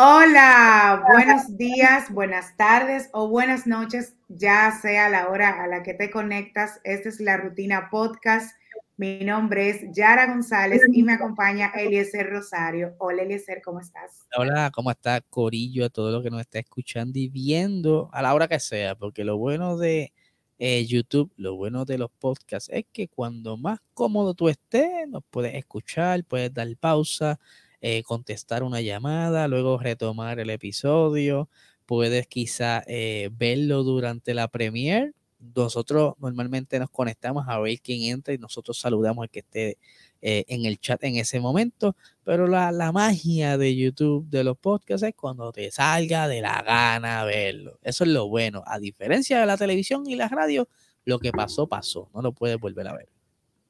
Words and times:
Hola, 0.00 1.02
buenos 1.10 1.56
días, 1.56 2.08
buenas 2.12 2.56
tardes 2.56 3.10
o 3.12 3.26
buenas 3.26 3.66
noches, 3.66 4.14
ya 4.28 4.70
sea 4.80 5.08
la 5.08 5.28
hora 5.28 5.60
a 5.60 5.66
la 5.66 5.82
que 5.82 5.92
te 5.92 6.08
conectas. 6.08 6.80
Esta 6.84 7.08
es 7.08 7.18
la 7.18 7.36
rutina 7.36 7.88
podcast. 7.90 8.56
Mi 8.96 9.24
nombre 9.24 9.70
es 9.70 9.80
Yara 9.92 10.28
González 10.28 10.82
y 10.92 11.02
me 11.02 11.14
acompaña 11.14 11.72
Eliezer 11.74 12.30
Rosario. 12.30 12.94
Hola 12.98 13.22
Eliezer, 13.22 13.60
¿cómo 13.60 13.80
estás? 13.80 14.28
Hola, 14.36 14.70
¿cómo 14.72 14.92
está 14.92 15.20
Corillo? 15.20 15.86
A 15.86 15.90
todo 15.90 16.12
lo 16.12 16.22
que 16.22 16.30
nos 16.30 16.42
está 16.42 16.60
escuchando 16.60 17.18
y 17.18 17.28
viendo 17.28 18.08
a 18.12 18.22
la 18.22 18.34
hora 18.34 18.46
que 18.46 18.60
sea, 18.60 18.94
porque 18.94 19.24
lo 19.24 19.36
bueno 19.36 19.76
de 19.78 20.12
eh, 20.60 20.86
YouTube, 20.86 21.32
lo 21.36 21.56
bueno 21.56 21.84
de 21.84 21.98
los 21.98 22.12
podcasts 22.20 22.70
es 22.72 22.84
que 22.92 23.08
cuando 23.08 23.56
más 23.56 23.80
cómodo 23.94 24.34
tú 24.34 24.48
estés, 24.48 25.08
nos 25.08 25.24
puedes 25.28 25.56
escuchar, 25.56 26.22
puedes 26.22 26.54
dar 26.54 26.68
pausa, 26.76 27.40
eh, 27.80 28.02
contestar 28.02 28.62
una 28.62 28.80
llamada, 28.80 29.48
luego 29.48 29.78
retomar 29.78 30.40
el 30.40 30.50
episodio, 30.50 31.48
puedes 31.86 32.26
quizá 32.26 32.82
eh, 32.86 33.30
verlo 33.32 33.82
durante 33.84 34.34
la 34.34 34.48
premiere. 34.48 35.12
Nosotros 35.54 36.14
normalmente 36.18 36.78
nos 36.80 36.90
conectamos 36.90 37.46
a 37.48 37.58
ver 37.60 37.80
quién 37.80 38.02
entra 38.02 38.34
y 38.34 38.38
nosotros 38.38 38.78
saludamos 38.78 39.22
al 39.22 39.30
que 39.30 39.38
esté 39.40 39.78
eh, 40.20 40.44
en 40.48 40.64
el 40.64 40.80
chat 40.80 41.02
en 41.04 41.16
ese 41.16 41.38
momento, 41.38 41.94
pero 42.24 42.48
la, 42.48 42.72
la, 42.72 42.90
magia 42.90 43.56
de 43.56 43.76
YouTube, 43.76 44.28
de 44.28 44.42
los 44.42 44.58
podcasts, 44.58 45.06
es 45.06 45.14
cuando 45.14 45.52
te 45.52 45.70
salga 45.70 46.26
de 46.26 46.40
la 46.40 46.60
gana 46.62 47.24
verlo. 47.24 47.78
Eso 47.82 48.02
es 48.02 48.10
lo 48.10 48.28
bueno. 48.28 48.64
A 48.66 48.80
diferencia 48.80 49.38
de 49.38 49.46
la 49.46 49.56
televisión 49.56 50.08
y 50.08 50.16
la 50.16 50.28
radio, 50.28 50.68
lo 51.04 51.20
que 51.20 51.30
pasó, 51.30 51.68
pasó. 51.68 52.10
No 52.12 52.22
lo 52.22 52.32
puedes 52.32 52.58
volver 52.58 52.88
a 52.88 52.96
ver. 52.96 53.17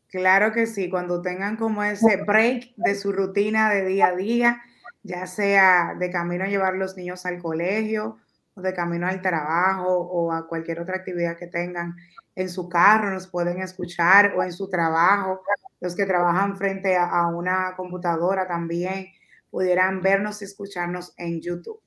Claro 0.08 0.52
que 0.52 0.66
sí, 0.66 0.88
cuando 0.88 1.20
tengan 1.20 1.56
como 1.56 1.82
ese 1.82 2.16
break 2.16 2.74
de 2.76 2.94
su 2.94 3.12
rutina 3.12 3.70
de 3.70 3.84
día 3.84 4.08
a 4.08 4.16
día, 4.16 4.62
ya 5.02 5.26
sea 5.26 5.94
de 5.98 6.10
camino 6.10 6.44
a 6.44 6.48
llevar 6.48 6.74
los 6.74 6.96
niños 6.96 7.26
al 7.26 7.38
colegio, 7.38 8.18
o 8.54 8.62
de 8.62 8.72
camino 8.72 9.06
al 9.06 9.20
trabajo, 9.20 9.86
o 9.86 10.32
a 10.32 10.48
cualquier 10.48 10.80
otra 10.80 10.96
actividad 10.96 11.36
que 11.36 11.46
tengan 11.46 11.94
en 12.34 12.48
su 12.48 12.68
carro, 12.70 13.10
nos 13.10 13.26
pueden 13.26 13.60
escuchar, 13.60 14.32
o 14.34 14.42
en 14.42 14.52
su 14.52 14.70
trabajo, 14.70 15.42
los 15.80 15.94
que 15.94 16.06
trabajan 16.06 16.56
frente 16.56 16.96
a, 16.96 17.26
una 17.26 17.74
computadora 17.76 18.48
también 18.48 19.08
pudieran 19.50 20.00
vernos 20.00 20.40
y 20.40 20.46
escucharnos 20.46 21.12
en 21.18 21.40
YouTube. 21.40 21.80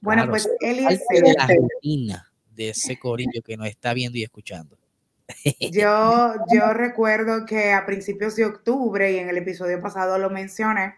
Bueno, 0.00 0.26
pues 0.28 0.48
él 0.60 0.86
es 0.88 1.04
la 1.36 1.46
rutina 1.46 2.32
de 2.54 2.70
ese 2.70 2.98
corillo 2.98 3.42
que 3.44 3.56
nos 3.56 3.68
está 3.68 3.92
viendo 3.92 4.16
y 4.16 4.22
escuchando. 4.22 4.78
Yo, 5.72 6.34
yo 6.52 6.72
recuerdo 6.72 7.46
que 7.46 7.72
a 7.72 7.86
principios 7.86 8.36
de 8.36 8.46
octubre, 8.46 9.12
y 9.12 9.18
en 9.18 9.28
el 9.28 9.38
episodio 9.38 9.80
pasado 9.80 10.18
lo 10.18 10.30
mencioné, 10.30 10.94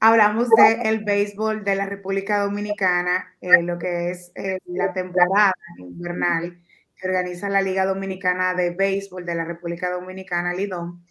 hablamos 0.00 0.48
del 0.50 0.86
el 0.86 1.04
béisbol 1.04 1.64
de 1.64 1.74
la 1.74 1.86
República 1.86 2.40
Dominicana, 2.40 3.34
eh, 3.40 3.62
lo 3.62 3.78
que 3.78 4.10
es 4.10 4.32
eh, 4.34 4.58
la 4.66 4.92
temporada 4.92 5.52
invernal 5.78 6.60
que 6.96 7.08
organiza 7.08 7.48
la 7.48 7.60
Liga 7.60 7.84
Dominicana 7.84 8.54
de 8.54 8.70
Béisbol 8.70 9.26
de 9.26 9.34
la 9.34 9.44
República 9.44 9.90
Dominicana, 9.90 10.54
Lidón. 10.54 11.04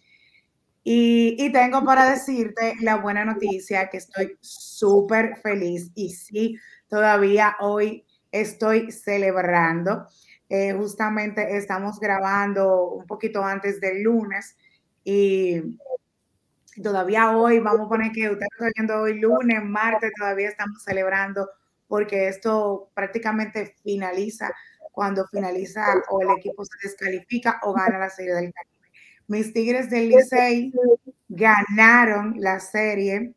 Y, 0.82 1.36
y 1.38 1.52
tengo 1.52 1.84
para 1.84 2.08
decirte 2.10 2.74
la 2.80 2.96
buena 2.96 3.24
noticia 3.24 3.88
que 3.88 3.98
estoy 3.98 4.36
súper 4.40 5.36
feliz 5.36 5.90
y 5.94 6.10
sí, 6.10 6.56
todavía 6.88 7.56
hoy 7.60 8.04
estoy 8.30 8.90
celebrando 8.92 10.06
eh, 10.48 10.72
justamente 10.72 11.56
estamos 11.56 11.98
grabando 11.98 12.90
un 12.90 13.06
poquito 13.06 13.44
antes 13.44 13.80
del 13.80 14.02
lunes 14.02 14.56
y 15.02 15.60
todavía 16.82 17.36
hoy, 17.36 17.58
vamos 17.58 17.86
a 17.86 17.88
poner 17.88 18.12
que 18.12 18.30
usted 18.30 18.46
está 18.52 18.70
viendo 18.76 19.00
hoy 19.00 19.18
lunes, 19.18 19.62
martes, 19.64 20.12
todavía 20.16 20.48
estamos 20.48 20.82
celebrando 20.82 21.48
porque 21.88 22.28
esto 22.28 22.90
prácticamente 22.94 23.74
finaliza 23.82 24.52
cuando 24.92 25.26
finaliza 25.26 25.84
o 26.10 26.22
el 26.22 26.30
equipo 26.38 26.64
se 26.64 26.88
descalifica 26.88 27.60
o 27.62 27.72
gana 27.72 27.98
la 27.98 28.10
serie 28.10 28.34
del 28.34 28.52
Caribe. 28.52 28.88
Mis 29.28 29.52
Tigres 29.52 29.90
del 29.90 30.08
Licey 30.08 30.72
ganaron 31.28 32.34
la 32.38 32.60
serie 32.60 33.34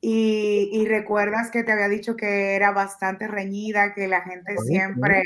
y, 0.00 0.68
y, 0.72 0.86
recuerdas 0.86 1.50
que 1.50 1.64
te 1.64 1.72
había 1.72 1.88
dicho 1.88 2.14
que 2.14 2.54
era 2.54 2.70
bastante 2.70 3.26
reñida, 3.26 3.94
que 3.94 4.06
la 4.06 4.20
gente 4.20 4.56
siempre 4.58 5.22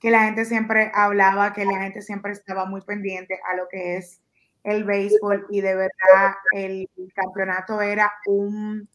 que 0.00 0.10
la 0.10 0.24
gente 0.24 0.44
siempre 0.44 0.90
hablaba, 0.94 1.52
que 1.52 1.64
la 1.64 1.78
gente 1.80 2.02
siempre 2.02 2.32
estaba 2.32 2.66
muy 2.66 2.82
pendiente 2.82 3.40
a 3.48 3.56
lo 3.56 3.68
que 3.68 3.96
es 3.96 4.20
el 4.62 4.84
béisbol 4.84 5.46
y 5.50 5.60
de 5.60 5.74
verdad 5.74 6.34
el 6.52 6.88
campeonato 7.14 7.80
era 7.80 8.12
un, 8.26 8.88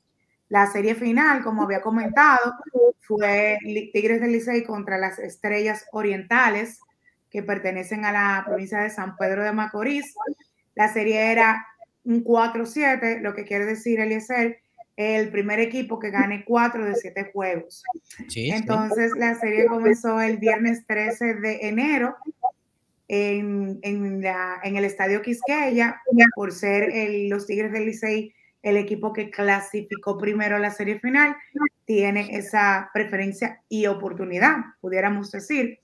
la 0.49 0.67
serie 0.67 0.95
final, 0.95 1.43
como 1.43 1.63
había 1.63 1.81
comentado, 1.81 2.53
fue 2.99 3.57
Tigres 3.93 4.21
del 4.21 4.33
Licey 4.33 4.63
contra 4.63 4.97
las 4.97 5.17
Estrellas 5.17 5.85
Orientales 5.91 6.79
que 7.29 7.41
pertenecen 7.41 8.03
a 8.05 8.11
la 8.11 8.43
provincia 8.45 8.79
de 8.79 8.89
San 8.89 9.15
Pedro 9.15 9.43
de 9.43 9.53
Macorís. 9.53 10.13
La 10.75 10.91
serie 10.91 11.31
era 11.31 11.65
un 12.03 12.23
4-7, 12.23 13.21
lo 13.21 13.33
que 13.33 13.45
quiere 13.45 13.65
decir 13.65 13.99
Eliezer 13.99 14.60
el 14.95 15.29
primer 15.31 15.59
equipo 15.59 15.99
que 15.99 16.11
gane 16.11 16.43
cuatro 16.45 16.85
de 16.85 16.95
siete 16.95 17.31
juegos. 17.33 17.83
Entonces 18.35 19.13
la 19.17 19.35
serie 19.35 19.65
comenzó 19.65 20.21
el 20.21 20.37
viernes 20.37 20.85
13 20.85 21.35
de 21.35 21.67
enero 21.67 22.15
en, 23.07 23.79
en, 23.81 24.21
la, 24.21 24.59
en 24.63 24.75
el 24.75 24.85
Estadio 24.85 25.21
Quisqueya 25.21 26.01
por 26.35 26.51
ser 26.51 26.91
los 27.29 27.45
Tigres 27.45 27.71
del 27.71 27.85
Licey 27.85 28.33
el 28.61 28.77
equipo 28.77 29.11
que 29.11 29.31
clasificó 29.31 30.17
primero 30.17 30.59
la 30.59 30.71
serie 30.71 30.99
final, 30.99 31.35
tiene 31.85 32.37
esa 32.37 32.89
preferencia 32.93 33.61
y 33.69 33.87
oportunidad, 33.87 34.57
pudiéramos 34.81 35.31
decir. 35.31 35.79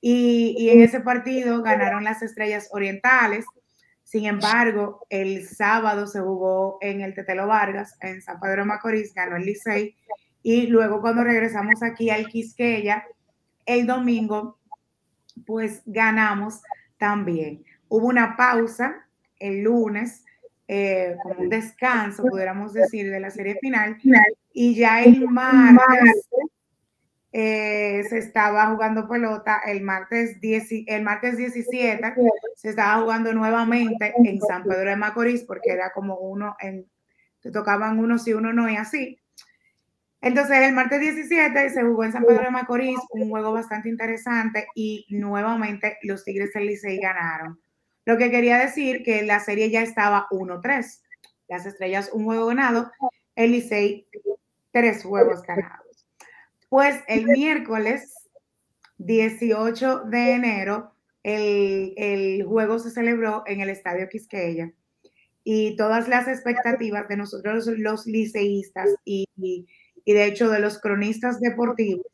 Y, 0.00 0.54
y 0.58 0.70
en 0.70 0.82
ese 0.82 1.00
partido 1.00 1.62
ganaron 1.62 2.04
las 2.04 2.22
Estrellas 2.22 2.68
Orientales, 2.70 3.46
sin 4.14 4.26
embargo, 4.26 5.04
el 5.10 5.44
sábado 5.44 6.06
se 6.06 6.20
jugó 6.20 6.78
en 6.80 7.00
el 7.00 7.14
Tetelo 7.14 7.48
Vargas, 7.48 7.96
en 8.00 8.22
San 8.22 8.38
Pedro 8.38 8.64
Macorís, 8.64 9.12
ganó 9.12 9.34
el 9.34 9.44
Licey. 9.44 9.96
Y 10.40 10.68
luego 10.68 11.00
cuando 11.00 11.24
regresamos 11.24 11.82
aquí 11.82 12.10
al 12.10 12.28
Quisqueya, 12.28 13.08
el 13.66 13.88
domingo, 13.88 14.60
pues 15.44 15.82
ganamos 15.84 16.62
también. 16.96 17.64
Hubo 17.88 18.06
una 18.06 18.36
pausa 18.36 19.04
el 19.40 19.62
lunes, 19.64 20.24
eh, 20.68 21.16
como 21.20 21.40
un 21.40 21.48
descanso, 21.48 22.22
pudiéramos 22.22 22.72
decir, 22.72 23.10
de 23.10 23.18
la 23.18 23.30
serie 23.30 23.58
final. 23.60 23.98
Y 24.52 24.76
ya 24.76 25.02
el 25.02 25.28
martes 25.28 26.28
eh, 27.36 28.04
se 28.08 28.18
estaba 28.18 28.68
jugando 28.68 29.08
pelota 29.08 29.60
el 29.66 29.82
martes, 29.82 30.40
10, 30.40 30.68
el 30.86 31.02
martes 31.02 31.36
17, 31.36 32.14
se 32.54 32.68
estaba 32.68 33.02
jugando 33.02 33.32
nuevamente 33.32 34.14
en 34.16 34.40
San 34.40 34.62
Pedro 34.62 34.90
de 34.90 34.94
Macorís, 34.94 35.42
porque 35.42 35.72
era 35.72 35.90
como 35.92 36.14
uno, 36.14 36.54
en, 36.60 36.88
te 37.40 37.50
tocaban 37.50 37.98
uno 37.98 38.20
sí, 38.20 38.32
uno 38.32 38.52
no, 38.52 38.70
y 38.70 38.76
así. 38.76 39.20
Entonces, 40.20 40.58
el 40.58 40.74
martes 40.74 41.00
17 41.00 41.70
se 41.70 41.82
jugó 41.82 42.04
en 42.04 42.12
San 42.12 42.22
Pedro 42.22 42.44
de 42.44 42.50
Macorís, 42.52 43.00
un 43.10 43.28
juego 43.28 43.52
bastante 43.52 43.88
interesante, 43.88 44.68
y 44.76 45.04
nuevamente 45.10 45.98
los 46.02 46.22
Tigres 46.22 46.52
del 46.52 46.68
Licey 46.68 47.00
ganaron. 47.00 47.60
Lo 48.04 48.16
que 48.16 48.30
quería 48.30 48.58
decir 48.58 49.02
que 49.02 49.24
la 49.24 49.40
serie 49.40 49.70
ya 49.70 49.82
estaba 49.82 50.28
1-3. 50.30 51.02
Las 51.48 51.66
estrellas, 51.66 52.10
un 52.12 52.26
juego 52.26 52.46
ganado, 52.46 52.92
el 53.34 53.50
Licey, 53.50 54.06
tres 54.70 55.02
juegos 55.02 55.42
ganados. 55.42 55.83
Pues 56.74 57.04
el 57.06 57.26
miércoles 57.26 58.12
18 58.98 60.06
de 60.06 60.32
enero, 60.32 60.92
el, 61.22 62.44
juego 62.48 62.80
se 62.80 62.90
celebró 62.90 63.44
en 63.46 63.60
el 63.60 63.70
Estadio 63.70 64.08
Quisqueya 64.08 64.72
y 65.44 65.76
todas 65.76 66.08
las 66.08 66.26
expectativas 66.26 67.06
de 67.06 67.16
nosotros 67.16 67.68
los 67.68 68.06
liceístas 68.06 68.88
y, 69.04 69.28
de 70.04 70.24
hecho 70.24 70.50
de 70.50 70.58
los 70.58 70.80
cronistas 70.80 71.38
deportivos, 71.38 72.06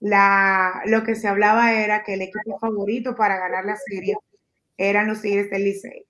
la, 0.00 0.82
lo 0.86 1.04
que 1.04 1.14
se 1.14 1.28
hablaba 1.28 1.74
era 1.74 2.02
que 2.02 2.14
el 2.14 2.22
equipo 2.22 2.58
favorito 2.58 3.14
para 3.14 3.38
ganar 3.38 3.64
la 3.64 3.76
serie 3.76 4.16
eran 4.76 5.06
los 5.06 5.22
Tigres 5.22 5.50
del 5.50 5.62
Licey. 5.62 6.04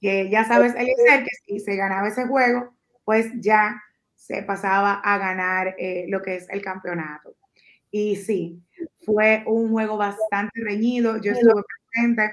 Que 0.00 0.30
ya 0.30 0.44
sabes, 0.44 0.72
Eliezer, 0.76 1.24
que 1.24 1.36
si 1.44 1.58
se 1.58 1.74
ganaba 1.74 2.06
ese 2.06 2.28
juego, 2.28 2.72
pues 3.04 3.26
ya 3.40 3.82
se 4.26 4.42
pasaba 4.42 4.94
a 5.04 5.18
ganar 5.18 5.74
eh, 5.78 6.06
lo 6.08 6.22
que 6.22 6.36
es 6.36 6.48
el 6.48 6.62
campeonato. 6.62 7.36
Y 7.90 8.16
sí, 8.16 8.62
fue 9.04 9.44
un 9.46 9.70
juego 9.70 9.98
bastante 9.98 10.62
reñido. 10.62 11.18
Yo 11.20 11.32
estuve 11.32 11.62
presente. 11.92 12.30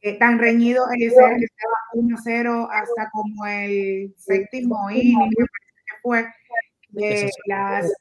Eh, 0.00 0.18
tan 0.18 0.40
reñido 0.40 0.84
el 0.90 0.98
que 0.98 1.06
estaba 1.06 1.76
1-0 1.94 2.68
hasta 2.72 3.08
como 3.12 3.46
el 3.46 4.12
séptimo 4.18 4.90
inning, 4.90 5.30
que 5.30 5.94
fue 6.02 6.26
de 6.88 7.30
las... 7.46 7.92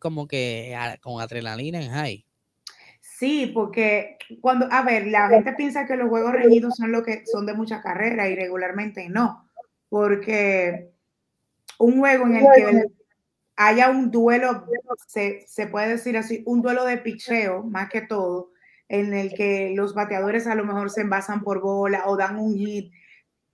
Como 0.00 0.26
que 0.26 0.76
con 1.00 1.20
adrenalina 1.20 1.80
en 1.80 1.92
high. 1.92 2.26
Sí, 3.00 3.52
porque 3.54 4.18
cuando, 4.40 4.66
a 4.68 4.82
ver, 4.82 5.06
la 5.06 5.28
gente 5.28 5.52
piensa 5.52 5.86
que 5.86 5.94
los 5.94 6.08
juegos 6.08 6.32
reñidos 6.32 6.74
son 6.74 6.90
lo 6.90 7.04
que 7.04 7.24
son 7.24 7.46
de 7.46 7.54
mucha 7.54 7.80
carrera 7.80 8.28
y 8.28 8.34
regularmente 8.34 9.08
no, 9.08 9.48
porque 9.88 10.93
un 11.78 11.98
juego 11.98 12.26
en 12.26 12.36
el 12.36 12.46
que 12.54 12.82
haya 13.56 13.90
un 13.90 14.10
duelo, 14.10 14.66
se, 15.06 15.44
se 15.46 15.66
puede 15.66 15.88
decir 15.88 16.16
así, 16.16 16.42
un 16.46 16.62
duelo 16.62 16.84
de 16.84 16.98
picheo, 16.98 17.62
más 17.62 17.88
que 17.88 18.02
todo, 18.02 18.52
en 18.88 19.14
el 19.14 19.34
que 19.34 19.72
los 19.74 19.94
bateadores 19.94 20.46
a 20.46 20.54
lo 20.54 20.64
mejor 20.64 20.90
se 20.90 21.02
envasan 21.02 21.42
por 21.42 21.60
bola 21.60 22.04
o 22.06 22.16
dan 22.16 22.38
un 22.38 22.54
hit, 22.54 22.92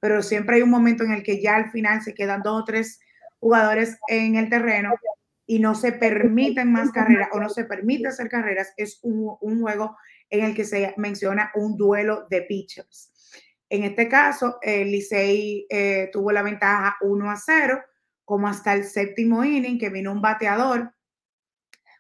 pero 0.01 0.23
siempre 0.23 0.57
hay 0.57 0.63
un 0.63 0.71
momento 0.71 1.05
en 1.05 1.13
el 1.13 1.23
que 1.23 1.41
ya 1.41 1.57
al 1.57 1.71
final 1.71 2.03
se 2.03 2.15
quedan 2.15 2.43
dos 2.43 2.63
o 2.63 2.65
tres 2.65 3.01
jugadores 3.39 3.99
en 4.09 4.37
el 4.37 4.49
terreno 4.49 4.95
y 5.47 5.59
no 5.59 5.75
se 5.75 5.93
permiten 5.93 6.73
más 6.73 6.91
carreras 6.91 7.29
o 7.33 7.41
no 7.41 7.49
se 7.49 7.65
permite 7.65 8.09
hacer 8.09 8.29
carreras, 8.29 8.73
es 8.77 9.01
un, 9.03 9.37
un 9.41 9.61
juego 9.61 9.97
en 10.31 10.45
el 10.45 10.55
que 10.55 10.65
se 10.65 10.95
menciona 10.97 11.51
un 11.55 11.77
duelo 11.77 12.27
de 12.31 12.43
pitchers. 12.43 13.11
En 13.69 13.85
este 13.85 14.09
caso, 14.09 14.59
el 14.63 14.91
Licey 14.91 15.67
eh, 15.69 16.09
tuvo 16.13 16.33
la 16.33 16.43
ventaja 16.43 16.97
1 17.03 17.31
a 17.31 17.37
0, 17.37 17.81
como 18.31 18.47
hasta 18.47 18.75
el 18.75 18.85
séptimo 18.85 19.43
inning, 19.43 19.77
que 19.77 19.91
vino 19.91 20.13
un 20.13 20.23
bateador 20.23 20.95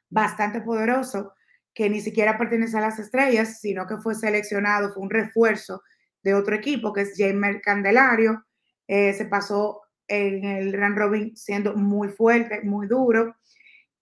bastante 0.08 0.60
poderoso, 0.60 1.34
que 1.74 1.90
ni 1.90 2.00
siquiera 2.00 2.38
pertenece 2.38 2.78
a 2.78 2.82
las 2.82 3.00
estrellas, 3.00 3.58
sino 3.60 3.84
que 3.84 3.96
fue 3.96 4.14
seleccionado, 4.14 4.94
fue 4.94 5.02
un 5.02 5.10
refuerzo 5.10 5.82
de 6.22 6.34
otro 6.34 6.54
equipo, 6.54 6.92
que 6.92 7.00
es 7.00 7.14
Jamer 7.16 7.60
Candelario. 7.60 8.44
Eh, 8.86 9.12
se 9.12 9.24
pasó 9.24 9.82
en 10.06 10.44
el 10.44 10.72
Run 10.72 10.94
Robin 10.94 11.36
siendo 11.36 11.74
muy 11.74 12.10
fuerte, 12.10 12.60
muy 12.62 12.86
duro. 12.86 13.34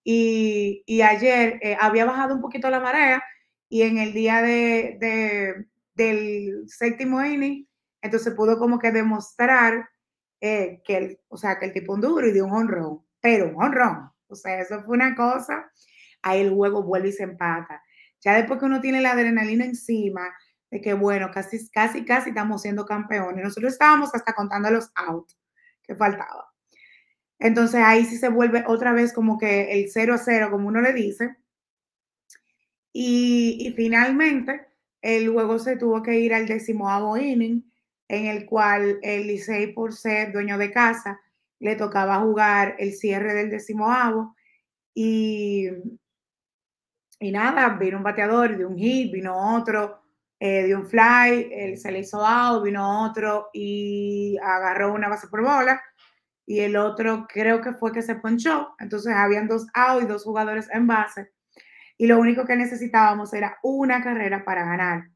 Y, 0.03 0.83
y 0.85 1.01
ayer 1.01 1.57
eh, 1.63 1.77
había 1.81 2.05
bajado 2.05 2.35
un 2.35 2.41
poquito 2.41 2.69
la 2.69 2.79
marea 2.79 3.23
y 3.69 3.81
en 3.81 3.97
el 3.97 4.13
día 4.13 4.43
de, 4.43 5.65
del 5.95 6.63
séptimo 6.67 7.25
inning, 7.25 7.65
entonces 8.03 8.35
pudo 8.35 8.59
como 8.59 8.77
que 8.77 8.91
demostrar 8.91 9.89
eh, 10.41 10.81
que, 10.85 10.97
el, 10.97 11.19
o 11.27 11.37
sea, 11.37 11.59
que 11.59 11.65
el 11.65 11.73
tipo 11.73 11.93
un 11.93 12.01
duro 12.01 12.27
y 12.27 12.31
dio 12.31 12.45
un 12.45 12.53
honrón, 12.53 13.01
pero 13.21 13.49
un 13.49 13.63
honrón. 13.63 14.11
O 14.27 14.35
sea, 14.35 14.59
eso 14.59 14.81
fue 14.83 14.95
una 14.95 15.15
cosa 15.15 15.71
ahí 16.21 16.41
el 16.41 16.51
juego 16.51 16.83
vuelve 16.83 17.09
y 17.09 17.13
se 17.13 17.23
empata. 17.23 17.83
Ya 18.21 18.35
después 18.35 18.59
que 18.59 18.65
uno 18.65 18.81
tiene 18.81 19.01
la 19.01 19.11
adrenalina 19.11 19.65
encima, 19.65 20.27
de 20.71 20.81
que 20.81 20.93
bueno, 20.93 21.31
casi, 21.33 21.69
casi, 21.69 22.05
casi 22.05 22.29
estamos 22.29 22.61
siendo 22.61 22.85
campeones. 22.85 23.43
Nosotros 23.43 23.73
estábamos 23.73 24.13
hasta 24.13 24.33
contando 24.33 24.69
los 24.71 24.91
out 24.95 25.31
que 25.83 25.95
faltaba. 25.95 26.51
Entonces 27.39 27.81
ahí 27.83 28.05
sí 28.05 28.17
se 28.17 28.29
vuelve 28.29 28.65
otra 28.67 28.93
vez 28.93 29.13
como 29.13 29.37
que 29.37 29.71
el 29.71 29.89
0 29.89 30.13
a 30.13 30.17
0, 30.17 30.49
como 30.51 30.67
uno 30.67 30.81
le 30.81 30.93
dice. 30.93 31.37
Y, 32.93 33.57
y 33.67 33.73
finalmente 33.73 34.67
el 35.01 35.29
juego 35.29 35.59
se 35.59 35.77
tuvo 35.77 36.03
que 36.03 36.19
ir 36.19 36.33
al 36.33 36.47
decimoavo 36.47 37.17
inning, 37.17 37.68
en 38.09 38.25
el 38.25 38.45
cual 38.45 38.99
el 39.01 39.27
Licey, 39.27 39.73
por 39.73 39.93
ser 39.93 40.33
dueño 40.33 40.57
de 40.57 40.71
casa, 40.71 41.21
le 41.59 41.75
tocaba 41.77 42.19
jugar 42.19 42.75
el 42.79 42.93
cierre 42.93 43.33
del 43.33 43.49
decimoavo. 43.49 44.35
Y 44.93 45.69
y 47.19 47.31
nada, 47.31 47.69
vino 47.77 47.97
un 47.97 48.03
bateador 48.03 48.57
de 48.57 48.65
un 48.65 48.77
hit, 48.77 49.11
vino 49.11 49.57
otro 49.57 50.01
eh, 50.39 50.63
de 50.67 50.75
un 50.75 50.85
fly, 50.85 51.49
él 51.51 51.77
se 51.77 51.91
le 51.91 51.99
hizo 51.99 52.25
out, 52.25 52.63
vino 52.63 53.05
otro 53.05 53.49
y 53.53 54.37
agarró 54.41 54.93
una 54.93 55.09
base 55.09 55.27
por 55.27 55.41
bola. 55.43 55.81
Y 56.45 56.61
el 56.61 56.77
otro 56.77 57.27
creo 57.27 57.61
que 57.61 57.73
fue 57.73 57.91
que 57.91 58.01
se 58.01 58.15
ponchó. 58.15 58.73
Entonces 58.79 59.13
habían 59.13 59.47
dos 59.47 59.67
out 59.73 60.03
y 60.03 60.07
dos 60.07 60.23
jugadores 60.23 60.69
en 60.71 60.87
base. 60.87 61.31
Y 61.97 62.07
lo 62.07 62.17
único 62.19 62.45
que 62.45 62.55
necesitábamos 62.55 63.33
era 63.33 63.57
una 63.63 64.01
carrera 64.01 64.45
para 64.45 64.63
ganar. 64.63 65.09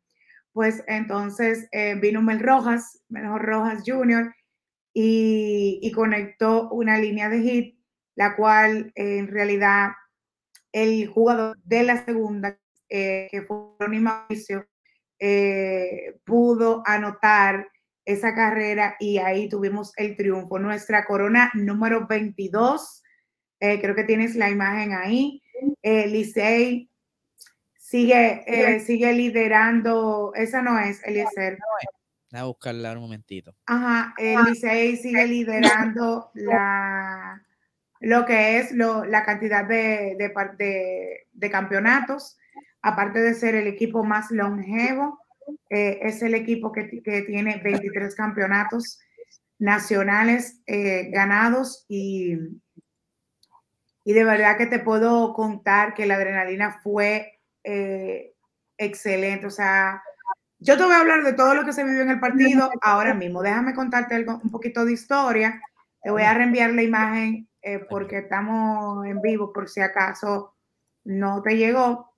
Pues 0.53 0.83
entonces 0.87 1.67
eh, 1.71 1.95
vino 1.95 2.21
Mel 2.21 2.39
Rojas, 2.39 3.01
Mel 3.09 3.27
Rojas 3.39 3.83
Jr., 3.85 4.33
y, 4.93 5.91
conectó 5.91 6.69
una 6.69 6.97
línea 6.97 7.29
de 7.29 7.41
hit, 7.41 7.79
la 8.15 8.35
cual 8.35 8.91
eh, 8.95 9.17
en 9.17 9.27
realidad 9.27 9.91
el 10.71 11.07
jugador 11.07 11.57
de 11.63 11.83
la 11.83 12.05
segunda, 12.05 12.59
eh, 12.89 13.27
que 13.31 13.41
fue 13.41 13.57
Ronnie 13.79 13.99
Mauricio, 13.99 14.67
pudo 16.25 16.83
anotar 16.85 17.69
esa 18.05 18.35
carrera 18.35 18.97
y 18.99 19.19
ahí 19.19 19.47
tuvimos 19.47 19.93
el 19.95 20.17
triunfo. 20.17 20.59
Nuestra 20.59 21.05
corona 21.05 21.49
número 21.53 22.05
22, 22.07 23.01
eh, 23.61 23.79
creo 23.79 23.95
que 23.95 24.03
tienes 24.03 24.35
la 24.35 24.49
imagen 24.49 24.91
ahí. 24.91 25.41
Licey 25.81 26.89
sigue, 27.99 28.79
sigue 28.79 29.13
liderando, 29.13 30.33
esa 30.35 30.61
no 30.61 30.79
es, 30.79 31.03
Eliezer. 31.03 31.57
Voy 32.31 32.39
a 32.39 32.45
buscarla 32.45 32.93
un 32.93 33.01
momentito. 33.01 33.53
Ajá, 33.67 34.15
Licey 34.17 34.97
sigue 34.97 35.27
liderando 35.27 36.31
la 36.33 37.39
lo 38.03 38.25
que 38.25 38.57
es 38.57 38.73
la 38.73 39.23
cantidad 39.23 39.63
de, 39.63 40.17
de, 40.17 41.49
campeonatos, 41.49 42.37
aparte 42.81 43.19
de 43.19 43.33
ser 43.33 43.55
el 43.55 43.65
equipo 43.65 44.03
más 44.03 44.29
longevo, 44.29 45.19
eh, 45.69 45.99
es 46.01 46.21
el 46.21 46.33
equipo 46.35 46.73
que, 46.73 46.83
tiene 47.25 47.61
23 47.63 48.13
campeonatos 48.15 48.99
nacionales 49.57 50.59
eh, 50.65 51.11
ganados 51.11 51.85
y, 51.87 52.33
y 54.03 54.13
de 54.13 54.23
verdad 54.25 54.57
que 54.57 54.65
te 54.65 54.79
puedo 54.79 55.33
contar 55.33 55.93
que 55.93 56.05
la 56.05 56.15
adrenalina 56.15 56.81
fue 56.83 57.32
eh, 57.63 58.33
excelente. 58.77 59.47
O 59.47 59.51
sea, 59.51 60.01
yo 60.59 60.77
te 60.77 60.83
voy 60.83 60.93
a 60.93 61.01
hablar 61.01 61.23
de 61.23 61.33
todo 61.33 61.55
lo 61.55 61.65
que 61.65 61.73
se 61.73 61.83
vivió 61.83 62.01
en 62.01 62.11
el 62.11 62.19
partido 62.19 62.69
ahora 62.81 63.13
mismo. 63.13 63.41
Déjame 63.41 63.73
contarte 63.73 64.15
algo, 64.15 64.39
un 64.43 64.51
poquito 64.51 64.85
de 64.85 64.93
historia. 64.93 65.61
Te 66.01 66.11
voy 66.11 66.23
a 66.23 66.33
reenviar 66.33 66.71
la 66.73 66.83
imagen 66.83 67.47
eh, 67.61 67.79
porque 67.89 68.19
estamos 68.19 69.05
en 69.05 69.21
vivo 69.21 69.53
por 69.53 69.69
si 69.69 69.81
acaso 69.81 70.55
no 71.05 71.41
te 71.41 71.57
llegó. 71.57 72.13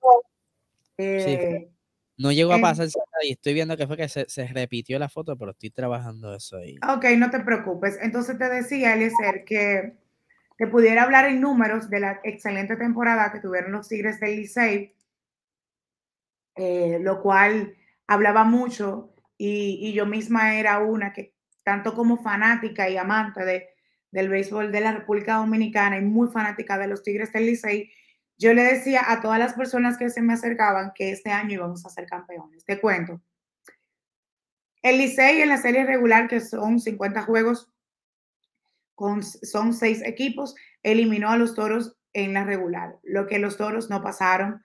Eh, 0.98 1.70
no 2.16 2.32
llegó 2.32 2.54
a 2.54 2.60
pasar 2.60 2.88
y 3.22 3.32
estoy 3.32 3.52
viendo 3.52 3.76
que 3.76 3.86
fue 3.86 3.96
que 3.96 4.08
se, 4.08 4.26
se, 4.28 4.46
repitió 4.46 4.98
la 4.98 5.08
foto, 5.08 5.36
pero 5.36 5.50
estoy 5.50 5.70
trabajando 5.70 6.34
eso 6.34 6.56
ahí. 6.56 6.76
Ok, 6.88 7.04
no 7.18 7.30
te 7.30 7.40
preocupes. 7.40 7.98
Entonces 8.00 8.38
te 8.38 8.48
decía, 8.48 8.94
Eliezer, 8.94 9.44
que 9.44 9.96
te 10.56 10.66
pudiera 10.66 11.02
hablar 11.02 11.26
en 11.26 11.40
números 11.40 11.90
de 11.90 12.00
la 12.00 12.20
excelente 12.24 12.76
temporada 12.76 13.30
que 13.32 13.40
tuvieron 13.40 13.72
los 13.72 13.88
Tigres 13.88 14.18
del 14.20 14.36
Licey, 14.36 14.94
eh, 16.56 16.98
lo 17.00 17.20
cual 17.20 17.76
hablaba 18.06 18.44
mucho 18.44 19.14
y, 19.38 19.92
yo 19.92 20.06
misma 20.06 20.56
era 20.56 20.78
una 20.78 21.12
que, 21.12 21.34
tanto 21.62 21.94
como 21.94 22.16
fanática 22.22 22.88
y 22.88 22.96
amante 22.96 23.44
de, 23.44 23.68
del 24.10 24.28
béisbol 24.28 24.72
de 24.72 24.80
la 24.80 24.92
República 24.92 25.36
Dominicana 25.36 25.98
y 25.98 26.02
muy 26.02 26.28
fanática 26.28 26.78
de 26.78 26.86
los 26.86 27.02
Tigres 27.02 27.32
del 27.32 27.46
Licey, 27.46 27.92
yo 28.38 28.54
le 28.54 28.62
decía 28.62 29.02
a 29.06 29.20
todas 29.20 29.38
las 29.38 29.54
personas 29.54 29.96
que 29.98 30.10
se 30.10 30.22
me 30.22 30.34
acercaban 30.34 30.92
que 30.94 31.10
este 31.10 31.30
año 31.30 31.54
íbamos 31.54 31.84
a 31.84 31.90
ser 31.90 32.06
campeones. 32.06 32.64
Te 32.64 32.80
cuento. 32.80 33.20
El 34.82 34.98
Licey 34.98 35.42
en 35.42 35.48
la 35.48 35.56
serie 35.58 35.84
regular, 35.84 36.28
que 36.28 36.40
son 36.40 36.80
50 36.80 37.22
juegos, 37.22 37.70
con, 38.94 39.22
son 39.22 39.74
seis 39.74 40.02
equipos, 40.02 40.54
eliminó 40.82 41.30
a 41.30 41.36
los 41.36 41.54
toros 41.54 41.96
en 42.12 42.32
la 42.32 42.44
regular, 42.44 42.98
lo 43.02 43.26
que 43.26 43.38
los 43.38 43.58
toros 43.58 43.90
no 43.90 44.02
pasaron 44.02 44.64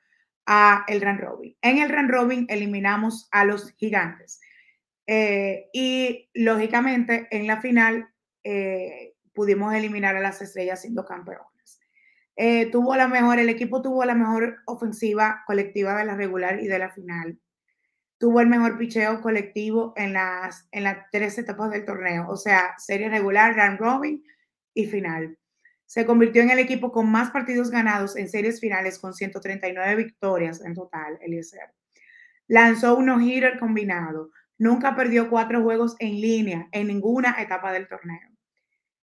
a 0.54 0.84
el 0.90 1.00
Run 1.00 1.18
Robin. 1.18 1.56
En 1.62 1.78
el 1.78 1.88
Run 1.88 2.10
Robin 2.10 2.46
eliminamos 2.50 3.30
a 3.32 3.46
los 3.46 3.72
gigantes. 3.78 4.42
Eh, 5.08 5.70
y 5.72 6.30
lógicamente 6.34 7.30
en 7.32 7.48
la 7.48 7.62
final 7.62 8.10
eh, 8.44 9.14
pudimos 9.34 9.74
eliminar 9.74 10.18
a 10.18 10.20
las 10.20 10.42
estrellas 10.42 10.82
siendo 10.82 11.06
campeones. 11.06 11.80
Eh, 12.36 12.70
tuvo 12.70 12.98
la 12.98 13.08
mejor, 13.08 13.40
el 13.40 13.48
equipo 13.48 13.82
tuvo 13.82 14.04
la 14.04 14.14
mejor 14.14 14.58
ofensiva 14.66 15.42
colectiva 15.48 15.98
de 15.98 16.04
la 16.04 16.18
regular 16.18 16.62
y 16.62 16.68
de 16.68 16.80
la 16.80 16.92
final. 16.92 17.40
Tuvo 18.18 18.42
el 18.42 18.48
mejor 18.48 18.78
picheo 18.78 19.22
colectivo 19.22 19.94
en 19.96 20.12
las, 20.12 20.68
en 20.74 20.84
las 20.84 20.98
tres 21.14 21.38
etapas 21.38 21.72
del 21.72 21.86
torneo, 21.86 22.28
o 22.28 22.36
sea, 22.36 22.76
serie 22.78 23.08
regular, 23.10 23.56
round 23.56 23.80
robin 23.80 24.22
y 24.74 24.86
final. 24.86 25.38
Se 25.92 26.06
convirtió 26.06 26.42
en 26.42 26.52
el 26.52 26.60
equipo 26.60 26.94
con 26.94 27.12
más 27.12 27.32
partidos 27.32 27.70
ganados 27.70 28.16
en 28.16 28.30
series 28.30 28.62
finales 28.62 28.98
con 28.98 29.14
139 29.14 29.96
victorias 29.96 30.64
en 30.64 30.74
total, 30.74 31.18
Eliezer. 31.20 31.74
Lanzó 32.48 32.96
un 32.96 33.08
no-hitter 33.08 33.60
combinado. 33.60 34.30
Nunca 34.58 34.96
perdió 34.96 35.30
cuatro 35.30 35.62
juegos 35.62 35.98
en 36.00 36.22
línea 36.22 36.70
en 36.72 36.88
ninguna 36.88 37.36
etapa 37.42 37.74
del 37.74 37.90
torneo 37.90 38.32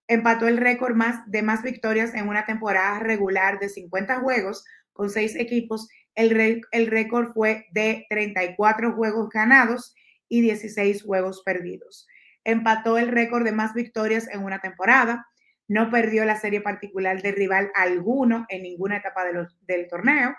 empató 0.07 0.47
el 0.47 0.57
récord 0.57 0.95
más 0.95 1.19
de 1.29 1.41
más 1.41 1.63
victorias 1.63 2.13
en 2.13 2.27
una 2.27 2.45
temporada 2.45 2.99
regular 2.99 3.59
de 3.59 3.69
50 3.69 4.19
juegos 4.19 4.63
con 4.93 5.09
seis 5.09 5.35
equipos. 5.35 5.89
El, 6.13 6.61
el 6.71 6.87
récord 6.87 7.33
fue 7.33 7.65
de 7.71 8.05
34 8.09 8.93
juegos 8.93 9.29
ganados 9.29 9.95
y 10.29 10.41
16 10.41 11.03
juegos 11.03 11.41
perdidos. 11.43 12.07
Empató 12.43 12.97
el 12.97 13.09
récord 13.09 13.43
de 13.43 13.51
más 13.51 13.73
victorias 13.73 14.27
en 14.27 14.43
una 14.43 14.59
temporada. 14.59 15.27
No 15.67 15.89
perdió 15.89 16.25
la 16.25 16.39
serie 16.39 16.61
particular 16.61 17.21
de 17.21 17.31
rival 17.31 17.71
alguno 17.75 18.45
en 18.49 18.63
ninguna 18.63 18.97
etapa 18.97 19.23
del 19.25 19.87
torneo. 19.87 20.35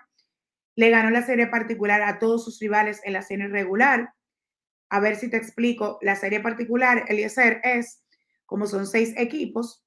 Le 0.77 0.91
ganó 0.91 1.11
la 1.11 1.23
serie 1.23 1.47
particular 1.47 2.03
a 2.03 2.19
todos 2.19 2.45
sus 2.45 2.61
rivales 2.61 3.01
en 3.05 3.13
la 3.13 3.23
serie 3.23 3.49
regular. 3.49 4.13
A 4.89 5.01
ver 5.01 5.17
si 5.17 5.29
te 5.29 5.37
explico. 5.37 5.99
La 6.03 6.17
serie 6.17 6.41
particular, 6.41 7.05
Eliezer, 7.09 7.61
es 7.65 8.05
como 8.47 8.67
son 8.67 8.87
seis 8.87 9.13
equipos, 9.17 9.85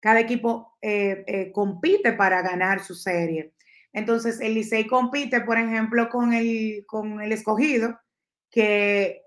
cada 0.00 0.20
equipo 0.20 0.76
eh, 0.80 1.24
eh, 1.26 1.52
compite 1.52 2.12
para 2.12 2.42
ganar 2.42 2.82
su 2.82 2.94
serie. 2.94 3.52
Entonces, 3.92 4.40
el 4.40 4.54
Licey 4.54 4.86
compite, 4.86 5.40
por 5.42 5.58
ejemplo, 5.58 6.08
con 6.08 6.32
el, 6.32 6.84
con 6.86 7.20
el 7.20 7.32
escogido, 7.32 7.98
que, 8.50 9.22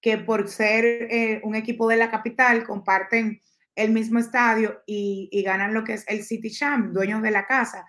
que 0.00 0.18
por 0.18 0.48
ser 0.48 0.84
eh, 0.84 1.40
un 1.44 1.54
equipo 1.54 1.88
de 1.88 1.96
la 1.96 2.10
capital 2.10 2.64
comparten 2.64 3.40
el 3.78 3.92
mismo 3.92 4.18
estadio 4.18 4.82
y, 4.86 5.28
y, 5.30 5.42
ganan 5.44 5.72
lo 5.72 5.84
que 5.84 5.94
es 5.94 6.04
el 6.08 6.24
City 6.24 6.50
Champ, 6.50 6.92
dueños 6.92 7.22
de 7.22 7.30
la 7.30 7.46
casa. 7.46 7.86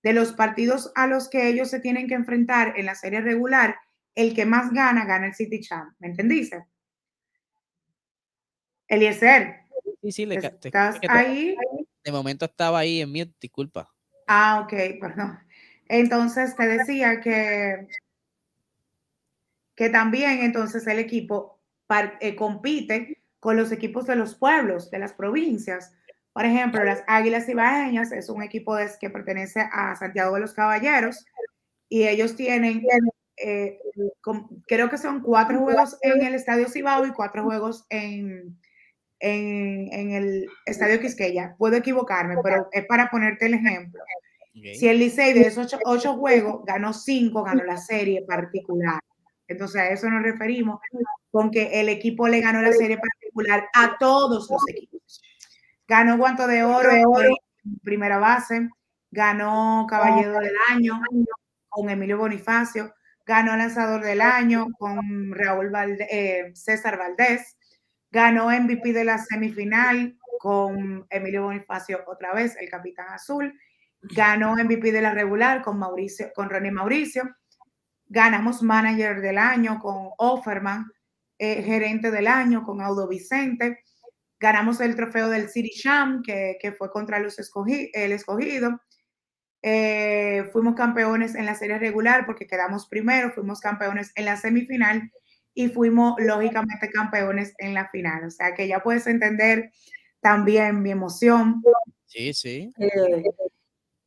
De 0.00 0.12
los 0.12 0.32
partidos 0.32 0.92
a 0.94 1.08
los 1.08 1.28
que 1.28 1.48
ellos 1.48 1.68
se 1.68 1.80
tienen 1.80 2.06
que 2.06 2.14
enfrentar 2.14 2.74
en 2.78 2.86
la 2.86 2.94
serie 2.94 3.20
regular, 3.20 3.76
el 4.14 4.34
que 4.34 4.46
más 4.46 4.72
gana, 4.72 5.04
gana 5.04 5.26
el 5.26 5.34
City 5.34 5.60
Champ. 5.60 5.94
¿Me 5.98 6.08
entendiste? 6.08 6.64
Eliezer. 8.86 9.62
Sí, 10.00 10.12
sí, 10.12 10.26
le, 10.26 10.36
¿Estás 10.36 11.00
ahí? 11.08 11.56
De 12.04 12.12
momento 12.12 12.44
estaba 12.44 12.78
ahí 12.78 13.00
en 13.00 13.10
mute, 13.10 13.34
disculpa. 13.40 13.92
Ah, 14.28 14.60
ok, 14.64 15.00
perdón. 15.00 15.40
Entonces 15.88 16.54
te 16.54 16.68
decía 16.68 17.20
que, 17.20 17.88
que 19.74 19.88
también 19.88 20.40
entonces 20.42 20.86
el 20.86 21.00
equipo 21.00 21.60
eh, 22.20 22.36
compite 22.36 23.21
con 23.42 23.56
los 23.56 23.72
equipos 23.72 24.06
de 24.06 24.14
los 24.14 24.36
pueblos, 24.36 24.88
de 24.92 25.00
las 25.00 25.14
provincias. 25.14 25.92
Por 26.32 26.44
ejemplo, 26.44 26.84
las 26.84 27.02
Águilas 27.08 27.48
Ibaeñas 27.48 28.12
es 28.12 28.28
un 28.28 28.40
equipo 28.40 28.76
que 29.00 29.10
pertenece 29.10 29.68
a 29.72 29.96
Santiago 29.96 30.36
de 30.36 30.42
los 30.42 30.54
Caballeros 30.54 31.26
y 31.88 32.06
ellos 32.06 32.36
tienen, 32.36 32.86
eh, 33.44 33.80
creo 34.68 34.88
que 34.88 34.96
son 34.96 35.22
cuatro 35.22 35.58
juegos 35.58 35.98
en 36.02 36.22
el 36.24 36.36
Estadio 36.36 36.68
Cibao 36.68 37.04
y 37.04 37.10
cuatro 37.10 37.42
juegos 37.42 37.84
en, 37.90 38.60
en, 39.18 40.12
el 40.12 40.46
Estadio 40.64 41.00
Quisqueya. 41.00 41.56
Puedo 41.58 41.74
equivocarme, 41.74 42.36
pero 42.44 42.68
es 42.70 42.86
para 42.86 43.10
ponerte 43.10 43.46
el 43.46 43.54
ejemplo. 43.54 44.04
Si 44.54 44.86
el 44.86 45.00
Licey 45.00 45.32
de 45.32 45.48
esos 45.48 45.76
ocho, 45.84 46.14
juegos 46.14 46.64
ganó 46.64 46.92
cinco, 46.92 47.42
ganó 47.42 47.64
la 47.64 47.76
serie 47.76 48.22
particular. 48.22 49.00
Entonces 49.48 49.80
a 49.80 49.88
eso 49.88 50.08
nos 50.08 50.22
referimos 50.22 50.78
con 51.32 51.50
que 51.50 51.80
el 51.80 51.88
equipo 51.88 52.28
le 52.28 52.40
ganó 52.40 52.62
la 52.62 52.70
serie 52.70 52.98
particular 52.98 53.21
a 53.74 53.96
todos 53.98 54.48
los 54.50 54.62
equipos. 54.68 55.22
Ganó 55.86 56.16
guanto 56.16 56.46
de 56.46 56.64
oro 56.64 56.90
en 56.90 57.78
primera 57.82 58.18
base, 58.18 58.68
ganó 59.10 59.86
caballero 59.88 60.38
del 60.38 60.54
año 60.70 61.00
con 61.68 61.90
Emilio 61.90 62.18
Bonifacio, 62.18 62.94
ganó 63.26 63.56
lanzador 63.56 64.02
del 64.02 64.20
año 64.20 64.66
con 64.78 65.32
Raúl 65.32 65.72
eh, 66.10 66.50
César 66.54 66.98
Valdés, 66.98 67.56
ganó 68.10 68.50
MVP 68.50 68.92
de 68.92 69.04
la 69.04 69.18
semifinal 69.18 70.16
con 70.38 71.06
Emilio 71.08 71.44
Bonifacio 71.44 72.02
otra 72.06 72.34
vez, 72.34 72.56
el 72.60 72.68
capitán 72.68 73.08
azul, 73.10 73.58
ganó 74.02 74.54
MVP 74.54 74.92
de 74.92 75.02
la 75.02 75.14
regular 75.14 75.62
con 75.62 75.78
Mauricio, 75.78 76.32
con 76.34 76.50
Ronnie 76.50 76.72
Mauricio, 76.72 77.36
ganamos 78.06 78.62
manager 78.62 79.20
del 79.20 79.38
año 79.38 79.78
con 79.78 80.10
Offerman, 80.18 80.90
eh, 81.38 81.62
gerente 81.62 82.10
del 82.10 82.26
año 82.26 82.62
con 82.62 82.80
Audo 82.80 83.08
Vicente, 83.08 83.80
ganamos 84.38 84.80
el 84.80 84.96
trofeo 84.96 85.28
del 85.28 85.48
City 85.48 85.70
Sham, 85.74 86.22
que, 86.22 86.74
fue 86.76 86.90
contra 86.90 87.20
los 87.20 87.38
el 87.38 88.12
escogido, 88.12 88.80
eh, 89.62 90.48
fuimos 90.52 90.74
campeones 90.74 91.36
en 91.36 91.46
la 91.46 91.54
serie 91.54 91.78
regular 91.78 92.26
porque 92.26 92.48
quedamos 92.48 92.88
primero, 92.88 93.30
fuimos 93.30 93.60
campeones 93.60 94.10
en 94.16 94.24
la 94.24 94.36
semifinal 94.36 95.12
y 95.54 95.68
fuimos 95.68 96.16
lógicamente 96.18 96.90
campeones 96.90 97.54
en 97.58 97.74
la 97.74 97.88
final. 97.90 98.24
O 98.24 98.30
sea 98.30 98.54
que 98.54 98.66
ya 98.66 98.82
puedes 98.82 99.06
entender 99.06 99.70
también 100.20 100.82
mi 100.82 100.90
emoción. 100.90 101.62
Sí, 102.06 102.34
sí. 102.34 102.72
Eh, 102.78 103.22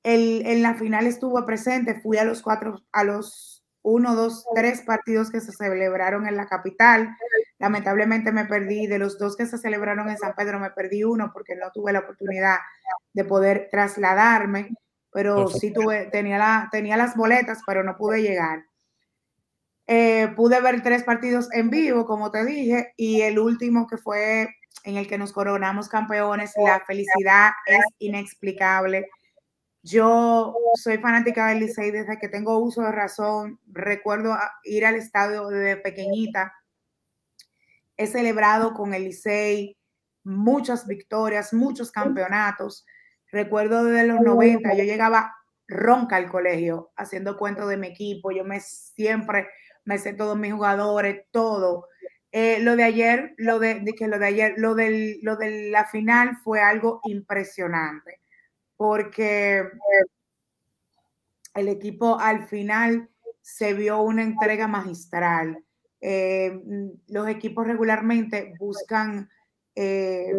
el, 0.03 0.46
en 0.46 0.62
la 0.62 0.75
final 0.75 1.08
estuvo 1.08 1.44
presente, 1.46 2.01
fui 2.01 2.17
a 2.17 2.25
los 2.25 2.41
cuatro, 2.41 2.84
a 2.91 3.03
los 3.05 3.54
uno, 3.86 4.15
dos, 4.15 4.46
tres 4.56 4.82
partidos 4.82 5.30
que 5.30 5.39
se 5.39 5.51
celebraron 5.51 6.27
en 6.27 6.36
la 6.36 6.48
capital. 6.48 7.15
Lamentablemente 7.60 8.32
me 8.32 8.46
perdí, 8.46 8.88
de 8.88 8.98
los 8.98 9.20
dos 9.20 9.36
que 9.36 9.46
se 9.46 9.60
celebraron 9.60 10.10
en 10.10 10.18
San 10.18 10.34
Pedro, 10.34 10.60
me 10.60 10.72
perdí 10.72 11.04
uno 11.04 11.30
porque 11.32 11.56
no 11.56 11.70
tuve 11.72 11.94
la 11.94 12.00
oportunidad 12.00 12.58
de 13.13 13.24
poder 13.24 13.70
trasladarme, 13.72 14.72
pero 15.12 15.48
sí 15.48 15.72
tuve, 15.72 16.08
tenía, 16.08 16.39
la, 16.39 16.68
tenía 16.72 16.98
las 16.98 17.15
boletas, 17.15 17.60
pero 17.68 17.84
no 17.84 17.96
pude 17.96 18.24
llegar. 18.24 18.65
Eh, 19.86 20.34
pude 20.36 20.60
ver 20.62 20.82
tres 20.82 21.04
partidos 21.04 21.48
en 21.54 21.70
vivo, 21.70 22.08
como 22.08 22.32
te 22.32 22.44
dije, 22.44 22.92
y 22.98 23.22
el 23.22 23.38
último 23.38 23.86
que 23.86 23.98
fue 23.98 24.50
en 24.84 24.98
el 24.98 25.08
que 25.08 25.20
nos 25.20 25.32
coronamos 25.32 25.89
campeones, 25.89 26.54
la 26.58 26.80
felicidad 26.80 27.51
es 27.68 27.86
inexplicable. 28.00 29.08
Yo 29.88 30.56
soy 30.74 30.98
fanática 30.98 31.50
del 31.50 31.60
Licey 31.60 31.92
desde 31.92 32.18
que 32.18 32.27
tengo 32.27 32.58
uso 32.58 32.82
de 32.82 32.92
razón. 32.92 33.60
Recuerdo 33.68 34.36
ir 34.63 34.84
al 34.84 34.96
estadio 34.96 35.48
desde 35.48 35.77
pequeñita. 35.77 36.56
He 37.96 38.08
celebrado 38.08 38.74
con 38.74 38.96
el 38.96 39.04
Licey 39.04 39.77
muchas 40.24 40.88
victorias, 40.88 41.54
muchos 41.54 41.92
campeonatos. 41.92 42.84
Recuerdo 43.32 43.84
desde 43.84 44.08
los 44.08 44.22
90, 44.22 44.74
yo 44.74 44.84
llegaba 44.84 45.36
ronca 45.68 46.15
al 46.15 46.30
colegio 46.32 46.92
haciendo 46.96 47.38
cuentos 47.38 47.70
de 47.70 47.77
mi 47.77 47.86
equipo. 47.86 48.32
Yo 48.32 48.44
me 48.44 48.62
siempre 48.62 49.48
me 49.84 50.00
sé 50.00 50.13
todos 50.13 50.36
mis 50.36 50.51
jugadores, 50.51 51.25
todo. 51.30 51.89
Eh, 52.32 52.60
lo 52.60 52.75
de 52.75 52.86
ayer, 52.86 53.36
lo 53.38 53.60
de, 53.60 53.86
que 53.96 54.08
lo 54.08 54.18
de 54.18 54.25
ayer, 54.25 54.56
lo, 54.58 54.74
del, 54.74 55.20
lo 55.22 55.36
de 55.36 55.70
la 55.70 55.86
final 55.86 56.38
fue 56.44 56.60
algo 56.60 57.01
impresionante, 57.04 58.20
porque 58.77 59.63
el 61.53 61.67
equipo 61.67 62.20
al 62.20 62.48
final 62.48 63.10
se 63.41 63.74
vio 63.74 64.01
una 64.01 64.24
entrega 64.24 64.67
magistral. 64.67 65.63
Eh, 66.01 66.60
los 67.08 67.27
equipos 67.27 67.65
regularmente 67.67 68.53
buscan 68.60 69.29
eh, 69.75 70.32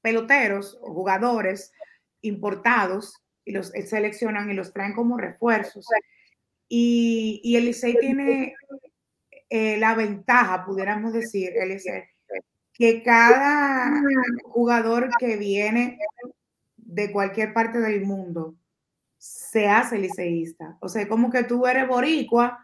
peloteros 0.00 0.78
o 0.82 0.92
jugadores 0.92 1.72
importados 2.22 3.14
y 3.44 3.52
los 3.52 3.68
seleccionan 3.68 4.50
y 4.50 4.54
los 4.54 4.72
traen 4.72 4.94
como 4.94 5.18
refuerzos. 5.18 5.86
Y, 6.68 7.40
y 7.44 7.56
el 7.56 7.66
Licey 7.66 7.96
tiene 7.98 8.54
eh, 9.48 9.76
la 9.76 9.94
ventaja, 9.94 10.64
pudiéramos 10.64 11.12
decir, 11.12 11.52
que 12.72 13.02
cada 13.02 14.02
jugador 14.42 15.10
que 15.18 15.36
viene 15.36 15.98
de 16.86 17.12
cualquier 17.12 17.52
parte 17.52 17.78
del 17.78 18.04
mundo 18.04 18.56
se 19.18 19.68
hace 19.68 19.98
liceísta. 19.98 20.76
O 20.80 20.88
sea, 20.88 21.08
como 21.08 21.30
que 21.30 21.44
tú 21.44 21.66
eres 21.66 21.88
boricua 21.88 22.58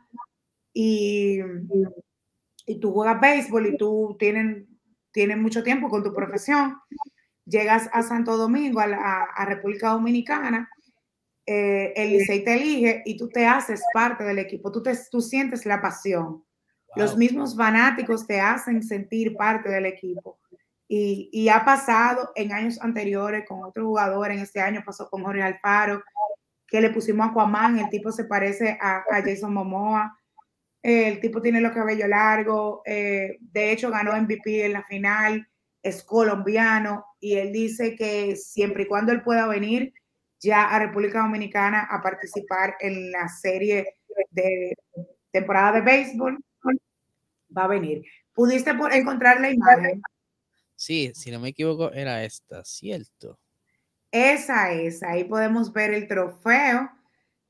y, 0.72 1.40
y 2.66 2.80
tú 2.80 2.92
juegas 2.92 3.20
béisbol 3.20 3.66
y 3.66 3.76
tú 3.76 4.16
tienes, 4.18 4.64
tienes 5.10 5.38
mucho 5.38 5.62
tiempo 5.62 5.88
con 5.88 6.02
tu 6.02 6.14
profesión, 6.14 6.76
llegas 7.44 7.88
a 7.92 8.02
Santo 8.02 8.36
Domingo, 8.36 8.80
a, 8.80 8.84
a 8.84 9.44
República 9.44 9.90
Dominicana, 9.90 10.68
eh, 11.44 11.92
el 11.96 12.12
Licey 12.12 12.44
te 12.44 12.54
elige 12.54 13.02
y 13.04 13.16
tú 13.16 13.28
te 13.28 13.46
haces 13.46 13.82
parte 13.92 14.22
del 14.22 14.38
equipo, 14.38 14.70
tú, 14.70 14.82
te, 14.82 14.96
tú 15.10 15.20
sientes 15.20 15.66
la 15.66 15.80
pasión. 15.80 16.44
Los 16.94 17.16
mismos 17.16 17.56
fanáticos 17.56 18.26
te 18.26 18.38
hacen 18.38 18.82
sentir 18.82 19.34
parte 19.34 19.70
del 19.70 19.86
equipo. 19.86 20.38
Y, 20.94 21.48
ha 21.48 21.64
pasado 21.64 22.32
en 22.34 22.52
años 22.52 22.78
anteriores 22.82 23.46
con 23.48 23.64
otro 23.64 23.86
jugador, 23.86 24.30
en 24.30 24.40
este 24.40 24.60
año 24.60 24.82
pasó 24.84 25.08
con 25.08 25.24
Jorge 25.24 25.42
Alfaro, 25.42 26.02
que 26.66 26.82
le 26.82 26.90
pusimos 26.90 27.26
a 27.26 27.30
Aquaman, 27.30 27.78
el 27.78 27.88
tipo 27.88 28.12
se 28.12 28.24
parece 28.24 28.76
a, 28.78 28.98
a 29.10 29.22
Jason 29.22 29.54
Momoa, 29.54 30.14
el 30.82 31.18
tipo 31.20 31.40
tiene 31.40 31.62
los 31.62 31.72
cabellos 31.72 32.10
largos, 32.10 32.80
eh, 32.84 33.38
de 33.40 33.72
hecho 33.72 33.90
ganó 33.90 34.14
MVP 34.20 34.66
en 34.66 34.74
la 34.74 34.84
final, 34.84 35.48
es 35.82 36.04
colombiano 36.04 37.06
y 37.18 37.36
él 37.36 37.52
dice 37.52 37.96
que 37.96 38.36
siempre 38.36 38.82
y 38.82 38.86
cuando 38.86 39.12
él 39.12 39.22
pueda 39.22 39.46
venir, 39.46 39.94
ya 40.40 40.64
a 40.64 40.78
República 40.78 41.20
Dominicana 41.20 41.88
a 41.90 42.02
participar 42.02 42.76
en 42.80 43.10
la 43.12 43.28
serie 43.28 43.96
de 44.30 44.76
temporada 45.30 45.72
de 45.72 45.80
béisbol, 45.80 46.38
va 47.56 47.64
a 47.64 47.68
venir. 47.68 48.02
¿Pudiste 48.34 48.72
encontrar 48.92 49.40
la 49.40 49.50
imagen? 49.50 50.02
Sí, 50.82 51.12
si 51.14 51.30
no 51.30 51.38
me 51.38 51.50
equivoco, 51.50 51.92
era 51.92 52.24
esta, 52.24 52.64
¿cierto? 52.64 53.38
Esa 54.10 54.72
es, 54.72 55.04
ahí 55.04 55.22
podemos 55.22 55.72
ver 55.72 55.94
el 55.94 56.08
trofeo, 56.08 56.90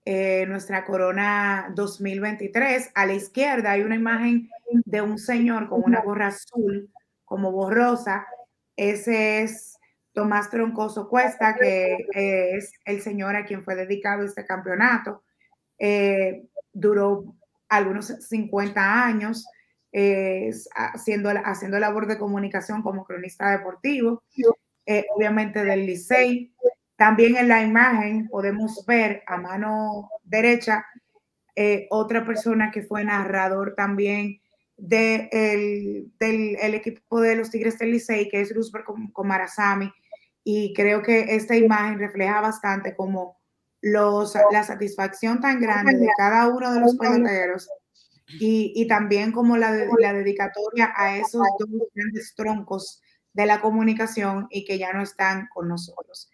eh, 0.05 0.45
nuestra 0.49 0.85
corona 0.85 1.73
2023. 1.75 2.91
A 2.95 3.07
la 3.07 3.15
izquierda 3.15 3.71
hay 3.71 3.81
una 3.81 3.95
imagen 3.95 4.51
de 4.85 5.01
un 5.01 5.19
señor 5.19 5.71
con 5.71 5.83
una 5.83 6.03
gorra 6.03 6.27
azul, 6.27 6.93
como 7.25 7.53
borrosa. 7.53 8.27
Ese 8.77 9.41
es 9.41 9.79
Tomás 10.13 10.51
Troncoso 10.51 11.09
Cuesta, 11.09 11.57
que 11.57 11.97
es 12.13 12.71
el 12.85 13.01
señor 13.01 13.35
a 13.35 13.47
quien 13.47 13.65
fue 13.65 13.77
dedicado 13.77 14.27
este 14.27 14.45
campeonato. 14.45 15.25
Eh, 15.79 16.51
duró 16.71 17.35
algunos 17.71 18.09
50 18.09 19.07
años 19.07 19.47
haciendo, 20.75 21.31
haciendo 21.45 21.79
labor 21.79 22.07
de 22.07 22.19
comunicación 22.19 22.83
como 22.83 23.05
cronista 23.05 23.51
deportivo. 23.51 24.23
eh, 24.87 25.05
obviamente 25.15 25.65
del 25.65 25.87
Licey. 25.87 26.55
También 26.97 27.37
en 27.37 27.49
la 27.49 27.63
imagen 27.63 28.29
podemos 28.29 28.85
ver 28.87 29.23
a 29.27 29.37
mano 29.37 30.09
derecha 30.25 30.87
eh, 31.55 31.87
otra 31.91 32.25
persona 32.25 32.71
que 32.71 32.83
fue 32.83 33.05
narrador 33.05 33.75
también 33.77 34.41
de 34.77 35.29
del 36.19 36.75
equipo 36.75 37.21
de 37.21 37.37
los 37.37 37.51
Tigres 37.51 37.79
del 37.79 37.93
Licey, 37.93 38.29
que 38.29 38.41
es 38.41 38.51
Luzber 38.55 38.85
Comarazami, 39.13 39.93
y 40.45 40.73
creo 40.75 41.03
que 41.03 41.37
esta 41.37 41.55
imagen 41.57 41.99
refleja 41.99 42.41
bastante 42.41 42.97
como 42.97 43.39
los, 43.81 44.35
la 44.51 44.65
satisfacción 44.65 45.41
tan 45.41 45.61
grande 45.61 45.99
de 45.99 46.09
cada 46.17 46.49
uno 46.49 46.73
de 46.73 46.81
los 46.81 46.97
peloteros 46.97 47.69
y, 48.39 48.73
y 48.75 48.87
también 48.87 49.33
como 49.33 49.57
la, 49.57 49.71
la 49.99 50.13
dedicatoria 50.13 50.93
a 50.97 51.17
esos 51.17 51.43
dos 51.59 51.69
grandes 51.95 52.35
troncos 52.35 53.03
de 53.33 53.47
la 53.47 53.61
comunicación 53.61 54.47
y 54.51 54.65
que 54.65 54.79
ya 54.79 54.93
no 54.93 55.03
están 55.03 55.49
con 55.53 55.69
nosotros. 55.69 56.31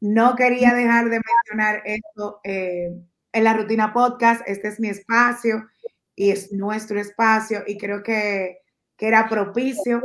No 0.00 0.36
quería 0.36 0.74
dejar 0.74 1.10
de 1.10 1.20
mencionar 1.20 1.82
esto 1.84 2.40
eh, 2.44 2.92
en 3.32 3.44
la 3.44 3.54
rutina 3.54 3.92
podcast. 3.92 4.42
Este 4.46 4.68
es 4.68 4.80
mi 4.80 4.88
espacio 4.88 5.66
y 6.14 6.30
es 6.30 6.52
nuestro 6.52 7.00
espacio 7.00 7.62
y 7.66 7.78
creo 7.78 8.02
que, 8.02 8.58
que 8.96 9.08
era 9.08 9.28
propicio 9.28 10.02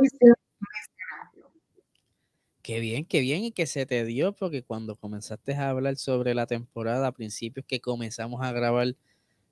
Qué 2.64 2.80
bien, 2.80 3.04
qué 3.04 3.20
bien 3.20 3.44
y 3.44 3.52
que 3.52 3.66
se 3.66 3.84
te 3.84 4.06
dio 4.06 4.32
porque 4.32 4.62
cuando 4.62 4.96
comenzaste 4.96 5.52
a 5.52 5.68
hablar 5.68 5.96
sobre 5.96 6.32
la 6.32 6.46
temporada 6.46 7.08
a 7.08 7.12
principios 7.12 7.66
que 7.66 7.78
comenzamos 7.78 8.40
a 8.40 8.52
grabar 8.52 8.96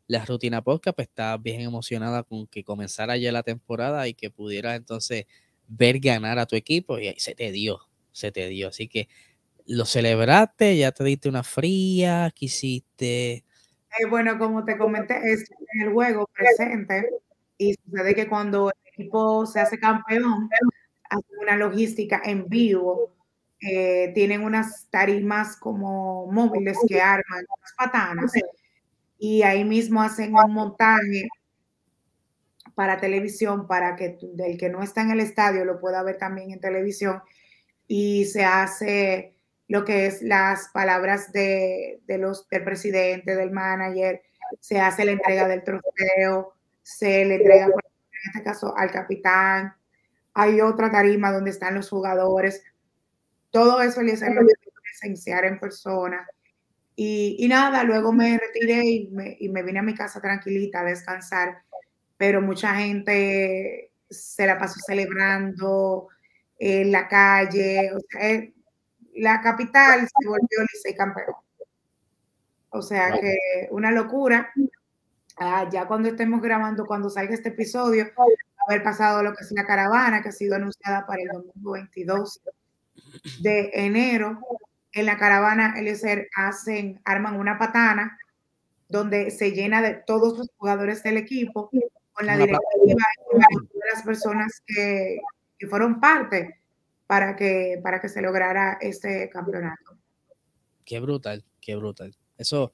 la 0.07 0.25
rutina 0.25 0.63
podcast, 0.63 0.97
pues 0.97 1.09
estabas 1.09 1.43
bien 1.43 1.61
emocionada 1.61 2.23
con 2.23 2.47
que 2.47 2.65
comenzara 2.65 3.17
ya 3.17 3.33
la 3.33 3.43
temporada 3.43 4.07
y 4.09 4.15
que 4.15 4.31
pudieras 4.31 4.77
entonces 4.77 5.27
ver 5.69 6.01
ganar 6.01 6.39
a 6.39 6.47
tu 6.47 6.57
equipo 6.57 6.99
y 6.99 7.09
ahí 7.09 7.19
se 7.19 7.35
te 7.35 7.51
dio, 7.53 7.81
se 8.11 8.33
te 8.33 8.49
dio. 8.49 8.69
Así 8.69 8.89
que 8.89 9.09
lo 9.67 9.85
celebraste, 9.85 10.77
ya 10.77 10.93
te 10.93 11.05
diste 11.05 11.29
una 11.29 11.43
fría, 11.43 12.31
quisiste. 12.35 13.33
Eh, 13.99 14.07
bueno, 14.09 14.39
como 14.39 14.65
te 14.65 14.77
comenté, 14.77 15.33
es 15.33 15.45
el 15.81 15.93
juego 15.93 16.29
presente 16.33 17.09
y 17.59 17.75
sucede 17.75 18.15
que 18.15 18.29
cuando 18.29 18.71
el 18.71 18.93
equipo 18.93 19.47
se 19.47 19.61
hace 19.61 19.79
campeón, 19.79 20.49
hace 21.09 21.27
una 21.41 21.57
logística 21.57 22.21
en 22.25 22.49
vivo, 22.49 23.15
eh, 23.61 24.11
tienen 24.15 24.43
unas 24.43 24.89
tarimas 24.91 25.57
como 25.57 26.27
móviles 26.27 26.77
que 26.89 27.01
arman 27.01 27.45
las 27.61 27.73
patanas 27.79 28.33
y 29.25 29.45
ahí 29.45 29.63
mismo 29.63 30.03
hacen 30.03 30.35
un 30.35 30.53
montaje 30.53 31.29
para 32.75 32.99
televisión 32.99 33.69
para 33.69 33.95
que 33.95 34.19
el 34.21 34.59
que 34.59 34.69
no 34.69 34.83
está 34.83 35.03
en 35.03 35.13
el 35.13 35.21
estadio 35.21 35.65
lo 35.65 35.79
pueda 35.79 36.03
ver 36.03 36.19
también 36.19 36.51
en 36.51 36.59
televisión 36.59 37.23
y 37.87 38.25
se 38.25 38.45
hace 38.45 39.37
lo 39.69 39.85
que 39.85 40.07
es 40.07 40.23
las 40.23 40.71
palabras 40.75 41.31
de, 41.31 42.01
los, 42.19 42.49
del 42.49 42.65
presidente, 42.65 43.37
del 43.37 43.53
manager, 43.53 44.23
se 44.59 44.81
hace 44.81 45.05
la 45.05 45.13
entrega 45.13 45.47
del 45.47 45.63
trofeo, 45.63 46.55
se 46.83 47.25
le 47.25 47.37
entrega, 47.37 47.67
en 47.67 47.73
este 48.27 48.43
caso, 48.43 48.77
al 48.77 48.91
capitán, 48.91 49.73
hay 50.35 50.61
otra 50.61 50.91
tarima 50.91 51.31
donde 51.31 51.51
están 51.51 51.77
los 51.77 51.89
jugadores, 51.89 52.65
todo 53.53 53.83
eso 53.83 54.03
le 54.03 54.15
hace 54.15 54.27
presenciar 54.83 55.45
en 55.45 55.61
persona. 55.61 56.27
Y, 56.95 57.37
y, 57.39 57.49
nada, 57.49 57.85
luego 57.85 58.13
me 58.13 58.39
retiré 58.39 58.85
y 58.85 59.09
me, 59.09 59.37
y 59.41 59.49
me 59.49 59.63
vine 59.63 59.79
a 59.79 59.83
mi 59.83 59.95
casa 59.95 60.21
tranquilita 60.21 60.81
a 60.81 60.85
descansar 60.85 61.63
pero 62.23 62.41
mucha 62.41 62.73
gente 62.77 63.91
se 64.09 64.47
la 64.47 64.57
pasó 64.57 64.79
celebrando 64.87 66.07
en 66.57 66.93
la 66.93 67.09
calle. 67.09 67.91
O 67.93 67.99
sea, 67.99 68.41
la 69.17 69.41
capital 69.41 70.03
se 70.03 70.29
volvió 70.29 70.61
Licey 70.61 70.95
campeón. 70.95 71.35
O 72.71 72.81
sea 72.81 73.11
que 73.11 73.67
una 73.73 73.91
locura. 73.91 74.53
Ah, 75.37 75.69
ya 75.69 75.89
cuando 75.89 76.11
estemos 76.11 76.41
grabando, 76.41 76.87
cuando 76.87 77.11
salga 77.11 77.35
este 77.35 77.49
episodio, 77.49 78.07
haber 78.69 78.85
pasado 78.85 79.25
lo 79.25 79.35
que 79.35 79.43
es 79.43 79.51
la 79.51 79.67
caravana, 79.67 80.23
que 80.23 80.29
ha 80.29 80.33
sido 80.33 80.55
anunciada 80.55 81.05
para 81.05 81.23
el 81.23 81.29
domingo 81.29 81.73
22 81.73 82.41
de 83.41 83.69
enero. 83.75 84.39
En 84.93 85.07
la 85.07 85.17
caravana, 85.17 85.75
Eliezer 85.79 86.29
hacen, 86.37 87.01
arman 87.05 87.37
una 87.37 87.59
patana 87.59 88.19
donde 88.89 89.31
se 89.31 89.53
llena 89.53 89.81
de 89.81 89.95
todos 90.07 90.39
los 90.39 90.49
jugadores 90.57 91.03
del 91.03 91.17
equipo 91.17 91.71
con 92.13 92.27
la 92.27 92.37
directiva 92.37 92.61
y 92.85 92.95
las 93.93 94.03
personas 94.05 94.63
que, 94.67 95.19
que, 95.59 95.67
fueron 95.67 95.99
parte 95.99 96.61
para 97.07 97.35
que, 97.35 97.81
para 97.83 98.01
que 98.01 98.11
se 98.11 98.21
lograra 98.21 98.77
este 98.81 99.31
campeonato. 99.31 99.97
Qué 100.85 101.01
brutal, 101.01 101.43
qué 101.61 101.75
brutal. 101.77 102.15
Eso 102.37 102.73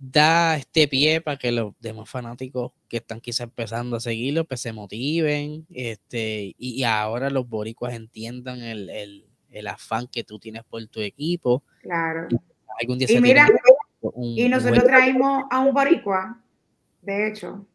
da 0.00 0.56
este 0.56 0.88
pie 0.88 1.20
para 1.20 1.36
que 1.36 1.52
los 1.52 1.74
demás 1.78 2.08
fanáticos 2.08 2.72
que 2.88 2.96
están 2.96 3.20
quizá 3.20 3.44
empezando 3.44 3.96
a 3.96 4.00
seguirlo, 4.00 4.46
pues 4.46 4.60
se 4.62 4.72
motiven, 4.72 5.66
este, 5.70 6.54
y, 6.58 6.82
ahora 6.84 7.28
los 7.28 7.46
boricuas 7.48 7.94
entiendan 7.94 8.62
el, 8.62 8.88
el, 8.88 9.29
el, 9.50 9.66
afán 9.66 10.06
que 10.06 10.24
tú 10.24 10.38
tienes 10.38 10.64
por 10.64 10.84
tu 10.86 11.00
equipo. 11.00 11.62
Claro. 11.82 12.28
Algún 12.80 12.98
día 12.98 13.08
y 13.10 13.20
mira, 13.20 13.48
y 14.16 14.48
nosotros 14.48 14.84
traímos 14.84 15.44
a 15.50 15.60
un 15.60 15.74
boricua, 15.74 16.40
de 17.02 17.28
hecho, 17.28 17.66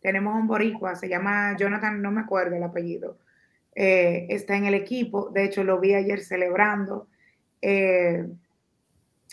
tenemos 0.00 0.34
un 0.34 0.46
boricua, 0.46 0.94
se 0.94 1.08
llama 1.08 1.56
Jonathan, 1.58 2.00
no 2.00 2.10
me 2.10 2.20
acuerdo 2.20 2.56
el 2.56 2.62
apellido, 2.62 3.18
eh, 3.74 4.26
está 4.28 4.56
en 4.56 4.66
el 4.66 4.74
equipo, 4.74 5.30
de 5.30 5.44
hecho 5.44 5.64
lo 5.64 5.80
vi 5.80 5.94
ayer 5.94 6.20
celebrando. 6.20 7.08
Eh, 7.60 8.26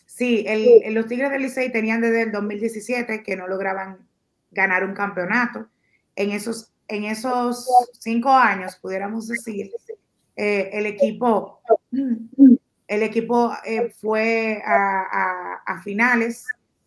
sí, 0.05 0.45
el, 0.47 0.93
los 0.93 1.07
Tigres 1.07 1.31
del 1.31 1.41
Licey 1.41 1.71
tenían 1.71 2.01
desde 2.01 2.23
el 2.23 2.31
2017 2.31 3.23
que 3.23 3.35
no 3.35 3.47
lograban 3.47 4.07
ganar 4.51 4.83
un 4.83 4.93
campeonato. 4.93 5.67
En 6.15 6.31
esos, 6.31 6.71
en 6.87 7.05
esos 7.05 7.67
cinco 7.99 8.29
años, 8.29 8.75
pudiéramos 8.77 9.27
decir, 9.27 9.71
eh, 10.35 10.69
el 10.73 10.85
equipo, 10.85 11.61
el 11.91 13.03
equipo 13.03 13.53
fue 13.99 14.61
a, 14.65 15.81
finales, 15.83 16.45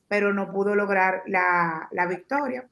pero 0.08 0.32
no 0.32 0.52
pudo 0.52 0.74
lograr 0.74 1.22
la, 1.26 1.88
victoria 2.08 2.68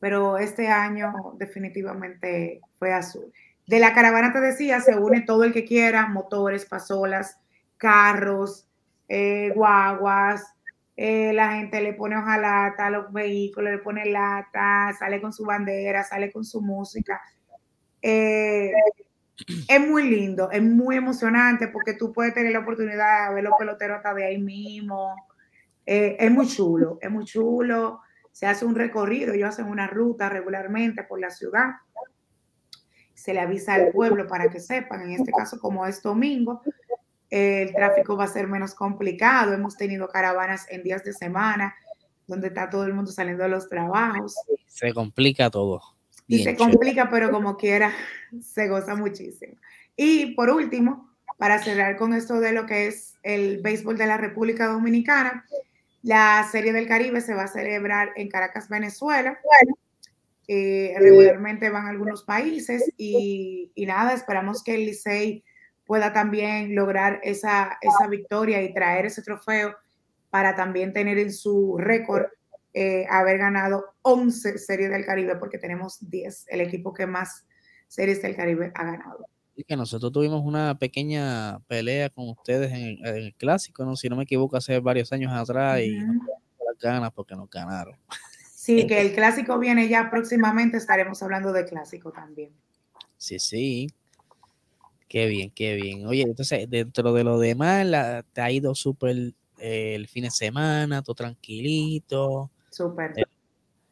pero 0.00 0.36
este 0.36 0.68
año 0.68 1.14
definitivamente 1.38 2.60
fue 2.78 2.92
azul. 2.92 3.32
De 3.66 3.78
la 3.78 3.94
caravana 3.94 4.34
te 4.34 4.40
decía, 4.40 4.82
se 4.82 4.94
une 4.96 5.22
todo 5.22 5.44
el 5.44 5.54
que 5.54 5.64
quiera, 5.64 6.06
motores, 6.08 6.66
pasolas, 6.66 7.38
carros, 7.78 8.68
eh, 9.08 9.50
guaguas, 9.54 10.54
eh, 10.96 11.32
la 11.32 11.54
gente 11.54 11.80
le 11.80 11.94
pone 11.94 12.16
hojalata 12.16 12.86
a 12.86 12.90
los 12.90 13.12
vehículos, 13.12 13.72
le 13.72 13.78
pone 13.78 14.06
lata, 14.06 14.92
sale 14.98 15.20
con 15.20 15.32
su 15.32 15.44
bandera, 15.44 16.04
sale 16.04 16.30
con 16.30 16.44
su 16.44 16.60
música. 16.60 17.20
Eh, 18.00 18.72
es 19.68 19.80
muy 19.80 20.08
lindo, 20.08 20.50
es 20.50 20.62
muy 20.62 20.96
emocionante 20.96 21.68
porque 21.68 21.94
tú 21.94 22.12
puedes 22.12 22.34
tener 22.34 22.52
la 22.52 22.60
oportunidad 22.60 23.28
de 23.28 23.34
ver 23.34 23.44
los 23.44 23.54
peloteros 23.58 23.96
hasta 23.98 24.14
de 24.14 24.24
ahí 24.26 24.38
mismo. 24.38 25.14
es 25.84 26.30
muy 26.30 26.46
chulo, 26.46 26.98
es 27.00 27.10
muy 27.10 27.24
chulo 27.24 28.00
se 28.34 28.48
hace 28.48 28.64
un 28.64 28.74
recorrido, 28.74 29.32
ellos 29.32 29.50
hacen 29.50 29.66
una 29.66 29.86
ruta 29.86 30.28
regularmente 30.28 31.04
por 31.04 31.20
la 31.20 31.30
ciudad, 31.30 31.74
se 33.14 33.32
le 33.32 33.38
avisa 33.38 33.74
al 33.74 33.92
pueblo 33.92 34.26
para 34.26 34.50
que 34.50 34.58
sepan, 34.58 35.02
en 35.02 35.12
este 35.12 35.30
caso 35.30 35.60
como 35.60 35.86
es 35.86 36.02
domingo, 36.02 36.60
el 37.30 37.72
tráfico 37.72 38.16
va 38.16 38.24
a 38.24 38.28
ser 38.28 38.48
menos 38.48 38.74
complicado, 38.74 39.52
hemos 39.52 39.76
tenido 39.76 40.08
caravanas 40.08 40.66
en 40.68 40.82
días 40.82 41.04
de 41.04 41.12
semana, 41.12 41.76
donde 42.26 42.48
está 42.48 42.68
todo 42.68 42.84
el 42.86 42.92
mundo 42.92 43.12
saliendo 43.12 43.44
de 43.44 43.50
los 43.50 43.68
trabajos. 43.68 44.34
Se 44.66 44.92
complica 44.92 45.48
todo. 45.48 45.93
Y 46.26 46.42
se 46.42 46.56
complica, 46.56 47.10
pero 47.10 47.30
como 47.30 47.56
quiera, 47.56 47.92
se 48.40 48.68
goza 48.68 48.94
muchísimo. 48.94 49.54
Y 49.96 50.34
por 50.34 50.50
último, 50.50 51.14
para 51.38 51.62
cerrar 51.62 51.96
con 51.96 52.14
esto 52.14 52.40
de 52.40 52.52
lo 52.52 52.66
que 52.66 52.86
es 52.86 53.14
el 53.22 53.60
béisbol 53.60 53.98
de 53.98 54.06
la 54.06 54.16
República 54.16 54.66
Dominicana, 54.66 55.44
la 56.02 56.46
Serie 56.50 56.72
del 56.72 56.86
Caribe 56.86 57.20
se 57.20 57.34
va 57.34 57.44
a 57.44 57.48
celebrar 57.48 58.10
en 58.16 58.28
Caracas, 58.28 58.68
Venezuela. 58.68 59.38
Eh, 60.46 60.94
regularmente 60.98 61.70
van 61.70 61.86
a 61.86 61.90
algunos 61.90 62.22
países 62.22 62.92
y, 62.98 63.72
nada, 63.86 64.12
esperamos 64.12 64.62
que 64.62 64.74
el 64.74 64.84
Licey 64.84 65.42
pueda 65.86 66.12
también 66.12 66.74
lograr 66.74 67.20
esa, 67.22 67.78
esa 67.80 68.06
victoria 68.08 68.62
y 68.62 68.74
traer 68.74 69.06
ese 69.06 69.22
trofeo 69.22 69.74
para 70.28 70.54
también 70.54 70.92
tener 70.92 71.18
en 71.18 71.32
su 71.32 71.76
récord 71.78 72.26
eh, 72.74 73.06
haber 73.08 73.38
ganado 73.38 73.94
11 74.02 74.58
series 74.58 74.90
del 74.90 75.06
Caribe, 75.06 75.36
porque 75.36 75.58
tenemos 75.58 75.98
10, 76.10 76.46
el 76.48 76.60
equipo 76.60 76.92
que 76.92 77.06
más 77.06 77.46
series 77.88 78.20
del 78.20 78.36
Caribe 78.36 78.72
ha 78.74 78.84
ganado 78.84 79.28
que 79.62 79.76
nosotros 79.76 80.10
tuvimos 80.10 80.42
una 80.44 80.76
pequeña 80.76 81.60
pelea 81.68 82.10
con 82.10 82.28
ustedes 82.28 82.72
en, 82.72 82.98
el 83.06 83.34
clásico, 83.34 83.84
¿no? 83.84 83.94
Si 83.94 84.08
no 84.08 84.16
me 84.16 84.24
equivoco, 84.24 84.56
hace 84.56 84.80
varios 84.80 85.12
años 85.12 85.32
atrás 85.32 85.80
y 85.80 85.92
no 85.92 86.14
las 86.66 86.78
ganas 86.80 87.12
porque 87.12 87.36
nos 87.36 87.48
ganaron. 87.48 87.96
Sí, 88.52 88.86
que 88.88 89.00
el 89.00 89.14
clásico 89.14 89.58
viene 89.58 89.88
ya 89.88 90.10
próximamente, 90.10 90.76
estaremos 90.76 91.22
hablando 91.22 91.52
de 91.52 91.64
clásico 91.66 92.10
también. 92.10 92.50
Sí, 93.16 93.38
sí. 93.38 93.86
Qué 95.08 95.26
bien, 95.26 95.52
qué 95.52 95.76
bien. 95.76 96.06
Oye, 96.06 96.22
entonces, 96.22 96.68
dentro 96.68 97.12
de 97.12 97.22
lo 97.22 97.38
demás, 97.38 97.86
la, 97.86 98.24
te 98.32 98.40
ha 98.40 98.50
ido 98.50 98.74
súper 98.74 99.34
eh, 99.58 99.94
el 99.94 100.08
fin 100.08 100.24
de 100.24 100.30
semana, 100.30 101.02
todo 101.02 101.14
tranquilito. 101.14 102.50
Súper. 102.74 103.12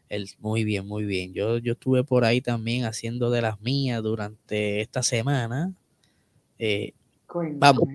El, 0.09 0.29
muy 0.41 0.65
bien, 0.65 0.87
muy 0.87 1.05
bien. 1.05 1.33
Yo, 1.33 1.59
yo 1.59 1.75
estuve 1.75 2.03
por 2.05 2.25
ahí 2.25 2.41
también 2.41 2.85
haciendo 2.85 3.31
de 3.31 3.43
las 3.43 3.61
mías 3.61 4.03
durante 4.03 4.81
esta 4.81 5.03
semana. 5.03 5.73
Eh, 6.59 6.93
vamos, 7.55 7.89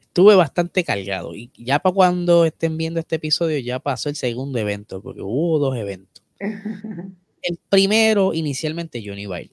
estuve 0.00 0.34
bastante 0.34 0.82
cargado. 0.82 1.34
Y 1.34 1.52
ya 1.56 1.78
para 1.78 1.94
cuando 1.94 2.44
estén 2.44 2.76
viendo 2.76 2.98
este 2.98 3.16
episodio, 3.16 3.58
ya 3.60 3.78
pasó 3.78 4.08
el 4.08 4.16
segundo 4.16 4.58
evento, 4.58 5.00
porque 5.00 5.22
hubo 5.22 5.60
dos 5.60 5.76
eventos. 5.76 6.24
el 7.42 7.58
primero, 7.68 8.34
inicialmente, 8.34 9.02
Johnny 9.04 9.26
Bail 9.26 9.52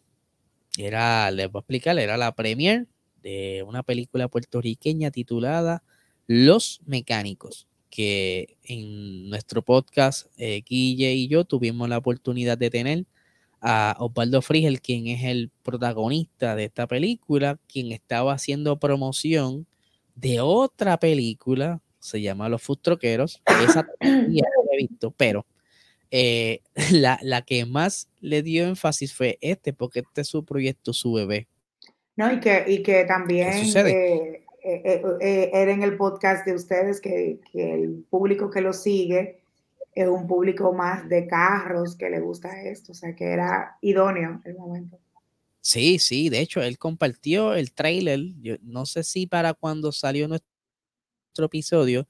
era, 0.78 1.30
les 1.30 1.52
voy 1.52 1.60
a 1.60 1.62
explicar, 1.62 1.98
era 2.00 2.18
la 2.18 2.34
premier 2.34 2.88
de 3.22 3.64
una 3.68 3.84
película 3.84 4.28
puertorriqueña 4.28 5.12
titulada 5.12 5.84
Los 6.28 6.82
Mecánicos, 6.86 7.68
que 7.90 8.58
en 8.64 9.30
nuestro 9.30 9.62
podcast, 9.62 10.28
eh, 10.38 10.64
Guille 10.68 11.14
y 11.14 11.28
yo 11.28 11.46
tuvimos 11.46 11.90
la 11.90 11.98
oportunidad 11.98 12.58
de 12.58 12.70
tener 12.70 13.06
a 13.62 13.96
Osvaldo 14.00 14.42
Frigel, 14.42 14.82
quien 14.82 15.08
es 15.08 15.24
el 15.24 15.52
protagonista 15.64 16.56
de 16.56 16.66
esta 16.66 16.88
película, 16.88 17.60
quien 17.68 17.92
estaba 17.92 18.34
haciendo 18.34 18.80
promoción 18.80 19.66
de 20.16 20.42
otra 20.42 20.98
película, 20.98 21.82
se 22.00 22.22
llama 22.22 22.50
Los 22.50 22.62
Fustroqueros, 22.62 23.42
esa 23.64 23.88
ya 24.02 24.44
la 24.44 24.74
he 24.74 24.78
visto, 24.78 25.12
pero 25.12 25.46
eh, 26.12 26.62
la, 26.92 27.20
la, 27.22 27.42
que 27.42 27.66
más 27.66 28.10
le 28.22 28.42
dio 28.44 28.68
énfasis 28.68 29.14
fue 29.14 29.38
este, 29.42 29.74
porque 29.74 30.00
este 30.00 30.22
es 30.22 30.28
su 30.28 30.46
proyecto, 30.46 30.94
su 30.94 31.14
bebé. 31.14 31.48
No, 32.16 32.34
y 32.34 32.40
que, 32.40 32.66
y 32.68 32.82
que 32.82 33.06
también 33.06 33.52
eh, 33.76 34.44
eh, 34.64 35.50
era 35.54 35.72
en 35.72 35.84
el 35.84 35.98
podcast 35.98 36.46
de 36.46 36.54
ustedes 36.54 37.00
que, 37.00 37.40
que, 37.52 37.74
el 37.74 38.06
público 38.10 38.50
que 38.50 38.62
lo 38.62 38.74
sigue 38.74 39.40
es 39.94 40.08
un 40.08 40.28
público 40.28 40.74
más 40.74 41.08
de 41.10 41.28
carros 41.28 41.96
que 41.96 42.10
le 42.10 42.20
gusta 42.20 42.62
esto, 42.62 42.92
o 42.92 42.96
sea 42.96 43.16
que 43.16 43.26
era 43.26 43.78
idóneo 43.82 44.42
el 44.46 44.56
momento. 44.56 45.00
Sí, 45.62 46.00
sí, 46.00 46.30
de 46.30 46.40
hecho, 46.40 46.62
él 46.62 46.78
compartió 46.78 47.54
el 47.54 47.74
trailer, 47.74 48.20
yo 48.42 48.56
no 48.62 48.86
sé 48.86 49.04
si 49.04 49.28
para 49.28 49.54
cuando 49.54 49.92
salió 49.92 50.28
nuestro 50.28 51.46
episodio 51.46 52.08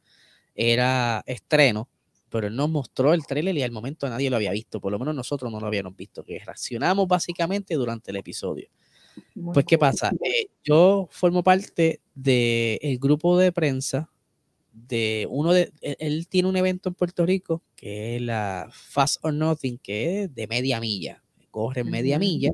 era 0.54 1.24
estreno, 1.26 1.90
pero 2.30 2.48
él 2.48 2.56
nos 2.56 2.70
mostró 2.70 3.14
el 3.14 3.26
trailer 3.26 3.56
y 3.58 3.64
al 3.64 3.72
momento 3.72 4.08
nadie 4.10 4.30
lo 4.30 4.36
había 4.36 4.52
visto, 4.52 4.80
por 4.80 4.92
lo 4.92 5.00
menos 5.00 5.16
nosotros 5.16 5.52
no 5.52 5.60
lo 5.60 5.68
habíamos 5.68 5.96
visto, 5.96 6.24
que 6.24 6.40
reaccionamos 6.40 7.08
básicamente 7.08 7.74
durante 7.76 8.12
el 8.12 8.18
episodio. 8.18 8.68
Pues, 9.54 9.66
¿qué 9.66 9.78
pasa? 9.78 10.12
Eh, 10.24 10.48
yo 10.64 11.08
formo 11.12 11.44
parte 11.44 12.02
del 12.16 13.00
grupo 13.00 13.38
de 13.38 13.52
prensa 13.52 14.10
de 14.72 15.28
uno 15.30 15.54
de, 15.54 15.72
él, 15.82 16.28
tiene 16.28 16.50
un 16.50 16.56
evento 16.56 16.90
en 16.90 16.96
Puerto 16.96 17.26
Rico 17.26 17.64
que 17.76 18.16
es 18.16 18.22
la 18.22 18.70
Fast 18.72 19.24
or 19.24 19.34
Nothing, 19.34 19.80
que 19.80 20.24
es 20.24 20.36
de 20.36 20.48
media 20.48 20.80
milla, 20.80 21.24
corre 21.52 21.84
media 21.84 22.20
milla, 22.20 22.52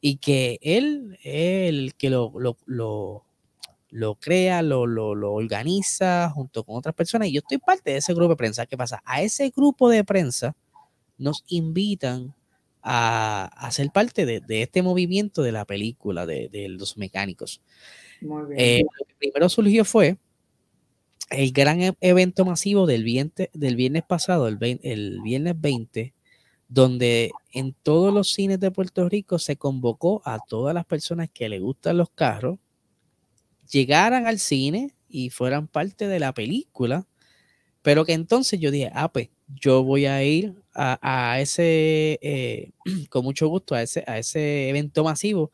y 0.00 0.16
que 0.16 0.58
él 0.62 1.18
es 1.22 1.68
el 1.68 1.94
que 1.94 2.10
lo, 2.10 2.32
lo 2.66 3.24
lo 3.92 4.14
crea, 4.14 4.62
lo, 4.62 4.86
lo, 4.86 5.34
organiza 5.34 6.30
junto 6.30 6.64
con 6.64 6.76
otras 6.76 6.94
personas 6.94 7.28
y 7.28 7.32
yo 7.32 7.40
estoy 7.40 7.58
parte 7.58 7.90
de 7.92 7.98
ese 7.98 8.14
grupo 8.14 8.30
de 8.30 8.36
prensa. 8.36 8.66
¿Qué 8.66 8.76
pasa? 8.76 9.02
A 9.04 9.20
ese 9.20 9.50
grupo 9.50 9.90
de 9.90 10.02
prensa 10.02 10.56
nos 11.18 11.44
invitan 11.46 12.34
a, 12.82 13.44
a 13.44 13.70
ser 13.70 13.90
parte 13.90 14.26
de, 14.26 14.40
de, 14.40 14.62
este 14.62 14.82
movimiento 14.82 15.42
de 15.42 15.52
la 15.52 15.64
película 15.64 16.26
de, 16.26 16.48
de 16.50 16.68
los 16.68 16.96
mecánicos. 16.96 17.60
Muy 18.20 18.46
bien. 18.46 18.60
Eh, 18.60 18.82
lo 18.82 19.06
que 19.06 19.14
primero 19.18 19.48
surgió 19.48 19.84
fue 19.84 20.16
el 21.30 21.52
gran 21.52 21.80
e, 21.80 21.94
evento 22.00 22.44
masivo 22.44 22.86
del 22.86 23.04
viernes, 23.04 23.48
del 23.52 23.76
viernes 23.76 24.02
pasado, 24.02 24.48
el, 24.48 24.58
el 24.82 25.20
viernes 25.22 25.60
20, 25.60 26.12
donde 26.68 27.30
en 27.52 27.74
todos 27.82 28.12
los 28.12 28.32
cines 28.32 28.60
de 28.60 28.70
Puerto 28.70 29.08
Rico 29.08 29.38
se 29.38 29.56
convocó 29.56 30.22
a 30.24 30.38
todas 30.46 30.74
las 30.74 30.84
personas 30.84 31.30
que 31.30 31.48
le 31.48 31.60
gustan 31.60 31.96
los 31.96 32.10
carros 32.10 32.58
llegaran 33.72 34.26
al 34.26 34.38
cine 34.38 34.94
y 35.08 35.30
fueran 35.30 35.66
parte 35.66 36.06
de 36.06 36.20
la 36.20 36.32
película, 36.32 37.06
pero 37.80 38.04
que 38.04 38.12
entonces 38.12 38.60
yo 38.60 38.70
dije, 38.70 38.90
ah, 38.94 39.10
pues 39.10 39.30
yo 39.54 39.82
voy 39.82 40.06
a 40.06 40.22
ir 40.22 40.54
a, 40.74 41.38
ese, 41.40 42.18
eh, 42.22 42.70
con 43.10 43.24
mucho 43.24 43.48
gusto, 43.48 43.74
a 43.74 43.82
ese, 43.82 44.04
a 44.06 44.18
ese 44.18 44.68
evento 44.68 45.04
masivo 45.04 45.50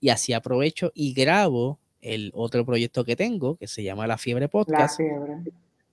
y 0.00 0.10
así 0.10 0.32
aprovecho 0.32 0.92
y 0.94 1.12
grabo 1.14 1.78
el 2.00 2.32
otro 2.34 2.66
proyecto 2.66 3.04
que 3.04 3.16
tengo, 3.16 3.56
que 3.56 3.68
se 3.68 3.82
llama 3.82 4.06
La 4.06 4.18
Fiebre 4.18 4.48
Podcast, 4.48 4.98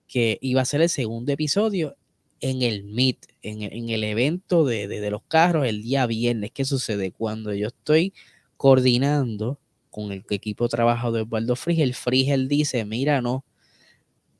que 0.08 0.38
iba 0.40 0.60
a 0.60 0.64
ser 0.64 0.82
el 0.82 0.88
segundo 0.88 1.30
episodio 1.32 1.96
en 2.40 2.62
el 2.62 2.84
Meet, 2.84 3.26
en, 3.42 3.62
en 3.62 3.90
el 3.90 4.02
evento 4.02 4.64
de, 4.64 4.88
de, 4.88 5.00
de, 5.00 5.10
los 5.10 5.22
carros 5.22 5.66
el 5.66 5.82
día 5.82 6.06
viernes. 6.06 6.50
¿Qué 6.52 6.64
sucede? 6.64 7.12
Cuando 7.12 7.54
yo 7.54 7.68
estoy 7.68 8.12
coordinando 8.56 9.60
con 9.90 10.10
el 10.10 10.24
equipo 10.30 10.64
de 10.64 10.70
trabajo 10.70 11.12
de 11.12 11.22
Osvaldo 11.22 11.54
Frigel, 11.54 11.94
Frigel 11.94 12.48
dice, 12.48 12.84
mira, 12.84 13.20
no, 13.20 13.44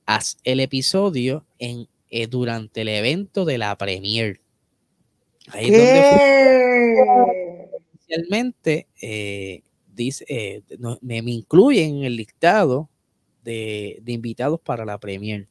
haz 0.07 0.38
el 0.42 0.59
episodio 0.59 1.44
en, 1.59 1.87
eh, 2.11 2.27
durante 2.27 2.83
el 2.83 2.88
evento 2.88 3.44
de 3.44 3.59
la 3.59 3.77
premier. 3.77 4.40
Ahí 5.49 5.70
es 5.70 5.73
donde 5.73 7.70
oficialmente 7.94 8.87
eh, 9.01 9.62
dice, 9.94 10.25
eh, 10.29 10.62
me, 11.01 11.18
incluye 11.18 11.85
en 11.85 12.05
el 12.05 12.16
listado 12.16 12.88
de, 13.42 13.99
de, 14.03 14.12
invitados 14.12 14.61
para 14.61 14.85
la 14.85 14.99
premier, 14.99 15.49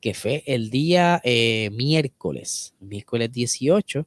que 0.00 0.14
fue 0.14 0.42
el 0.46 0.70
día 0.70 1.20
miércoles, 1.24 2.74
miércoles 2.80 3.32
18 3.32 4.06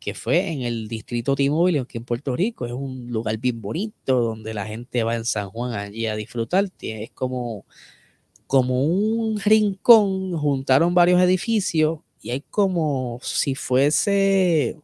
que 0.00 0.14
fue 0.14 0.50
en 0.50 0.62
el 0.62 0.88
distrito 0.88 1.36
T-Mobile, 1.36 1.80
aquí 1.80 1.98
en 1.98 2.04
Puerto 2.04 2.34
Rico. 2.34 2.64
Es 2.66 2.72
un 2.72 3.08
lugar 3.12 3.36
bien 3.36 3.60
bonito 3.60 4.20
donde 4.20 4.54
la 4.54 4.66
gente 4.66 5.04
va 5.04 5.14
en 5.14 5.26
San 5.26 5.50
Juan 5.50 5.74
allí 5.74 6.06
a 6.06 6.16
disfrutar. 6.16 6.64
Es 6.80 7.10
como, 7.12 7.66
como 8.50 8.82
un 8.82 9.38
rincón, 9.38 10.36
juntaron 10.36 10.92
varios 10.92 11.22
edificios 11.22 12.00
y 12.20 12.30
hay 12.30 12.40
como 12.40 13.20
si 13.22 13.54
fuese, 13.54 14.76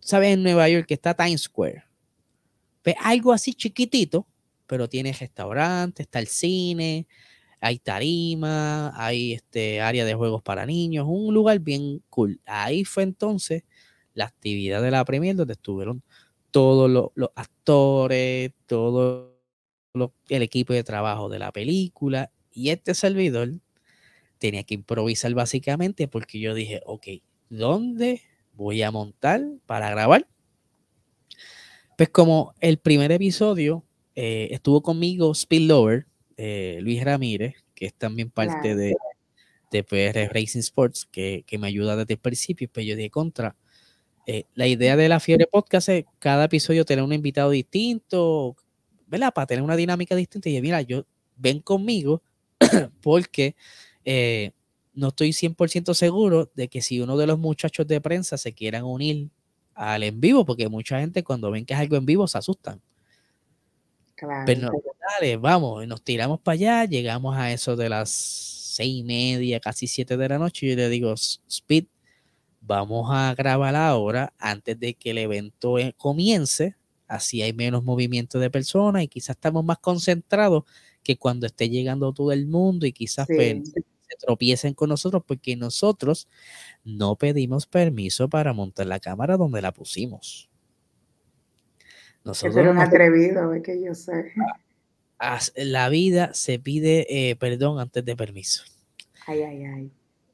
¿sabes? 0.00 0.34
En 0.34 0.42
Nueva 0.42 0.68
York 0.68 0.84
que 0.86 0.92
está 0.92 1.14
Times 1.14 1.44
Square. 1.44 1.82
Pues 2.82 2.94
algo 3.00 3.32
así 3.32 3.54
chiquitito, 3.54 4.26
pero 4.66 4.86
tiene 4.86 5.14
restaurante, 5.14 6.02
está 6.02 6.18
el 6.18 6.26
cine, 6.26 7.06
hay 7.58 7.78
tarima, 7.78 8.92
hay 9.02 9.32
este 9.32 9.80
área 9.80 10.04
de 10.04 10.12
juegos 10.12 10.42
para 10.42 10.66
niños, 10.66 11.06
un 11.08 11.32
lugar 11.32 11.60
bien 11.60 12.02
cool. 12.10 12.38
Ahí 12.44 12.84
fue 12.84 13.04
entonces 13.04 13.62
la 14.12 14.26
actividad 14.26 14.82
de 14.82 14.90
la 14.90 15.06
premier 15.06 15.34
donde 15.34 15.54
estuvieron 15.54 16.02
todos 16.50 16.90
los, 16.90 17.30
actores, 17.34 18.52
todo 18.66 19.38
el 20.28 20.42
equipo 20.42 20.74
de 20.74 20.84
trabajo 20.84 21.30
de 21.30 21.38
la 21.38 21.50
película 21.50 22.30
y 22.54 22.70
este 22.70 22.94
servidor 22.94 23.54
tenía 24.38 24.62
que 24.62 24.74
improvisar 24.74 25.34
básicamente 25.34 26.08
porque 26.08 26.38
yo 26.38 26.54
dije, 26.54 26.80
ok, 26.86 27.06
¿dónde 27.50 28.22
voy 28.52 28.82
a 28.82 28.90
montar 28.90 29.42
para 29.66 29.90
grabar? 29.90 30.26
Pues 31.96 32.08
como 32.08 32.54
el 32.60 32.78
primer 32.78 33.12
episodio 33.12 33.84
eh, 34.14 34.48
estuvo 34.50 34.82
conmigo 34.82 35.34
Spillover, 35.34 36.06
eh, 36.36 36.78
Luis 36.80 37.04
Ramírez, 37.04 37.54
que 37.74 37.86
es 37.86 37.94
también 37.94 38.30
parte 38.30 38.74
de, 38.74 38.94
de 39.70 39.84
PR 39.84 40.32
Racing 40.32 40.60
Sports, 40.60 41.06
que, 41.10 41.44
que, 41.46 41.58
me 41.58 41.66
ayuda 41.66 41.96
desde 41.96 42.14
el 42.14 42.20
principio, 42.20 42.68
pues 42.72 42.86
yo 42.86 42.96
dije 42.96 43.10
contra, 43.10 43.56
eh, 44.26 44.44
la 44.54 44.66
idea 44.66 44.96
de 44.96 45.08
la 45.08 45.20
Fiebre 45.20 45.46
Podcast 45.46 45.88
es 45.90 46.04
cada 46.18 46.44
episodio 46.44 46.84
tener 46.84 47.04
un 47.04 47.12
invitado 47.12 47.50
distinto, 47.50 48.56
¿verdad? 49.06 49.34
Para 49.34 49.46
tener 49.46 49.62
una 49.62 49.76
dinámica 49.76 50.16
distinta. 50.16 50.48
Y 50.48 50.60
mira, 50.62 50.80
yo 50.82 51.04
ven 51.36 51.60
conmigo 51.60 52.22
porque 53.02 53.56
eh, 54.04 54.52
no 54.94 55.08
estoy 55.08 55.30
100% 55.30 55.94
seguro 55.94 56.50
de 56.54 56.68
que 56.68 56.82
si 56.82 57.00
uno 57.00 57.16
de 57.16 57.26
los 57.26 57.38
muchachos 57.38 57.86
de 57.86 58.00
prensa 58.00 58.38
se 58.38 58.52
quieran 58.52 58.84
unir 58.84 59.30
al 59.74 60.02
en 60.04 60.20
vivo, 60.20 60.44
porque 60.44 60.68
mucha 60.68 61.00
gente 61.00 61.24
cuando 61.24 61.50
ven 61.50 61.66
que 61.66 61.74
es 61.74 61.80
algo 61.80 61.96
en 61.96 62.06
vivo 62.06 62.28
se 62.28 62.38
asustan. 62.38 62.80
Claro. 64.14 64.44
Pero 64.46 64.70
dale, 65.18 65.36
vamos, 65.36 65.86
nos 65.86 66.02
tiramos 66.02 66.40
para 66.40 66.54
allá, 66.54 66.84
llegamos 66.84 67.36
a 67.36 67.52
eso 67.52 67.74
de 67.74 67.88
las 67.88 68.10
seis 68.10 69.00
y 69.00 69.02
media, 69.02 69.60
casi 69.60 69.86
siete 69.86 70.16
de 70.16 70.28
la 70.28 70.38
noche, 70.38 70.66
y 70.66 70.70
yo 70.70 70.76
le 70.76 70.88
digo, 70.88 71.14
Speed, 71.14 71.86
vamos 72.60 73.08
a 73.10 73.34
grabar 73.34 73.74
ahora 73.76 74.32
antes 74.38 74.78
de 74.78 74.94
que 74.94 75.10
el 75.10 75.18
evento 75.18 75.78
eh, 75.78 75.94
comience, 75.96 76.76
así 77.06 77.42
hay 77.42 77.52
menos 77.52 77.84
movimiento 77.84 78.38
de 78.38 78.50
personas 78.50 79.02
y 79.02 79.08
quizás 79.08 79.36
estamos 79.36 79.64
más 79.64 79.78
concentrados 79.78 80.64
que 81.04 81.16
cuando 81.16 81.46
esté 81.46 81.68
llegando 81.68 82.12
todo 82.12 82.32
el 82.32 82.46
mundo 82.46 82.86
y 82.86 82.92
quizás 82.92 83.28
pues, 83.28 83.72
se 83.72 84.16
tropiecen 84.18 84.74
con 84.74 84.88
nosotros 84.88 85.22
porque 85.26 85.54
nosotros 85.54 86.28
no 86.82 87.16
pedimos 87.16 87.66
permiso 87.66 88.28
para 88.28 88.52
montar 88.52 88.86
la 88.86 88.98
cámara 88.98 89.36
donde 89.36 89.62
la 89.62 89.72
pusimos. 89.72 90.50
Nosotros 92.24 92.56
Eso 92.56 92.70
un 92.70 92.78
atrevido, 92.78 93.52
es 93.52 93.62
que 93.62 93.82
yo 93.82 93.94
sé. 93.94 94.32
La 95.56 95.88
vida 95.88 96.32
se 96.34 96.58
pide 96.58 97.06
eh, 97.30 97.36
perdón 97.36 97.78
antes 97.78 98.04
de 98.04 98.16
permiso. 98.16 98.64
Ay, 99.26 99.42
ay, 99.42 99.64
ay. 99.64 99.90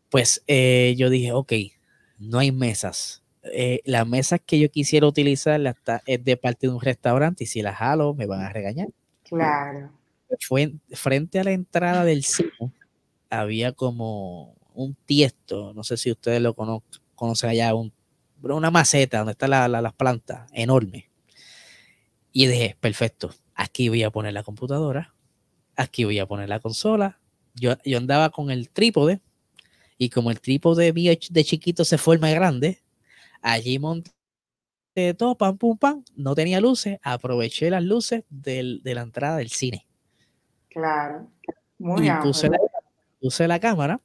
Pues 0.09 0.43
eh, 0.47 0.95
yo 0.97 1.11
dije, 1.11 1.33
ok, 1.33 1.53
no 2.19 2.39
hay 2.39 2.53
mesas. 2.53 3.23
Eh, 3.43 3.81
las 3.85 4.07
mesas 4.07 4.41
que 4.45 4.59
yo 4.59 4.71
quisiera 4.71 5.07
utilizar 5.07 5.61
es 6.07 6.25
de 6.25 6.37
parte 6.37 6.67
de 6.67 6.73
un 6.73 6.81
restaurante 6.81 7.45
y 7.45 7.47
si 7.47 7.63
las 7.63 7.77
jalo 7.77 8.15
me 8.15 8.27
van 8.27 8.41
a 8.41 8.53
regañar. 8.53 8.89
Claro. 9.25 10.00
Fue 10.39 10.73
frente 10.93 11.41
a 11.41 11.45
la 11.45 11.53
entrada 11.53 12.05
del 12.05 12.25
cine 12.25 12.53
había 13.31 13.73
como 13.73 14.57
un 14.75 14.95
tiesto, 15.07 15.73
no 15.73 15.85
sé 15.85 15.97
si 15.97 16.11
ustedes 16.11 16.43
lo 16.43 16.55
conocen 16.55 17.51
allá, 17.51 17.73
una 18.43 18.71
maceta 18.71 19.19
donde 19.19 19.33
están 19.33 19.51
las 19.51 19.93
plantas, 19.95 20.51
enorme. 20.53 21.11
Y 22.33 22.47
dije, 22.47 22.77
perfecto, 22.81 23.31
aquí 23.55 23.89
voy 23.89 24.03
a 24.03 24.11
poner 24.11 24.33
la 24.33 24.43
computadora, 24.43 25.15
aquí 25.77 26.05
voy 26.05 26.19
a 26.19 26.27
poner 26.27 26.49
la 26.49 26.61
consola. 26.61 27.21
Yo, 27.55 27.77
yo 27.85 27.99
andaba 27.99 28.31
con 28.31 28.51
el 28.51 28.71
trípode 28.71 29.21
y 29.99 30.11
como 30.11 30.31
el 30.31 30.41
trípode 30.41 30.93
mío 30.93 31.13
de 31.31 31.45
chiquito 31.45 31.85
se 31.85 31.99
forma 31.99 32.31
grande, 32.31 32.83
allí 33.43 33.79
monté 33.79 34.13
todo, 35.17 35.37
pam, 35.37 35.57
pum, 35.57 35.79
pam, 35.79 36.05
no 36.17 36.35
tenía 36.35 36.61
luces, 36.61 36.99
aproveché 37.03 37.71
las 37.71 37.83
luces 37.83 38.25
de 38.29 38.81
la 38.85 39.03
entrada 39.03 39.37
del 39.39 39.51
cine. 39.51 39.87
Claro, 40.71 41.29
muy 41.79 42.09
y 42.09 42.11
puse 43.21 43.47
la 43.47 43.61
cámara 43.61 44.01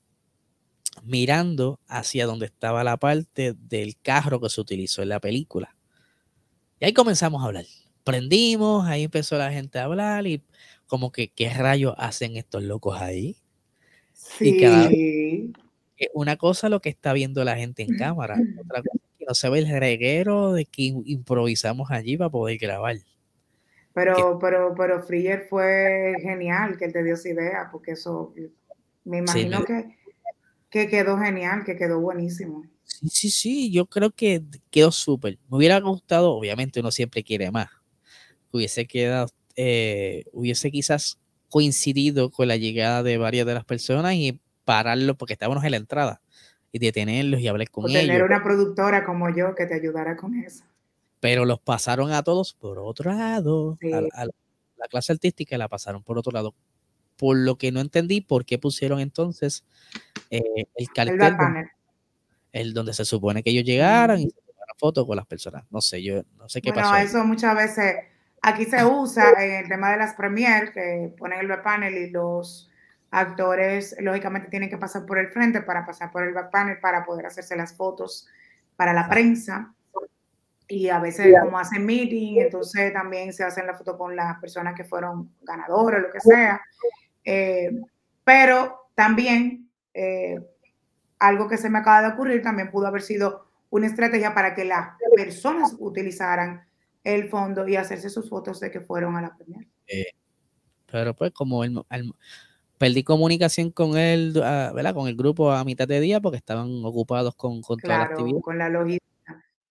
mirando 1.04 1.80
hacia 1.88 2.26
donde 2.26 2.48
estaba 2.48 2.84
la 2.84 2.98
parte 2.98 3.54
del 3.54 3.96
carro 4.02 4.40
que 4.40 4.50
se 4.50 4.62
utilizó 4.62 5.02
en 5.02 5.10
la 5.10 5.20
película. 5.20 5.76
Y 6.80 6.86
ahí 6.86 6.94
comenzamos 6.94 7.42
a 7.42 7.46
hablar. 7.46 7.66
Prendimos, 8.04 8.86
ahí 8.86 9.04
empezó 9.04 9.38
la 9.38 9.52
gente 9.52 9.80
a 9.80 9.86
hablar 9.86 10.28
y 10.28 10.44
como 10.88 11.12
que, 11.12 11.30
¿qué 11.30 11.50
rayos 11.50 11.96
hacen 11.98 12.38
estos 12.38 12.64
locos 12.64 13.02
ahí? 13.02 13.38
Sí. 14.14 15.54
una 16.14 16.36
cosa 16.38 16.70
lo 16.70 16.82
que 16.82 16.90
está 16.90 17.14
viendo 17.14 17.44
la 17.44 17.56
gente 17.56 17.84
en 17.84 17.98
cámara, 17.98 18.38
otra 18.60 18.82
cosa 18.82 19.04
que 19.18 19.26
no 19.28 19.34
se 19.34 19.50
ve 19.50 19.60
el 19.60 19.80
reguero 19.80 20.54
de 20.54 20.66
que 20.66 20.94
improvisamos 21.06 21.92
allí 21.92 22.18
para 22.18 22.30
poder 22.30 22.58
grabar. 22.58 22.98
Pero, 23.96 24.38
pero, 24.40 24.76
pero 24.76 25.02
Friller 25.04 25.48
fue 25.50 26.16
genial 26.22 26.78
que 26.78 26.84
él 26.84 26.92
te 26.92 27.02
dio 27.02 27.14
esa 27.14 27.30
idea, 27.30 27.70
porque 27.72 27.92
eso 27.92 28.34
me 29.06 29.20
imagino 29.20 29.64
que, 29.64 29.86
que 30.70 30.90
quedó 30.90 31.18
genial, 31.18 31.64
que 31.64 31.78
quedó 31.78 32.02
buenísimo. 32.02 32.66
Sí, 32.84 33.08
sí, 33.08 33.30
sí, 33.30 33.72
yo 33.72 33.86
creo 33.86 34.12
que 34.12 34.44
quedó 34.70 34.92
súper. 34.92 35.40
Me 35.50 35.56
hubiera 35.56 35.80
gustado, 35.80 36.34
obviamente 36.34 36.82
uno 36.82 36.92
siempre 36.92 37.24
quiere 37.24 37.50
más. 37.52 37.70
Hubiese 38.52 38.86
quedado, 38.86 39.30
eh, 39.56 40.26
hubiese 40.34 40.72
quizás 40.72 41.18
coincidido 41.48 42.32
con 42.32 42.50
la 42.50 42.58
llegada 42.58 43.02
de 43.02 43.18
varias 43.18 43.48
de 43.48 43.54
las 43.54 43.64
personas 43.64 44.14
y 44.16 44.42
pararlo 44.66 45.16
porque 45.16 45.34
estábamos 45.34 45.64
en 45.64 45.72
la 45.72 45.78
entrada 45.78 46.22
y 46.74 46.80
detenerlos 46.80 47.40
y 47.40 47.48
hablar 47.48 47.70
con 47.70 47.86
o 47.86 47.88
tener 47.88 48.24
una 48.24 48.44
productora 48.44 49.06
como 49.06 49.34
yo 49.34 49.56
que 49.56 49.66
te 49.66 49.76
ayudara 49.76 50.18
con 50.18 50.36
eso. 50.36 50.66
Pero 51.26 51.44
los 51.44 51.60
pasaron 51.60 52.12
a 52.12 52.22
todos 52.22 52.54
por 52.54 52.78
otro 52.78 53.12
lado. 53.12 53.80
la 53.82 54.88
clase 54.88 55.12
artística 55.12 55.58
la 55.58 55.68
pasaron 55.68 56.04
por 56.04 56.20
otro 56.20 56.32
lado 56.32 56.54
por 57.18 57.36
lo 57.36 57.58
que 57.58 57.72
no 57.72 57.80
entendí 57.80 58.22
por 58.22 58.46
qué 58.46 58.60
pusieron 58.60 59.00
entonces 59.00 59.64
eh, 60.30 60.66
el 60.76 60.88
cartel 60.90 61.36
el 62.52 62.76
donde 62.76 62.94
se 62.94 63.06
supone 63.06 63.42
que 63.42 63.50
ellos 63.50 63.64
llegaran 63.64 64.20
y 64.20 64.30
se 64.30 64.40
tomaran 64.40 64.76
fotos 64.78 65.08
con 65.08 65.18
las 65.18 65.26
personas. 65.26 65.66
No 65.72 65.82
sé, 65.82 66.04
yo 66.04 66.22
no 66.38 66.48
sé 66.48 66.62
qué 66.62 66.72
bueno, 66.72 66.92
pasó. 66.92 67.04
eso 67.04 67.26
muchas 67.26 67.56
veces 67.56 67.96
aquí 68.44 68.66
se 68.66 68.86
usa 68.86 69.32
en 69.40 69.64
el 69.64 69.68
tema 69.68 69.90
de 69.90 69.98
las 69.98 70.14
premier 70.14 70.72
que 70.74 71.12
ponen 71.18 71.40
el 71.40 71.48
back 71.48 71.64
panel 71.64 71.96
y 71.96 72.12
los 72.12 72.70
actores 73.10 73.96
lógicamente 74.00 74.50
tienen 74.50 74.70
que 74.70 74.78
pasar 74.78 75.08
por 75.08 75.18
el 75.18 75.30
frente 75.30 75.64
para 75.64 75.88
pasar 75.88 76.12
por 76.12 76.22
el 76.22 76.36
back 76.36 76.52
panel 76.52 76.78
para 76.80 77.04
poder 77.04 77.26
hacerse 77.26 77.56
las 77.56 77.76
fotos 77.76 78.28
para 78.76 78.94
la 78.94 79.10
prensa 79.10 79.75
y 80.68 80.90
a 80.90 81.00
veces 81.00 81.36
como 81.42 81.60
hacen 81.60 81.86
meeting, 81.86 82.38
entonces 82.38 82.92
también 82.94 83.34
se 83.34 83.44
hacen 83.44 83.68
la 83.68 83.76
foto 83.76 83.98
con 83.98 84.16
las 84.16 84.40
personas 84.40 84.76
que 84.76 84.84
fueron 84.84 85.32
ganadoras, 85.42 86.02
lo 86.02 86.12
que 86.12 86.20
sea. 86.20 86.62
Eh, 87.24 87.72
pero 88.24 88.90
también 88.96 89.70
eh, 89.94 90.40
algo 91.20 91.48
que 91.48 91.58
se 91.58 91.70
me 91.70 91.80
acaba 91.80 92.02
de 92.02 92.14
ocurrir 92.14 92.42
también 92.42 92.72
pudo 92.72 92.88
haber 92.88 93.02
sido 93.02 93.46
una 93.70 93.88
estrategia 93.88 94.34
para 94.34 94.56
que 94.56 94.66
las 94.66 94.96
personas 95.16 95.76
utilizaran 95.80 96.66
el 97.04 97.30
fondo 97.30 97.68
y 97.68 97.76
hacerse 97.76 98.10
sus 98.10 98.30
fotos 98.30 98.60
de 98.60 98.72
que 98.72 98.82
fueron 98.82 99.16
a 99.16 99.22
la 99.22 99.36
premier. 99.36 99.68
Eh, 99.88 100.08
pero 100.92 101.14
pues 101.14 101.32
como 101.32 101.64
el, 101.64 101.84
perdí 102.78 103.04
comunicación 103.04 103.72
con 103.72 103.98
él, 103.98 104.34
ah, 104.44 104.72
¿verdad? 104.74 104.94
Con 104.94 105.08
el 105.08 105.16
grupo 105.16 105.52
a 105.52 105.64
mitad 105.64 105.88
de 105.88 106.00
día 106.00 106.20
porque 106.20 106.38
estaban 106.38 106.84
ocupados 106.84 107.36
con, 107.36 107.62
con 107.62 107.80
toda 107.80 107.98
la 108.00 108.04
actividad. 108.06 108.40
con 108.42 108.58
la 108.58 108.70
logística. 108.70 109.15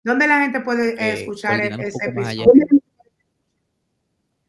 ¿Dónde 0.04 0.26
la 0.26 0.40
gente 0.40 0.60
puede 0.60 1.20
escuchar 1.20 1.60
ese 1.60 2.06
episodio? 2.06 2.52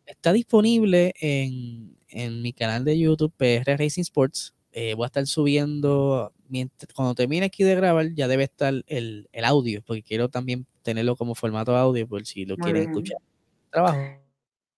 Está 0.06 0.34
disponible 0.34 1.14
en 1.20 1.96
en 2.16 2.42
mi 2.42 2.54
canal 2.54 2.86
de 2.86 2.98
YouTube, 2.98 3.34
PR 3.36 3.78
Racing 3.78 4.02
Sports. 4.02 4.54
Eh, 4.72 4.94
voy 4.94 5.04
a 5.04 5.08
estar 5.08 5.28
subiendo, 5.28 6.34
mientras, 6.48 6.92
cuando 6.94 7.14
termine 7.14 7.46
aquí 7.46 7.64
de 7.64 7.76
grabar, 7.76 8.14
ya 8.14 8.28
debe 8.28 8.46
estar 8.46 8.74
el, 8.88 9.28
audio, 9.44 9.82
porque 9.86 10.02
quiero 10.02 10.30
también 10.30 10.66
tenerlo 10.82 11.18
como 11.18 11.36
formato 11.36 11.76
audio, 11.76 12.08
por 12.08 12.26
si 12.26 12.46
lo 12.46 12.56
quieren 12.56 12.90
escuchar. 12.90 13.18
Trabajo. 13.70 14.00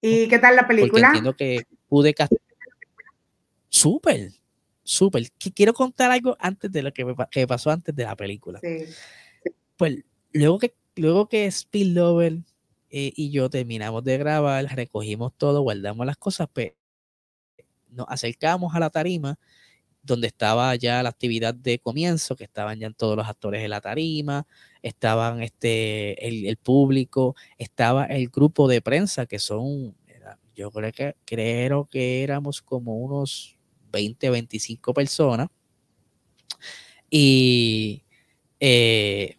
¿Y 0.02 0.28
qué 0.28 0.40
tal 0.40 0.56
la 0.56 0.68
película? 0.68 0.92
Porque 0.92 1.06
entiendo 1.06 1.36
que 1.36 1.63
pude 1.88 2.16
Súper, 3.70 4.32
súper. 4.84 5.30
Quiero 5.54 5.74
contar 5.74 6.10
algo 6.10 6.36
antes 6.40 6.72
de 6.72 6.82
lo 6.82 6.92
que, 6.92 7.06
que 7.30 7.46
pasó 7.46 7.70
antes 7.70 7.96
de 7.96 8.04
la 8.04 8.16
película. 8.16 8.60
Sí. 8.63 8.86
Pues 9.76 10.04
luego 10.34 10.60
que, 10.60 10.76
luego 10.96 11.28
que 11.28 11.50
Spillover 11.52 12.40
eh, 12.90 13.12
y 13.16 13.32
yo 13.32 13.50
terminamos 13.50 14.04
de 14.04 14.18
grabar, 14.18 14.66
recogimos 14.76 15.34
todo, 15.38 15.62
guardamos 15.62 16.06
las 16.06 16.18
cosas, 16.18 16.48
pues 16.54 16.74
nos 17.90 18.08
acercamos 18.10 18.76
a 18.76 18.80
la 18.80 18.90
tarima 18.90 19.38
donde 20.08 20.28
estaba 20.28 20.74
ya 20.76 21.04
la 21.04 21.10
actividad 21.10 21.54
de 21.54 21.80
comienzo, 21.80 22.36
que 22.36 22.46
estaban 22.46 22.80
ya 22.80 22.90
todos 22.92 23.18
los 23.18 23.28
actores 23.28 23.62
en 23.63 23.70
la 23.70 23.82
tarima, 23.82 24.48
estaban 24.82 25.44
este, 25.44 26.28
el, 26.28 26.58
público, 26.58 27.36
estaba 27.58 28.06
el 28.06 28.30
grupo 28.30 28.70
de 28.70 28.82
prensa, 28.82 29.26
que 29.26 29.38
son, 29.38 29.96
yo 30.56 30.72
creo 30.72 30.92
que, 30.94 31.16
creo 31.26 31.86
que 31.86 32.24
éramos 32.24 32.62
como 32.62 32.98
unos 32.98 33.58
20, 33.92 34.30
25 34.30 34.94
personas. 34.94 35.50
Y 37.10 38.04
eh, 38.60 39.37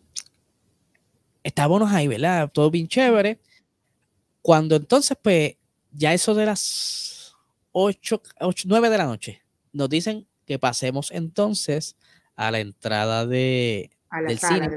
estábamos 1.49 1.91
ahí, 1.93 2.09
¿verdad? 2.09 2.51
Todo 2.53 2.71
bien 2.71 2.89
chévere. 2.89 3.41
Cuando 4.43 4.77
entonces, 4.77 5.17
pues, 5.21 5.57
ya 5.91 6.15
eso 6.15 6.35
de 6.35 6.47
las 6.47 7.35
8, 7.73 8.23
9 8.67 8.91
de 8.91 8.99
la 8.99 9.07
noche. 9.07 9.43
Nos 9.73 9.89
dicen 9.89 10.27
que 10.47 10.59
pasemos 10.59 11.11
entonces 11.11 11.97
a 12.37 12.51
la 12.51 12.61
entrada 12.61 13.27
de, 13.27 13.91
del 14.27 14.39
cine. 14.39 14.69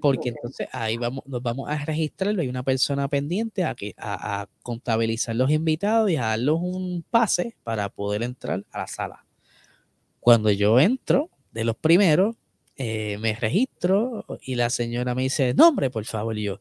Porque 0.00 0.30
entonces 0.30 0.68
ahí 0.72 0.96
vamos, 0.96 1.24
nos 1.26 1.40
vamos 1.40 1.68
a 1.70 1.78
registrarlo. 1.84 2.42
Hay 2.42 2.48
una 2.48 2.64
persona 2.64 3.06
pendiente 3.08 3.64
a, 3.64 3.74
que, 3.74 3.94
a, 3.96 4.48
contabilizar 4.62 5.36
los 5.36 5.50
invitados 5.50 6.10
y 6.10 6.16
a 6.16 6.26
darles 6.26 6.56
un 6.58 7.04
pase 7.08 7.56
para 7.62 7.88
poder 7.88 8.24
entrar 8.24 8.64
a 8.72 8.78
la 8.80 8.86
sala. 8.88 9.24
Cuando 10.18 10.50
yo 10.50 10.80
entro, 10.80 11.30
de 11.52 11.64
los 11.64 11.76
primeros, 11.76 12.36
eh, 12.84 13.16
me 13.18 13.34
registro 13.34 14.26
y 14.42 14.56
la 14.56 14.68
señora 14.68 15.14
me 15.14 15.22
dice, 15.22 15.54
nombre, 15.54 15.88
por 15.88 16.04
favor. 16.04 16.36
Y 16.36 16.42
yo, 16.42 16.60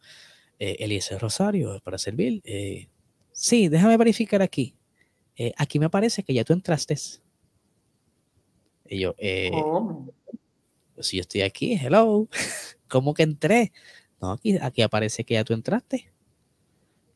eh, 0.59 0.75
Eliezer 0.77 1.19
Rosario, 1.19 1.79
para 1.83 1.97
servir. 1.97 2.41
Eh, 2.43 2.89
sí, 3.31 3.69
déjame 3.69 3.97
verificar 3.97 4.43
aquí. 4.43 4.75
Eh, 5.35 5.51
aquí 5.57 5.79
me 5.79 5.89
parece 5.89 6.21
que 6.21 6.35
ya 6.35 6.43
tú 6.43 6.53
entraste. 6.53 6.95
Y 8.85 8.99
yo, 8.99 9.15
pues 10.93 11.07
si 11.07 11.17
yo 11.17 11.21
estoy 11.21 11.41
aquí, 11.41 11.73
hello, 11.73 12.27
¿cómo 12.87 13.15
que 13.15 13.23
entré? 13.23 13.71
No, 14.21 14.33
aquí, 14.33 14.59
aquí 14.61 14.83
aparece 14.83 15.23
que 15.23 15.33
ya 15.33 15.43
tú 15.43 15.53
entraste. 15.53 16.11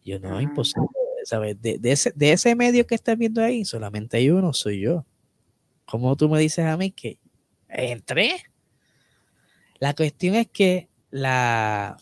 Yo, 0.03 0.19
no, 0.19 0.41
imposible, 0.41 0.87
¿sabes? 1.25 1.61
De, 1.61 1.79
ese, 1.83 2.11
de 2.15 2.31
ese 2.31 2.55
medio 2.55 2.87
que 2.87 2.95
estás 2.95 3.15
viendo 3.15 3.43
ahí, 3.43 3.65
solamente 3.65 4.17
hay 4.17 4.31
uno, 4.31 4.51
soy 4.51 4.79
yo. 4.79 5.05
¿Cómo 5.85 6.15
tú 6.15 6.27
me 6.27 6.39
dices 6.39 6.65
a 6.65 6.75
mí 6.75 6.89
que 6.89 7.19
entré? 7.67 8.45
La 9.79 9.93
cuestión 9.93 10.35
es 10.35 10.47
que 10.47 10.89
la, 11.11 11.97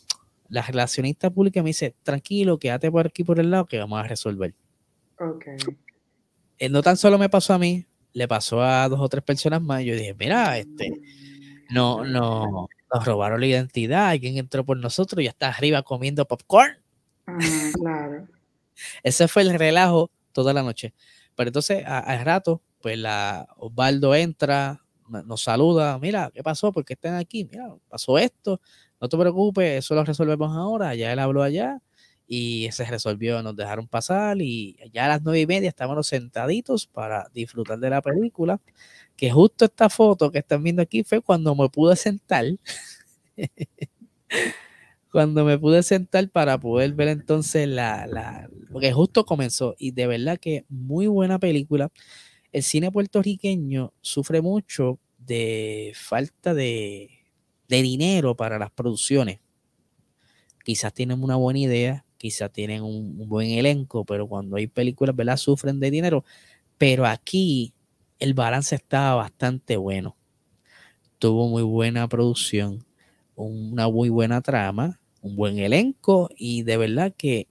la 0.49 0.61
relacionista 0.61 1.29
pública 1.29 1.61
me 1.63 1.69
dice, 1.69 1.95
tranquilo, 2.03 2.59
quédate 2.59 2.91
por 2.91 3.07
aquí 3.07 3.23
por 3.23 3.39
el 3.39 3.51
lado 3.51 3.65
que 3.65 3.79
vamos 3.79 3.99
a 3.99 4.07
resolver. 4.07 4.53
Okay. 5.19 5.57
Eh, 6.59 6.69
no 6.69 6.81
tan 6.81 6.97
solo 6.97 7.17
me 7.17 7.29
pasó 7.29 7.53
a 7.53 7.59
mí, 7.59 7.85
le 8.13 8.27
pasó 8.27 8.61
a 8.61 8.87
dos 8.87 8.99
o 8.99 9.09
tres 9.09 9.23
personas 9.23 9.61
más. 9.61 9.83
Yo 9.83 9.95
dije, 9.95 10.15
mira, 10.17 10.57
este, 10.57 10.91
no, 11.69 12.05
no, 12.05 12.67
nos 12.93 13.05
robaron 13.05 13.39
la 13.39 13.47
identidad, 13.47 14.09
alguien 14.09 14.37
entró 14.37 14.63
por 14.63 14.77
nosotros 14.77 15.23
y 15.23 15.27
está 15.27 15.49
arriba 15.49 15.81
comiendo 15.81 16.25
popcorn. 16.25 16.77
Ah, 17.25 17.39
claro. 17.73 18.27
Ese 19.03 19.27
fue 19.27 19.41
el 19.41 19.57
relajo 19.57 20.11
toda 20.31 20.53
la 20.53 20.63
noche. 20.63 20.93
Pero 21.35 21.49
entonces, 21.49 21.83
al 21.85 22.23
rato, 22.23 22.61
pues 22.81 22.97
la 22.97 23.47
Osvaldo 23.57 24.13
entra, 24.13 24.82
nos 25.25 25.41
saluda, 25.43 25.97
mira, 25.99 26.31
¿qué 26.33 26.43
pasó? 26.43 26.71
¿Por 26.71 26.85
qué 26.85 26.93
están 26.93 27.15
aquí? 27.15 27.45
Mira, 27.49 27.75
pasó 27.89 28.17
esto, 28.17 28.59
no 29.01 29.09
te 29.09 29.17
preocupes, 29.17 29.79
eso 29.79 29.95
lo 29.95 30.03
resolvemos 30.03 30.55
ahora, 30.55 30.95
ya 30.95 31.11
él 31.13 31.19
habló 31.19 31.43
allá 31.43 31.81
y 32.27 32.69
se 32.71 32.85
resolvió, 32.85 33.43
nos 33.43 33.55
dejaron 33.55 33.87
pasar 33.87 34.41
y 34.41 34.77
ya 34.93 35.05
a 35.05 35.09
las 35.09 35.21
nueve 35.23 35.41
y 35.41 35.47
media 35.47 35.69
estábamos 35.69 36.07
sentaditos 36.07 36.87
para 36.87 37.29
disfrutar 37.33 37.79
de 37.79 37.89
la 37.89 38.01
película, 38.01 38.59
que 39.15 39.31
justo 39.31 39.65
esta 39.65 39.89
foto 39.89 40.31
que 40.31 40.39
están 40.39 40.63
viendo 40.63 40.81
aquí 40.81 41.03
fue 41.03 41.21
cuando 41.21 41.55
me 41.55 41.69
pude 41.69 41.95
sentar, 41.95 42.45
cuando 45.11 45.45
me 45.45 45.59
pude 45.59 45.83
sentar 45.83 46.29
para 46.29 46.57
poder 46.59 46.93
ver 46.93 47.09
entonces 47.09 47.67
la, 47.67 48.07
la, 48.07 48.49
porque 48.71 48.91
justo 48.91 49.25
comenzó 49.25 49.75
y 49.77 49.91
de 49.91 50.07
verdad 50.07 50.39
que 50.39 50.65
muy 50.69 51.07
buena 51.07 51.39
película. 51.39 51.91
El 52.53 52.61
cine 52.61 52.91
puertorriqueño 52.91 53.93
sufre 54.01 54.39
mucho 54.41 54.99
de 55.17 55.91
falta 55.95 56.53
de, 56.53 57.09
dinero 57.67 58.35
para 58.35 58.59
las 58.59 58.69
producciones. 58.69 59.39
Quizás 60.63 60.93
tienen 60.93 61.23
una 61.23 61.35
buena 61.35 61.57
idea, 61.57 62.05
quizás 62.17 62.51
tienen 62.51 62.83
un, 62.83 63.27
buen 63.27 63.49
elenco, 63.49 64.05
pero 64.05 64.27
cuando 64.27 64.55
hay 64.55 64.67
películas, 64.67 65.15
¿verdad? 65.15 65.37
Sufren 65.37 65.79
de 65.79 65.89
dinero. 65.89 66.23
Pero 66.77 67.07
aquí 67.07 67.73
el 68.19 68.35
balance 68.35 68.75
estaba 68.75 69.15
bastante 69.15 69.75
bueno. 69.75 70.15
Tuvo 71.17 71.47
muy 71.47 71.63
buena 71.63 72.07
producción, 72.07 72.85
una 73.35 73.89
muy 73.89 74.09
buena 74.09 74.41
trama, 74.41 74.99
un 75.21 75.35
buen 75.35 75.57
elenco 75.57 76.29
y 76.37 76.61
de 76.61 76.77
verdad 76.77 77.13
que 77.17 77.47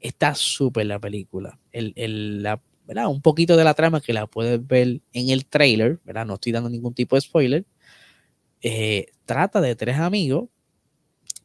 está 0.00 0.34
súper 0.34 0.84
la 0.84 0.98
película. 0.98 1.58
El, 1.72 2.42
la, 2.42 2.60
¿verdad? 2.92 3.08
Un 3.08 3.22
poquito 3.22 3.56
de 3.56 3.64
la 3.64 3.72
trama 3.72 4.02
que 4.02 4.12
la 4.12 4.26
puedes 4.26 4.64
ver 4.66 5.00
en 5.14 5.30
el 5.30 5.46
trailer, 5.46 5.98
¿verdad? 6.04 6.26
No 6.26 6.34
estoy 6.34 6.52
dando 6.52 6.68
ningún 6.68 6.92
tipo 6.92 7.16
de 7.16 7.22
spoiler. 7.22 7.64
Eh, 8.60 9.06
trata 9.24 9.62
de 9.62 9.74
tres 9.74 9.96
amigos 9.96 10.50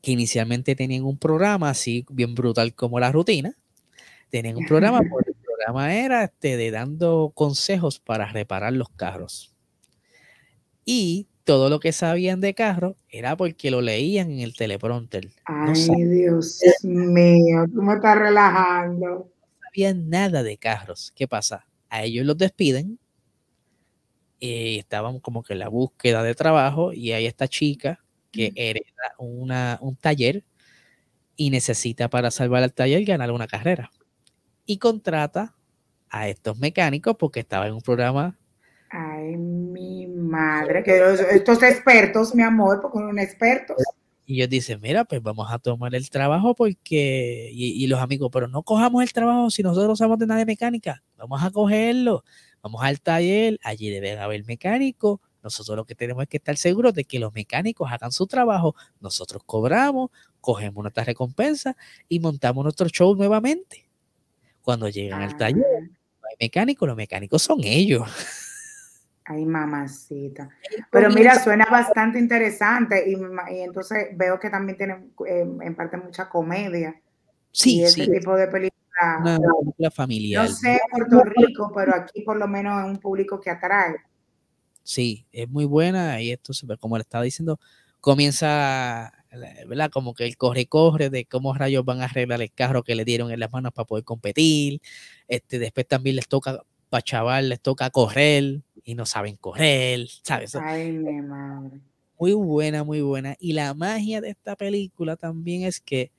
que 0.02 0.12
inicialmente 0.12 0.76
tenían 0.76 1.06
un 1.06 1.18
programa 1.18 1.70
así 1.70 2.06
bien 2.10 2.36
brutal 2.36 2.76
como 2.76 3.00
la 3.00 3.14
rutina. 3.14 3.56
Tenían 4.30 4.58
un 4.58 4.66
programa, 4.66 5.00
el 5.00 5.36
programa 5.36 5.96
era 5.96 6.26
este, 6.26 6.58
de 6.58 6.70
dando 6.70 7.32
consejos 7.34 8.00
para 8.00 8.26
reparar 8.26 8.74
los 8.74 8.90
carros. 8.90 9.56
Y 10.84 11.28
todo 11.46 11.70
lo 11.70 11.80
que 11.80 11.94
sabían 11.94 12.42
de 12.42 12.54
carros 12.54 12.98
era 13.08 13.38
porque 13.38 13.72
lo 13.72 13.80
leían 13.80 14.32
en 14.32 14.40
el 14.40 14.54
teleprompter. 14.54 15.30
Ay, 15.46 16.04
Dios 16.04 16.60
mío, 16.84 17.64
tú 17.74 17.82
me 17.82 17.94
estás 17.94 18.18
relajando. 18.18 19.32
No 19.68 19.72
sabían 19.74 20.10
nada 20.10 20.44
de 20.44 20.58
carros. 20.58 21.12
¿Qué 21.16 21.28
pasa? 21.28 21.68
A 21.90 22.04
ellos 22.04 22.26
los 22.26 22.38
despiden. 22.38 23.00
y 24.40 24.78
estaban 24.80 25.20
como 25.20 25.44
que 25.44 25.54
en 25.54 25.60
la 25.60 25.68
búsqueda 25.68 26.22
de 26.24 26.36
trabajo 26.36 26.94
y 26.94 27.12
hay 27.12 27.26
esta 27.26 27.48
chica 27.48 28.04
que 28.32 28.52
hereda 28.56 29.16
una, 29.18 29.80
un 29.82 29.96
taller 29.96 30.44
y 31.36 31.50
necesita 31.50 32.08
para 32.10 32.30
salvar 32.30 32.64
el 32.64 32.74
taller 32.74 33.04
ganar 33.04 33.32
una 33.32 33.48
carrera. 33.48 33.92
Y 34.66 34.78
contrata 34.78 35.56
a 36.10 36.28
estos 36.28 36.58
mecánicos 36.60 37.16
porque 37.18 37.40
estaba 37.40 37.68
en 37.68 37.74
un 37.74 37.82
programa. 37.82 38.38
Ay, 38.90 39.36
mi 39.38 40.08
madre, 40.08 40.84
que 40.84 41.16
estos 41.32 41.64
expertos, 41.64 42.36
mi 42.36 42.44
amor, 42.44 42.80
porque 42.82 43.00
son 43.00 43.20
expertos. 43.20 43.78
Y 44.30 44.36
ellos 44.36 44.50
dicen, 44.50 44.82
mira, 44.82 45.06
pues 45.06 45.24
vamos 45.24 45.48
a 45.50 45.58
tomar 45.58 45.96
el 45.96 46.10
trabajo 46.10 46.54
porque, 46.54 47.50
y, 47.54 47.82
y, 47.82 47.88
los 47.88 48.02
amigos, 48.02 48.30
pero 48.32 48.50
no 48.50 48.62
cojamos 48.62 49.02
el 49.02 49.14
trabajo 49.14 49.50
si 49.50 49.64
nosotros 49.64 49.98
sabemos 49.98 50.20
de 50.20 50.28
nada 50.28 50.40
de 50.40 50.46
mecánica, 50.46 51.02
vamos 51.16 51.42
a 51.42 51.50
cogerlo, 51.50 52.26
vamos 52.62 52.84
al 52.84 53.00
taller, 53.00 53.58
allí 53.64 53.90
deben 53.90 54.20
haber 54.20 54.44
mecánicos, 54.44 55.22
nosotros 55.42 55.78
lo 55.78 55.86
que 55.86 55.96
tenemos 55.96 56.24
es 56.24 56.28
que 56.28 56.38
estar 56.38 56.58
seguros 56.58 56.94
de 56.94 57.06
que 57.06 57.20
los 57.20 57.34
mecánicos 57.34 57.90
hagan 57.90 58.12
su 58.12 58.28
trabajo, 58.28 58.76
nosotros 59.00 59.42
cobramos, 59.46 60.12
cogemos 60.42 60.84
nuestra 60.84 61.06
recompensa 61.06 61.78
y 62.10 62.20
montamos 62.20 62.66
nuestro 62.66 62.90
show 62.90 63.16
nuevamente. 63.16 63.88
Cuando 64.62 64.90
llegan 64.90 65.22
al 65.22 65.38
taller, 65.38 65.64
ah. 65.64 65.88
no 66.22 66.28
hay 66.30 66.36
mecánicos, 66.38 66.86
los 66.86 66.98
mecánicos 66.98 67.42
son 67.42 67.62
ellos. 67.64 68.10
Ay, 69.30 69.46
mamacita. 69.46 70.50
Pero 70.90 71.10
mira, 71.10 71.44
suena 71.44 71.66
bastante 71.70 72.18
interesante 72.18 73.04
y, 73.10 73.18
entonces 73.60 74.08
veo 74.16 74.40
que 74.40 74.50
también 74.50 74.78
tiene 74.78 74.94
em, 75.28 75.62
en 75.62 75.76
parte 75.76 75.98
mucha 75.98 76.30
comedia. 76.30 76.96
Sí, 77.52 77.80
y 77.80 77.84
ese 77.84 78.08
tipo 78.08 78.36
de 78.38 78.48
película. 78.48 79.18
Una 79.20 79.38
película 79.60 79.92
familiar. 79.92 80.46
No 80.46 80.56
sé 80.56 80.80
Puerto 80.90 81.24
Rico, 81.26 81.72
pero 81.76 81.94
aquí 81.94 82.22
por 82.22 82.38
lo 82.38 82.48
menos 82.48 82.80
es 82.82 82.90
un 82.90 83.00
público 83.00 83.42
que 83.42 83.50
atrae. 83.50 83.98
Sí, 84.82 85.28
es 85.34 85.50
muy 85.50 85.66
buena 85.66 86.22
y 86.22 86.32
esto, 86.32 86.54
como 86.80 86.96
le 86.96 87.02
estaba 87.02 87.26
diciendo, 87.26 87.60
comienza, 88.00 89.12
¿verdad? 89.68 89.90
Como 89.92 90.14
que 90.14 90.26
el 90.26 90.38
corre-corre 90.38 91.10
de 91.10 91.26
cómo 91.26 91.54
rayos 91.54 91.84
van 91.84 92.00
a 92.00 92.06
arreglar 92.06 92.42
el 92.42 92.54
carro 92.54 92.84
que 92.84 92.96
le 92.96 93.04
dieron 93.04 93.30
en 93.30 93.42
las 93.42 93.52
manos 93.52 93.74
para 93.74 93.86
poder 93.86 94.06
competir. 94.06 94.80
Este, 95.28 95.60
después 95.60 95.86
también 95.86 96.16
les 96.16 96.30
toca, 96.30 96.62
para 96.90 97.02
chaval, 97.02 97.50
les 97.50 97.62
toca 97.62 97.90
correr 97.90 98.62
y 98.84 98.96
no 98.96 99.06
saben 99.06 99.36
correr, 99.36 100.08
¿sabes? 100.24 100.56
Ay, 100.56 100.92
mi 100.92 101.22
madre. 101.22 101.80
Muy 102.20 102.34
buena, 102.34 102.84
muy 102.84 103.02
buena. 103.02 103.36
Y 103.40 103.54
la 103.54 103.74
magia 103.74 104.22
de 104.22 104.30
esta 104.30 104.56
película 104.56 105.16
también 105.16 105.64
es 105.64 105.80
que 105.80 106.12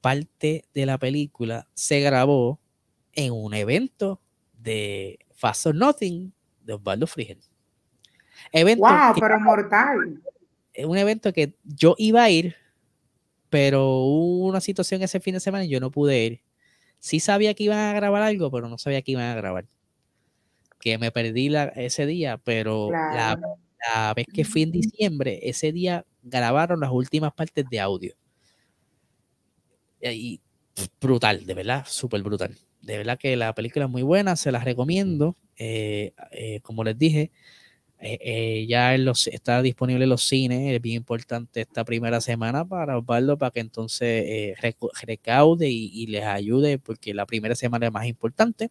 parte 0.00 0.64
de 0.74 0.86
la 0.86 0.98
película 0.98 1.66
se 1.74 2.00
grabó 2.00 2.60
en 3.14 3.32
un 3.32 3.54
evento 3.54 4.20
de 4.52 5.18
Fast 5.34 5.66
or 5.66 5.74
Nothing 5.74 6.32
de 6.64 6.74
Osvaldo 6.74 7.06
Frigel. 7.06 7.38
Evento 8.52 8.86
wow, 8.86 9.14
pero 9.18 9.40
mortal. 9.40 10.22
Es 10.72 10.84
un 10.86 10.96
evento 10.96 11.32
que 11.32 11.54
yo 11.64 11.96
iba 11.98 12.22
a 12.22 12.30
ir, 12.30 12.54
pero 13.50 13.84
hubo 13.86 14.46
una 14.46 14.60
situación 14.60 15.02
ese 15.02 15.18
fin 15.18 15.34
de 15.34 15.40
semana 15.40 15.64
y 15.64 15.68
yo 15.68 15.80
no 15.80 15.90
pude 15.90 16.24
ir. 16.24 16.40
Sí 17.00 17.18
sabía 17.18 17.54
que 17.54 17.64
iban 17.64 17.78
a 17.78 17.92
grabar 17.92 18.22
algo, 18.22 18.50
pero 18.50 18.68
no 18.68 18.78
sabía 18.78 19.02
que 19.02 19.12
iban 19.12 19.24
a 19.24 19.34
grabar. 19.34 19.66
Que 20.80 20.98
me 20.98 21.10
perdí 21.10 21.48
la, 21.48 21.64
ese 21.64 22.06
día, 22.06 22.38
pero 22.38 22.90
la, 22.90 23.38
la, 23.94 24.14
vez 24.14 24.26
que 24.32 24.44
fui 24.44 24.62
en 24.62 24.70
diciembre, 24.70 25.40
ese 25.42 25.72
día 25.72 26.04
grabaron 26.22 26.80
las 26.80 26.90
últimas 26.90 27.32
partes 27.32 27.64
de 27.68 27.80
audio. 27.80 28.14
Y 30.00 30.40
brutal, 31.00 31.44
de 31.46 31.54
verdad, 31.54 31.84
súper 31.86 32.22
brutal. 32.22 32.56
De 32.80 32.96
verdad 32.96 33.18
que 33.18 33.36
la 33.36 33.54
película 33.54 33.86
es 33.86 33.90
muy 33.90 34.02
buena, 34.02 34.36
se 34.36 34.52
la 34.52 34.60
recomiendo. 34.60 35.36
Eh, 35.56 36.12
eh, 36.30 36.60
como 36.62 36.84
les 36.84 36.96
dije, 36.96 37.32
eh, 38.00 38.66
ya 38.68 38.96
los, 38.96 39.26
está 39.26 39.60
disponible 39.60 40.04
en 40.04 40.10
los 40.10 40.22
cines, 40.22 40.72
es 40.72 40.80
bien 40.80 40.96
importante 40.96 41.62
esta 41.62 41.84
primera 41.84 42.20
semana 42.20 42.64
para 42.64 42.96
Osvaldo, 42.96 43.36
para 43.38 43.50
que 43.50 43.60
entonces 43.60 44.56
recaude 45.02 45.68
y, 45.68 46.06
les 46.06 46.24
ayude, 46.24 46.78
porque 46.78 47.12
la 47.12 47.26
primera 47.26 47.56
semana 47.56 47.86
es 47.86 47.92
más 47.92 48.06
importante, 48.06 48.70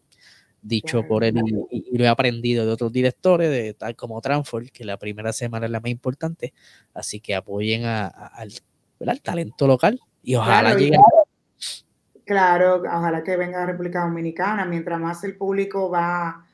dicho 0.62 1.06
por 1.06 1.24
él, 1.24 1.40
y, 1.70 1.96
lo 1.96 2.04
he 2.04 2.08
aprendido 2.08 2.66
de 2.66 2.72
otros 2.72 2.92
directores, 2.92 3.50
de 3.50 3.74
tal 3.74 3.96
como 3.96 4.20
Transform, 4.20 4.66
que 4.72 4.84
la 4.84 4.96
primera 4.96 5.32
semana 5.32 5.66
es 5.66 5.72
la 5.72 5.80
más 5.80 5.90
importante, 5.90 6.52
así 6.94 7.20
que 7.20 7.34
apoyen 7.34 7.84
al, 7.84 8.52
talento 9.22 9.66
local 9.66 10.00
y 10.22 10.34
ojalá 10.34 10.74
llegue. 10.74 10.98
Claro, 12.24 12.82
ojalá 12.82 13.22
que 13.22 13.36
venga 13.36 13.62
a 13.62 13.66
República 13.66 14.02
Dominicana, 14.02 14.66
mientras 14.66 15.00
más 15.00 15.24
el 15.24 15.36
público 15.36 15.88
va 15.88 16.44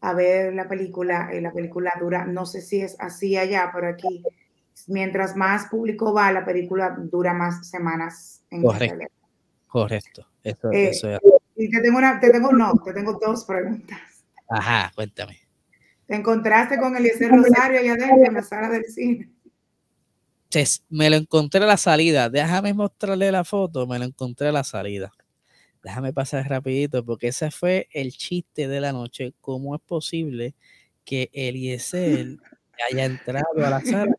a 0.00 0.14
ver 0.14 0.54
la 0.54 0.68
película, 0.68 1.30
y 1.36 1.40
la 1.40 1.52
película 1.52 1.92
dura, 2.00 2.24
no 2.24 2.46
sé 2.46 2.62
si 2.62 2.80
es 2.80 2.96
así 2.98 3.36
allá, 3.36 3.70
pero 3.74 3.88
aquí, 3.88 4.22
mientras 4.86 5.36
más 5.36 5.66
público 5.66 6.14
va, 6.14 6.32
la 6.32 6.44
película 6.44 6.96
dura 6.98 7.34
más 7.34 7.68
semanas 7.68 8.42
en 8.50 8.62
Correcto. 8.62 9.06
Correcto. 9.66 10.26
Eso, 10.42 10.72
eh, 10.72 11.18
Y 11.58 11.68
te 11.70 11.82
tengo 11.82 11.98
una, 11.98 12.18
te 12.18 12.30
tengo, 12.30 12.52
no, 12.52 12.72
te 12.84 12.94
tengo 12.94 13.18
dos 13.20 13.44
preguntas. 13.44 13.98
Ajá, 14.48 14.90
cuéntame. 14.94 15.38
¿Te 16.06 16.14
encontraste 16.14 16.78
con 16.78 16.96
Eliezer 16.96 17.30
Rosario 17.30 17.80
allá 17.80 17.92
adentro 17.92 18.26
en 18.26 18.34
la 18.34 18.42
sala 18.42 18.70
del 18.70 18.84
cine? 18.84 19.30
me 20.88 21.10
lo 21.10 21.16
encontré 21.16 21.62
a 21.62 21.66
la 21.66 21.76
salida. 21.76 22.30
Déjame 22.30 22.72
mostrarle 22.72 23.30
la 23.30 23.44
foto, 23.44 23.86
me 23.86 23.98
lo 23.98 24.06
encontré 24.06 24.48
a 24.48 24.52
la 24.52 24.64
salida 24.64 25.12
déjame 25.82 26.12
pasar 26.12 26.48
rapidito 26.48 27.04
porque 27.04 27.28
ese 27.28 27.50
fue 27.50 27.88
el 27.92 28.12
chiste 28.12 28.68
de 28.68 28.80
la 28.80 28.92
noche. 28.92 29.34
¿Cómo 29.40 29.74
es 29.74 29.80
posible 29.80 30.54
que 31.04 31.30
Eliezer 31.32 32.36
haya 32.90 33.04
entrado 33.04 33.64
a 33.64 33.70
la 33.70 33.80
sala? 33.80 34.14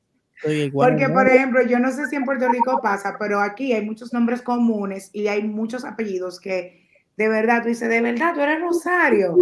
Porque, 0.71 1.09
por 1.09 1.27
ejemplo, 1.27 1.61
yo 1.67 1.79
no 1.79 1.91
sé 1.91 2.07
si 2.07 2.15
en 2.15 2.23
Puerto 2.23 2.47
Rico 2.47 2.79
pasa, 2.81 3.17
pero 3.19 3.41
aquí 3.41 3.73
hay 3.73 3.83
muchos 3.83 4.13
nombres 4.13 4.41
comunes 4.41 5.09
y 5.11 5.27
hay 5.27 5.43
muchos 5.43 5.83
apellidos 5.83 6.39
que 6.39 6.88
de 7.19 7.27
verdad 7.27 7.61
tú 7.61 7.67
dices, 7.67 7.89
de 7.89 7.99
verdad, 7.99 8.33
tú 8.33 8.39
eres 8.39 8.61
Rosario. 8.61 9.35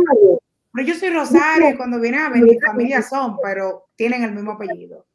Pero 0.73 0.87
yo 0.87 0.95
soy 0.95 1.11
Rosario 1.11 1.77
cuando 1.77 1.99
viene 1.99 2.17
a 2.17 2.29
ver, 2.29 2.41
mi 2.41 2.59
familia 2.59 3.03
son, 3.03 3.37
pero 3.43 3.89
tienen 3.95 4.23
el 4.23 4.33
mismo 4.33 4.53
apellido. 4.53 5.05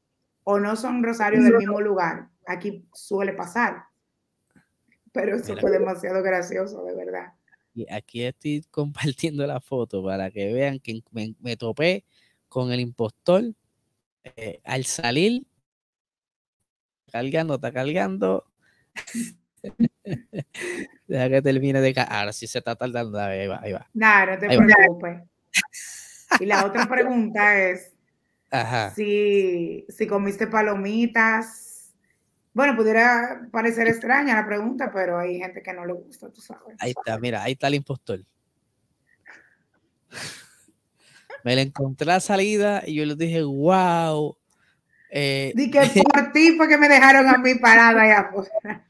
O 0.44 0.60
no 0.60 0.76
son 0.76 1.02
Rosario 1.02 1.42
del 1.42 1.56
mismo 1.56 1.80
lugar. 1.80 2.28
Aquí 2.46 2.86
suele 2.94 3.32
pasar. 3.32 3.86
Pero 5.10 5.34
eso 5.34 5.56
fue 5.56 5.72
demasiado 5.72 6.22
gracioso, 6.22 6.84
de 6.84 6.94
verdad. 6.94 7.32
Y 7.74 7.92
aquí 7.92 8.22
estoy 8.22 8.64
compartiendo 8.70 9.44
la 9.44 9.60
foto 9.60 10.04
para 10.04 10.30
que 10.30 10.52
vean 10.52 10.78
que 10.78 11.02
me, 11.10 11.56
topé 11.56 12.04
con 12.48 12.70
el 12.70 12.78
impostor 12.78 13.42
eh, 14.22 14.60
al 14.62 14.84
salir. 14.84 15.48
Cargando, 17.10 17.56
está 17.56 17.72
cargando. 17.72 18.46
Deja 21.06 21.28
que 21.28 21.42
termine 21.42 21.80
de. 21.80 21.94
Ahora 22.08 22.32
sí 22.32 22.46
se 22.46 22.58
está 22.58 22.74
tardando. 22.76 23.18
Ahí 23.18 23.46
va, 23.46 23.60
ahí 23.62 23.72
va. 23.72 23.88
no 23.94 24.38
te 24.38 24.46
preocupes. 24.48 25.22
Y 26.40 26.46
la 26.46 26.64
otra 26.64 26.86
pregunta 26.88 27.58
es: 27.58 27.92
Si, 28.94 29.86
si 29.88 30.06
comiste 30.06 30.46
palomitas. 30.46 31.94
Bueno, 32.54 32.76
pudiera 32.76 33.48
parecer 33.50 33.88
extraña 33.88 34.34
la 34.34 34.46
pregunta, 34.46 34.90
pero 34.92 35.18
hay 35.18 35.38
gente 35.38 35.62
que 35.62 35.72
no 35.72 35.86
le 35.86 35.94
gusta, 35.94 36.28
tú 36.30 36.42
sabes. 36.42 36.76
Ahí 36.80 36.90
está, 36.90 37.18
mira, 37.18 37.42
ahí 37.42 37.52
está 37.52 37.68
el 37.68 37.76
impostor. 37.76 38.22
Me 41.44 41.56
la 41.56 41.62
encontré 41.62 42.10
a 42.10 42.14
la 42.14 42.20
salida 42.20 42.82
y 42.86 42.94
yo 42.94 43.06
le 43.06 43.16
dije, 43.16 43.42
wow. 43.42 44.36
Eh, 45.10 45.52
Di 45.54 45.70
que 45.70 45.80
por 46.12 46.32
ti 46.32 46.56
fue 46.56 46.68
que 46.68 46.78
me 46.78 46.88
dejaron 46.88 47.26
a 47.26 47.38
mí 47.38 47.54
parada 47.56 48.02
allá 48.02 48.20
afuera. 48.20 48.86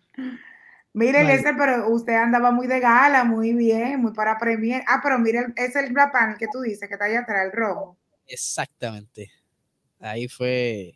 Miren, 0.95 1.31
ese, 1.31 1.55
pero 1.55 1.89
usted 1.89 2.15
andaba 2.15 2.51
muy 2.51 2.67
de 2.67 2.79
gala, 2.79 3.25
muy 3.25 3.55
bien, 3.55 4.01
muy 4.01 4.13
para 4.13 4.37
premier. 4.37 4.83
Ah, 4.87 5.01
pero 5.03 5.19
miren, 5.19 5.55
es 5.57 5.75
el 5.75 5.91
Black 5.93 6.37
que 6.39 6.49
tú 6.53 6.61
dices, 6.61 6.87
que 6.87 6.95
está 6.95 7.07
allá 7.07 7.21
atrás, 7.21 7.47
el 7.47 7.53
rojo. 7.53 7.97
Exactamente. 8.27 9.31
Ahí 9.99 10.29
fue 10.29 10.95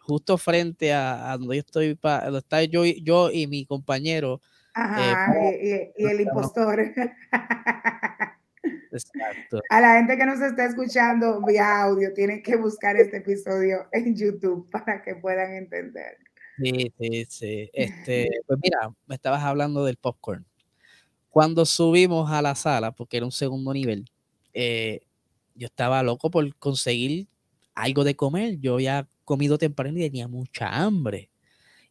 justo 0.00 0.36
frente 0.36 0.92
a, 0.92 1.36
donde 1.38 1.56
yo 1.56 1.60
estoy, 1.60 1.98
donde 2.02 2.38
está 2.38 2.64
yo, 2.64 2.84
yo 2.84 3.30
y 3.30 3.46
mi 3.46 3.64
compañero. 3.66 4.40
Ajá, 4.74 5.32
eh, 5.38 5.92
y, 5.96 6.04
el 6.06 6.22
impostor. 6.22 6.80
Exacto. 8.92 9.60
A 9.68 9.80
la 9.80 9.98
gente 9.98 10.16
que 10.16 10.26
nos 10.26 10.40
está 10.40 10.64
escuchando 10.64 11.40
vía 11.44 11.82
audio, 11.82 12.12
tienen 12.12 12.42
que 12.42 12.56
buscar 12.56 12.96
este 12.96 13.18
episodio 13.18 13.86
en 13.92 14.16
YouTube 14.16 14.68
para 14.70 15.00
que 15.02 15.14
puedan 15.14 15.54
entender. 15.54 16.18
Sí, 16.62 16.92
sí, 16.98 17.26
sí. 17.28 17.70
Este, 17.72 18.28
pues 18.46 18.58
mira, 18.62 18.92
me 19.06 19.14
estabas 19.14 19.42
hablando 19.42 19.84
del 19.84 19.96
popcorn. 19.96 20.46
Cuando 21.30 21.66
subimos 21.66 22.30
a 22.30 22.42
la 22.42 22.54
sala, 22.54 22.92
porque 22.92 23.18
era 23.18 23.26
un 23.26 23.32
segundo 23.32 23.72
nivel, 23.72 24.04
eh, 24.52 25.00
yo 25.54 25.66
estaba 25.66 26.02
loco 26.02 26.30
por 26.30 26.54
conseguir 26.56 27.28
algo 27.74 28.04
de 28.04 28.16
comer. 28.16 28.58
Yo 28.60 28.74
había 28.74 29.08
comido 29.24 29.58
temprano 29.58 29.98
y 29.98 30.02
tenía 30.02 30.28
mucha 30.28 30.68
hambre. 30.68 31.30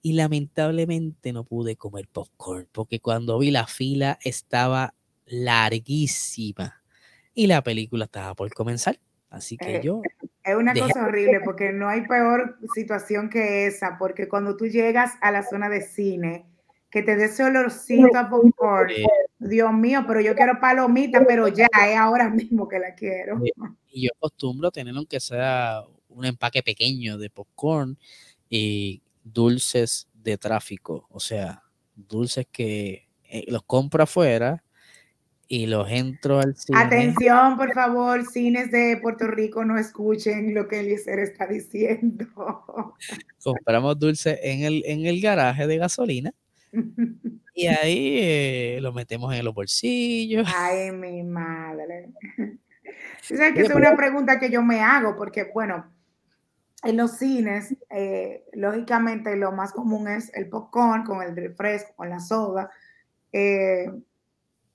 Y 0.02 0.14
lamentablemente 0.14 1.34
no 1.34 1.44
pude 1.44 1.76
comer 1.76 2.08
popcorn, 2.08 2.68
porque 2.72 3.00
cuando 3.02 3.40
vi 3.40 3.52
la 3.52 3.68
fila 3.68 4.20
estaba 4.24 4.96
larguísima 5.26 6.84
y 7.34 7.48
la 7.48 7.64
película 7.64 8.06
estaba 8.06 8.36
por 8.36 8.54
comenzar. 8.54 9.00
Así 9.30 9.58
que 9.58 9.78
eh, 9.78 9.82
yo 9.84 10.02
es 10.50 10.56
una 10.56 10.74
cosa 10.74 11.06
horrible 11.06 11.42
porque 11.44 11.72
no 11.72 11.88
hay 11.88 12.02
peor 12.08 12.58
situación 12.74 13.30
que 13.30 13.68
esa, 13.68 13.98
porque 13.98 14.28
cuando 14.28 14.58
tú 14.58 14.66
llegas 14.68 15.14
a 15.22 15.32
la 15.32 15.44
zona 15.44 15.70
de 15.70 15.82
cine, 15.82 16.46
que 16.90 17.04
te 17.04 17.16
dé 17.16 17.26
ese 17.26 17.44
olorcito 17.44 18.18
a 18.18 18.30
popcorn, 18.30 18.92
Dios 19.38 19.74
mío, 19.74 20.04
pero 20.08 20.22
yo 20.22 20.36
quiero 20.36 20.60
palomita, 20.60 21.24
pero 21.26 21.48
ya 21.48 21.68
es 21.88 21.98
ahora 21.98 22.30
mismo 22.30 22.68
que 22.68 22.80
la 22.80 22.96
quiero. 22.96 23.40
Y 23.88 24.06
yo 24.06 24.10
acostumbro 24.18 24.72
tener 24.72 24.96
aunque 24.96 25.20
sea 25.20 25.84
un 26.08 26.26
empaque 26.26 26.64
pequeño 26.64 27.18
de 27.18 27.30
popcorn 27.30 27.98
y 28.50 29.04
dulces 29.24 30.08
de 30.14 30.38
tráfico, 30.38 31.08
o 31.10 31.20
sea, 31.20 31.64
dulces 31.96 32.48
que 32.52 33.08
eh, 33.24 33.46
los 33.48 33.64
compro 33.64 34.04
afuera 34.04 34.64
y 35.52 35.66
los 35.66 35.90
entro 35.90 36.40
al 36.40 36.56
cine. 36.56 36.80
Atención, 36.80 37.58
por 37.58 37.74
favor, 37.74 38.24
cines 38.24 38.72
de 38.72 38.98
Puerto 39.02 39.26
Rico, 39.26 39.66
no 39.66 39.80
escuchen 39.80 40.54
lo 40.54 40.68
que 40.68 40.82
Eliezer 40.82 41.20
está 41.20 41.48
diciendo. 41.48 42.28
Compramos 43.44 44.00
dulce 44.00 44.40
en 44.44 44.62
el, 44.62 44.84
en 44.86 45.08
el 45.08 45.20
garaje 45.20 45.66
de 45.66 45.78
gasolina 45.78 46.34
y 47.56 47.66
ahí 47.66 48.20
eh, 48.22 48.80
lo 48.80 48.94
metemos 48.94 49.34
en 49.34 49.44
los 49.44 49.56
bolsillos. 49.56 50.48
Ay, 50.56 50.92
mi 50.92 51.24
madre. 51.24 52.10
¿Sabes 53.22 53.54
que 53.54 53.62
es 53.62 53.74
una 53.74 53.96
pregunta 53.96 54.40
que 54.40 54.52
yo 54.52 54.62
me 54.62 54.82
hago? 54.82 55.16
Porque, 55.18 55.50
bueno, 55.52 55.92
en 56.84 56.96
los 56.96 57.18
cines, 57.18 57.76
eh, 57.90 58.46
lógicamente 58.54 59.36
lo 59.36 59.52
más 59.52 59.72
común 59.72 60.08
es 60.08 60.32
el 60.36 60.48
popcorn 60.48 61.04
con 61.04 61.24
el 61.24 61.36
refresco, 61.36 61.96
con 61.96 62.10
la 62.12 62.20
soda. 62.20 62.70
Eh, 63.32 63.92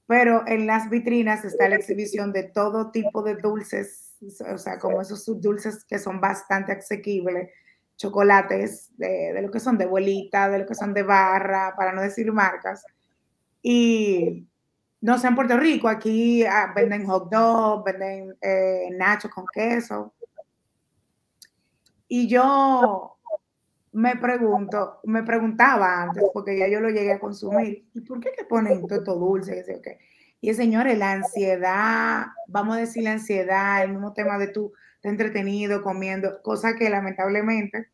pero 0.06 0.46
en 0.46 0.66
las 0.66 0.90
vitrinas 0.90 1.44
está 1.44 1.68
la 1.68 1.76
exhibición 1.76 2.32
de 2.32 2.44
todo 2.44 2.90
tipo 2.90 3.22
de 3.22 3.36
dulces, 3.36 4.16
o 4.52 4.58
sea, 4.58 4.78
como 4.78 5.00
esos 5.00 5.24
dulces 5.40 5.84
que 5.84 5.98
son 5.98 6.20
bastante 6.20 6.72
asequibles, 6.72 7.50
chocolates 7.96 8.90
de, 8.96 9.40
lo 9.40 9.50
que 9.50 9.60
son 9.60 9.78
de 9.78 9.84
abuelita, 9.84 10.48
de 10.48 10.58
lo 10.58 10.66
que 10.66 10.74
son 10.74 10.92
de 10.92 11.02
barra, 11.02 11.74
para 11.76 11.92
no 11.92 12.02
decir 12.02 12.30
marcas. 12.32 12.84
Y 13.62 14.46
no 15.00 15.18
sé, 15.18 15.28
en 15.28 15.34
Puerto 15.34 15.56
Rico, 15.56 15.88
aquí 15.88 16.44
ah, 16.44 16.72
venden 16.74 17.06
hot 17.06 17.30
dog, 17.30 17.84
venden 17.84 18.36
eh, 18.40 18.88
nachos 18.92 19.30
con 19.30 19.46
queso. 19.52 20.12
Y 22.08 22.28
yo 22.28 23.16
me 23.94 24.16
pregunto, 24.16 24.98
me 25.04 25.22
preguntaba 25.22 26.02
antes, 26.02 26.24
porque 26.32 26.58
ya 26.58 26.68
yo 26.68 26.80
lo 26.80 26.90
llegué 26.90 27.12
a 27.12 27.20
consumir, 27.20 27.88
¿y 27.94 28.00
por 28.00 28.20
qué 28.20 28.32
que 28.36 28.44
ponen 28.44 28.86
todo 28.86 29.16
dulce? 29.16 29.64
Y, 30.40 30.50
y 30.50 30.54
señores, 30.54 30.98
la 30.98 31.12
ansiedad, 31.12 32.26
vamos 32.48 32.76
a 32.76 32.80
decir 32.80 33.04
la 33.04 33.12
ansiedad, 33.12 33.84
el 33.84 33.92
mismo 33.92 34.12
tema 34.12 34.36
de 34.36 34.48
tú 34.48 34.72
te 35.00 35.08
entretenido 35.08 35.82
comiendo, 35.82 36.42
cosa 36.42 36.74
que 36.74 36.90
lamentablemente 36.90 37.88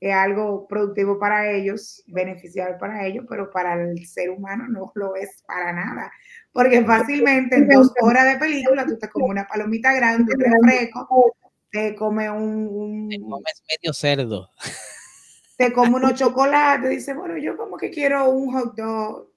es 0.00 0.14
algo 0.14 0.66
productivo 0.66 1.18
para 1.18 1.50
ellos, 1.50 2.02
beneficial 2.06 2.78
para 2.78 3.04
ellos, 3.04 3.26
pero 3.28 3.50
para 3.50 3.74
el 3.74 4.06
ser 4.06 4.30
humano 4.30 4.66
no 4.68 4.92
lo 4.94 5.14
es 5.14 5.42
para 5.46 5.72
nada. 5.72 6.10
Porque 6.52 6.84
fácilmente 6.84 7.56
en 7.56 7.68
dos 7.68 7.92
horas 8.00 8.24
de 8.32 8.38
película 8.38 8.86
tú 8.86 8.96
te 8.96 9.08
comes 9.10 9.30
una 9.30 9.46
palomita 9.46 9.92
grande, 9.92 10.32
un 10.34 10.40
refresco, 10.40 11.36
te 11.70 11.94
comes 11.96 12.30
un... 12.30 13.08
Te 13.10 13.20
comes 13.20 13.62
medio 13.68 13.92
cerdo 13.92 14.48
te 15.58 15.72
come 15.72 15.96
unos 15.96 16.14
chocolates, 16.14 16.88
dice, 16.88 17.14
bueno, 17.14 17.36
yo 17.36 17.56
como 17.56 17.76
que 17.76 17.90
quiero 17.90 18.30
un 18.30 18.52
hot 18.52 18.76
dog. 18.76 19.28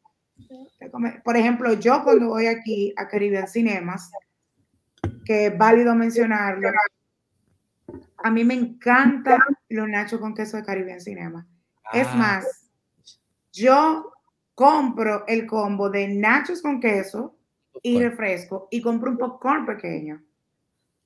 Por 1.24 1.36
ejemplo, 1.36 1.74
yo 1.74 2.03
cuando 2.03 2.28
voy 2.28 2.45
aquí 2.45 2.93
a 2.95 3.07
Caribbean 3.07 3.47
Cinemas, 3.47 4.11
que 5.26 5.47
es 5.47 5.57
válido 5.57 5.95
mencionarlo, 5.95 6.69
a 8.17 8.30
mí 8.30 8.43
me 8.43 8.53
encanta 8.53 9.43
los 9.69 9.89
nachos 9.89 10.19
con 10.19 10.36
queso 10.36 10.57
de 10.57 10.63
Caribbean 10.63 11.01
Cinema. 11.01 11.47
Es 11.91 12.07
ah. 12.11 12.15
más, 12.15 12.69
yo 13.51 14.13
compro 14.53 15.26
el 15.28 15.47
combo 15.47 15.89
de 15.89 16.07
nachos 16.07 16.61
con 16.61 16.80
queso 16.80 17.36
y 17.82 17.99
refresco 17.99 18.67
y 18.69 18.80
compro 18.80 19.09
un 19.09 19.17
popcorn 19.17 19.65
pequeño. 19.65 20.24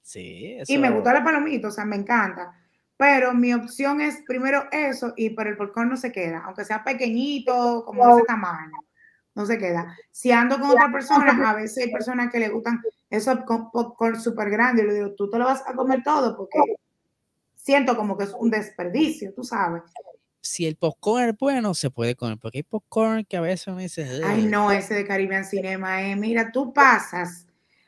Sí, 0.02 0.58
Y 0.68 0.78
me 0.78 0.90
gusta 0.92 1.14
la 1.14 1.24
palomita, 1.24 1.70
o 1.70 1.72
sea, 1.72 1.86
me 1.86 1.96
encanta. 1.96 2.65
Pero 2.98 3.34
mi 3.34 3.54
opción 3.54 4.00
es 4.00 4.22
primero 4.26 4.66
eso 4.72 5.14
y 5.18 5.32
por 5.32 5.48
el 5.48 5.58
popcorn 5.58 5.90
no 5.90 5.98
se 5.98 6.12
queda, 6.12 6.44
aunque 6.46 6.64
sea 6.64 6.84
pequeñito, 6.84 7.84
como 7.86 8.08
de 8.08 8.14
ese 8.14 8.24
tamaño, 8.26 8.78
no 9.34 9.46
se 9.46 9.58
queda. 9.58 9.98
Si 10.12 10.32
ando 10.32 10.58
con 10.60 10.70
otra 10.70 10.90
persona, 10.92 11.50
a 11.50 11.56
veces 11.56 11.86
hay 11.86 11.92
personas 11.92 12.32
que 12.32 12.40
le 12.40 12.50
gustan 12.50 12.82
esos 13.10 13.40
popcorn 13.74 14.20
súper 14.20 14.50
grandes, 14.50 14.86
y 14.86 14.88
le 14.88 14.94
digo, 14.94 15.12
tú 15.12 15.30
te 15.30 15.38
lo 15.38 15.46
vas 15.46 15.62
a 15.68 15.74
comer 15.74 16.04
todo 16.04 16.38
porque 16.38 16.58
siento 17.56 17.98
como 17.98 18.18
que 18.18 18.26
es 18.26 18.34
un 18.38 18.50
desperdicio, 18.50 19.34
tú 19.34 19.44
sabes. 19.44 19.84
Si 20.40 20.66
el 20.66 20.76
popcorn 20.76 21.30
es 21.30 21.38
bueno, 21.38 21.74
se 21.74 21.90
puede 21.90 22.16
comer, 22.16 22.38
porque 22.40 22.60
hay 22.60 22.64
popcorn 22.64 23.26
que 23.26 23.36
a 23.36 23.42
veces 23.42 23.68
uno 23.68 23.80
dice... 23.80 24.22
Ay, 24.24 24.46
no, 24.46 24.72
ese 24.72 24.94
de 24.94 25.06
Caribbean 25.06 25.44
Cinema, 25.44 26.02
eh. 26.04 26.16
mira, 26.16 26.52
tú 26.52 26.72
pasas, 26.72 27.46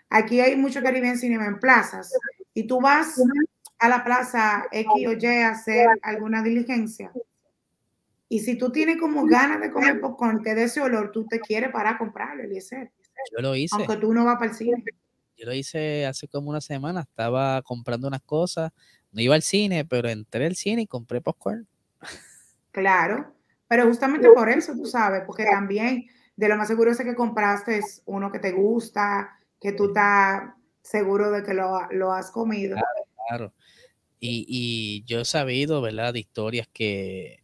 aquí 0.10 0.42
hay 0.42 0.56
mucho 0.56 0.82
Caribbean 0.82 1.18
Cinema 1.18 1.46
en 1.46 1.60
plazas, 1.60 2.12
y 2.54 2.64
tú 2.66 2.82
vas 2.82 3.22
a 3.80 3.90
la 3.90 4.04
plaza 4.04 4.68
X 4.72 5.08
o 5.08 5.12
Y 5.12 5.26
a 5.26 5.50
hacer 5.50 5.88
alguna 6.02 6.42
diligencia. 6.42 7.12
Y 8.30 8.40
si 8.40 8.58
tú 8.58 8.72
tienes 8.72 9.00
como 9.00 9.26
ganas 9.26 9.62
de 9.62 9.72
comer 9.72 10.02
popcorn, 10.02 10.44
te 10.44 10.54
de 10.54 10.64
ese 10.64 10.82
olor, 10.82 11.12
tú 11.12 11.26
te 11.26 11.40
quieres 11.40 11.72
para 11.72 11.92
a 11.92 11.98
comprarlo, 11.98 12.44
Eliezer. 12.44 12.92
Yo 13.32 13.42
lo 13.42 13.56
hice. 13.56 13.76
Aunque 13.76 13.96
tú 13.98 14.14
no 14.14 14.26
vas 14.26 14.38
para 14.38 14.52
el 14.52 14.58
cine. 14.58 14.84
Yo 15.38 15.46
lo 15.46 15.54
hice 15.54 16.06
hace 16.06 16.28
como 16.28 16.50
una 16.50 16.62
semana, 16.62 17.02
estaba 17.02 17.62
comprando 17.62 18.08
unas 18.08 18.24
cosas, 18.24 18.72
no 19.12 19.22
iba 19.22 19.36
al 19.36 19.44
cine, 19.44 19.86
pero 19.86 20.10
entré 20.10 20.48
al 20.48 20.56
cine 20.56 20.82
y 20.82 20.88
compré 20.88 21.22
popcorn. 21.22 21.68
Claro, 22.72 23.34
pero 23.68 23.86
justamente 23.88 24.30
por 24.30 24.50
eso, 24.50 24.74
tú 24.74 24.86
sabes, 24.86 25.24
porque 25.26 25.46
también 25.46 26.06
de 26.36 26.50
lo 26.50 26.58
más 26.58 26.68
seguro 26.68 26.92
es 26.92 26.98
que 26.98 27.16
compraste 27.16 27.78
es 27.78 28.02
uno 28.06 28.32
que 28.32 28.40
te 28.40 28.52
gusta, 28.52 29.40
que 29.60 29.74
tú 29.74 29.88
estás 29.88 30.54
seguro 30.82 31.32
de 31.32 31.44
que 31.44 31.54
lo, 31.54 31.88
lo 31.92 32.14
has 32.14 32.32
comido. 32.32 32.78
Claro, 33.28 33.54
Y, 34.20 35.04
yo 35.06 35.22
he 35.22 35.26
sabido, 35.26 35.82
¿verdad?, 35.82 36.14
de 36.14 36.20
historias 36.20 36.68
que 36.74 37.44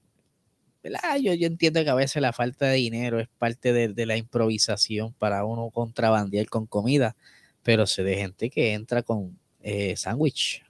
Yo, 1.22 1.34
yo 1.34 1.48
entiendo 1.48 1.84
que 1.84 1.90
a 1.90 1.96
veces 1.96 2.22
la 2.22 2.34
falta 2.34 2.66
de 2.68 2.76
dinero 2.76 3.20
es 3.20 3.28
parte 3.38 3.74
de, 3.74 4.06
la 4.06 4.18
improvisación 4.18 5.14
para 5.14 5.46
uno 5.46 5.70
contrabandear 5.70 6.48
con 6.48 6.66
comida, 6.66 7.16
pero 7.64 7.88
sé 7.88 8.04
de 8.04 8.16
gente 8.16 8.50
que 8.50 8.74
entra 8.74 9.04
con 9.04 9.38
eh, 9.62 9.96
sándwich 9.96 10.64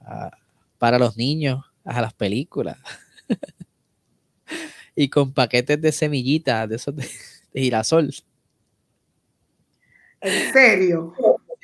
para 0.77 0.99
los 0.99 1.17
niños 1.17 1.63
a 1.83 2.01
las 2.01 2.13
películas 2.13 2.77
y 4.95 5.09
con 5.09 5.33
paquetes 5.33 5.81
de 5.81 5.91
semillitas 5.91 6.69
de 6.69 6.75
esos 6.75 6.95
de, 6.95 7.07
girasol. 7.53 8.13
¿En 10.21 10.53
serio? 10.53 11.13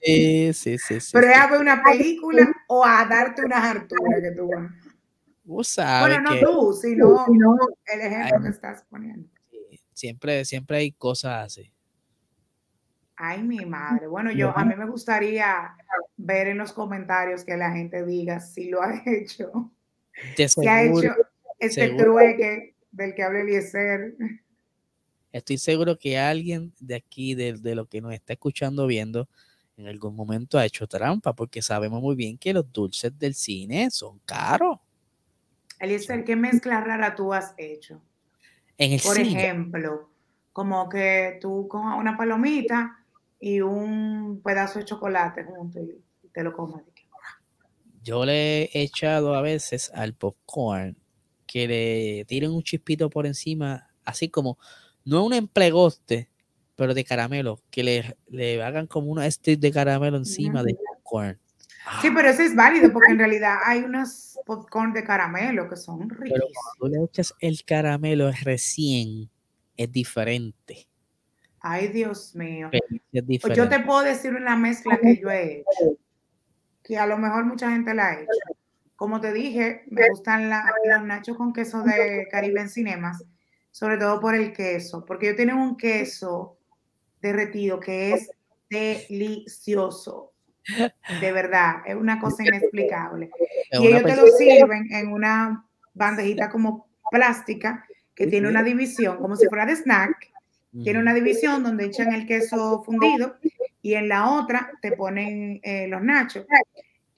Sí, 0.03 0.53
sí, 0.53 0.77
sí. 0.77 0.97
Pero 1.13 1.27
es 1.27 1.37
a 1.37 1.47
ver 1.47 1.59
una 1.61 1.83
película 1.83 2.47
o 2.67 2.85
a 2.85 3.05
darte 3.05 3.43
unas 3.43 3.63
harturas 3.63 4.21
que 4.21 4.31
tú 4.31 4.49
vas. 4.49 4.71
Bueno, 6.01 6.21
no 6.21 6.39
tú, 6.39 6.73
sino, 6.73 7.25
el 7.87 8.01
ejemplo 8.01 8.43
que 8.43 8.49
estás 8.49 8.85
poniendo. 8.87 9.27
Siempre, 9.93 10.45
siempre 10.45 10.77
hay 10.77 10.91
cosas 10.91 11.47
así. 11.47 11.73
Ay, 13.15 13.43
mi 13.43 13.65
madre. 13.65 14.07
Bueno, 14.07 14.31
yo 14.31 14.55
a 14.55 14.63
mí 14.63 14.75
me 14.75 14.85
gustaría 14.85 15.75
ver 16.15 16.47
en 16.47 16.59
los 16.59 16.71
comentarios 16.71 17.43
que 17.43 17.57
la 17.57 17.71
gente 17.71 18.05
diga 18.05 18.39
si 18.39 18.69
lo 18.69 18.81
ha 18.81 18.93
hecho. 19.05 19.71
si 20.35 20.67
ha 20.67 20.83
hecho 20.83 21.15
este 21.57 21.95
trueque 21.95 22.75
del 22.91 23.15
que 23.15 23.23
habla 23.23 23.41
Eliezer. 23.41 24.15
Estoy 25.31 25.57
seguro 25.57 25.97
que 25.97 26.17
alguien 26.17 26.73
de 26.79 26.95
aquí, 26.95 27.33
de, 27.33 27.53
de 27.53 27.75
lo 27.75 27.87
que 27.87 28.01
nos 28.01 28.13
está 28.13 28.33
escuchando, 28.33 28.87
viendo, 28.87 29.27
en 29.79 29.87
algún 29.87 30.13
momento 30.13 30.57
ha 30.57 30.65
hecho 30.65 30.87
trampa, 30.87 31.33
porque 31.33 31.61
sabemos 31.61 32.01
muy 32.01 32.15
bien 32.15 32.37
que 32.37 32.53
los 32.53 32.69
dulces 32.71 33.17
del 33.17 33.33
cine 33.33 33.89
son 33.89 34.19
caros. 34.25 34.77
Eliezer, 35.79 36.25
¿qué 36.25 36.35
mezcla 36.35 36.81
rara 36.81 37.15
tú 37.15 37.33
has 37.33 37.53
hecho? 37.57 38.01
En 38.77 38.91
el 38.91 38.99
Por 38.99 39.17
ejemplo, 39.17 40.09
como 40.51 40.89
que 40.89 41.37
tú 41.39 41.67
cojas 41.69 41.97
una 41.97 42.17
palomita 42.17 43.05
y 43.39 43.61
un 43.61 44.41
pedazo 44.43 44.79
de 44.79 44.85
chocolate 44.85 45.45
junto 45.45 45.79
y 45.79 46.03
te 46.33 46.43
lo 46.43 46.51
comas. 46.51 46.83
Yo 48.03 48.25
le 48.25 48.63
he 48.63 48.81
echado 48.81 49.33
a 49.33 49.41
veces 49.41 49.91
al 49.93 50.13
popcorn 50.13 50.97
que 51.47 51.67
le 51.67 52.25
tiren 52.25 52.51
un 52.51 52.63
chispito 52.63 53.09
por 53.09 53.25
encima, 53.25 53.89
así 54.03 54.29
como, 54.29 54.57
no 55.05 55.23
un 55.23 55.33
emplegoste, 55.33 56.29
pero 56.79 56.93
de 56.93 57.03
caramelo, 57.03 57.59
que 57.69 57.83
le, 57.83 58.15
le 58.29 58.63
hagan 58.63 58.87
como 58.87 59.11
una 59.11 59.29
stick 59.29 59.59
de 59.59 59.69
caramelo 59.69 60.15
encima 60.15 60.63
de 60.63 60.75
popcorn. 60.75 61.37
Sí, 62.01 62.09
pero 62.09 62.29
eso 62.29 62.41
es 62.41 62.55
válido 62.55 62.93
porque 62.93 63.11
en 63.11 63.19
realidad 63.19 63.57
hay 63.65 63.79
unos 63.79 64.39
popcorn 64.45 64.93
de 64.93 65.03
caramelo 65.03 65.69
que 65.69 65.75
son 65.75 66.09
ricos. 66.09 66.29
Pero 66.31 66.45
cuando 66.53 66.71
tú 66.79 66.87
le 66.87 67.05
echas 67.05 67.33
el 67.41 67.65
caramelo 67.65 68.31
recién, 68.43 69.29
es 69.75 69.91
diferente. 69.91 70.87
Ay, 71.59 71.89
Dios 71.89 72.33
mío. 72.33 72.71
Pues 73.41 73.57
yo 73.57 73.67
te 73.67 73.81
puedo 73.81 74.01
decir 74.03 74.33
una 74.33 74.55
mezcla 74.55 74.97
que 75.01 75.19
yo 75.21 75.29
he 75.29 75.57
hecho, 75.57 75.97
que 76.81 76.97
a 76.97 77.05
lo 77.05 77.17
mejor 77.17 77.43
mucha 77.43 77.69
gente 77.71 77.93
la 77.93 78.07
ha 78.07 78.21
hecho. 78.21 78.31
Como 78.95 79.19
te 79.19 79.33
dije, 79.33 79.83
me 79.87 80.09
gustan 80.11 80.49
los 80.49 81.03
nachos 81.03 81.35
con 81.35 81.51
queso 81.51 81.83
de 81.83 82.29
Caribe 82.31 82.61
en 82.61 82.69
Cinemas, 82.69 83.21
sobre 83.69 83.97
todo 83.97 84.21
por 84.21 84.33
el 84.33 84.53
queso, 84.53 85.03
porque 85.03 85.27
yo 85.27 85.35
tengo 85.35 85.61
un 85.61 85.75
queso 85.75 86.58
derretido 87.21 87.79
que 87.79 88.13
es 88.13 88.31
delicioso. 88.69 90.33
De 91.19 91.31
verdad, 91.31 91.77
es 91.85 91.95
una 91.95 92.19
cosa 92.19 92.43
inexplicable. 92.43 93.31
y 93.71 93.87
ellos 93.87 94.03
te 94.03 94.15
lo 94.15 94.27
sirven 94.27 94.91
en 94.91 95.11
una 95.11 95.65
bandejita 95.93 96.49
como 96.49 96.87
plástica 97.09 97.85
que 98.13 98.27
tiene 98.27 98.47
una 98.47 98.63
división, 98.63 99.17
como 99.17 99.35
si 99.35 99.47
fuera 99.47 99.65
de 99.65 99.75
snack. 99.75 100.31
Tiene 100.83 100.99
una 100.99 101.15
división 101.15 101.63
donde 101.63 101.85
echan 101.85 102.13
el 102.13 102.27
queso 102.27 102.83
fundido 102.83 103.37
y 103.81 103.95
en 103.95 104.07
la 104.07 104.29
otra 104.29 104.71
te 104.81 104.91
ponen 104.91 105.59
eh, 105.63 105.87
los 105.87 106.01
nachos. 106.03 106.45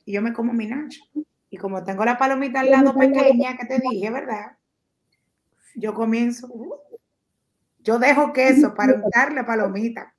Y 0.06 0.14
yo 0.14 0.22
me 0.22 0.32
como 0.32 0.54
mi 0.54 0.68
nacho. 0.68 1.02
Y 1.50 1.58
como 1.58 1.84
tengo 1.84 2.06
la 2.06 2.18
palomita 2.18 2.62
al 2.62 2.72
lado 2.72 2.96
pequeña 2.96 3.58
que 3.58 3.66
te 3.66 3.80
dije, 3.80 4.10
¿verdad? 4.10 4.58
Yo 5.76 5.94
comienzo, 5.94 6.48
uh, 6.48 6.76
yo 7.84 8.00
dejo 8.00 8.34
queso 8.34 8.74
para 8.74 8.94
untar 8.96 9.34
la 9.34 9.46
palomita. 9.46 10.14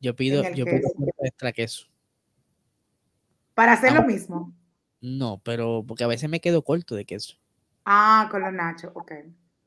Yo 0.00 0.14
pido, 0.14 0.42
yo 0.50 0.64
pido 0.64 0.88
extra 1.20 1.52
queso. 1.52 1.86
¿Para 3.54 3.72
hacer 3.72 3.92
lo 3.92 4.02
mismo? 4.02 4.52
No, 5.00 5.40
pero 5.44 5.84
porque 5.86 6.04
a 6.04 6.08
veces 6.08 6.28
me 6.28 6.40
quedo 6.40 6.62
corto 6.62 6.94
de 6.94 7.04
queso. 7.04 7.36
Ah, 7.84 8.28
con 8.30 8.42
los 8.42 8.52
nachos, 8.52 8.90
ok. 8.94 9.12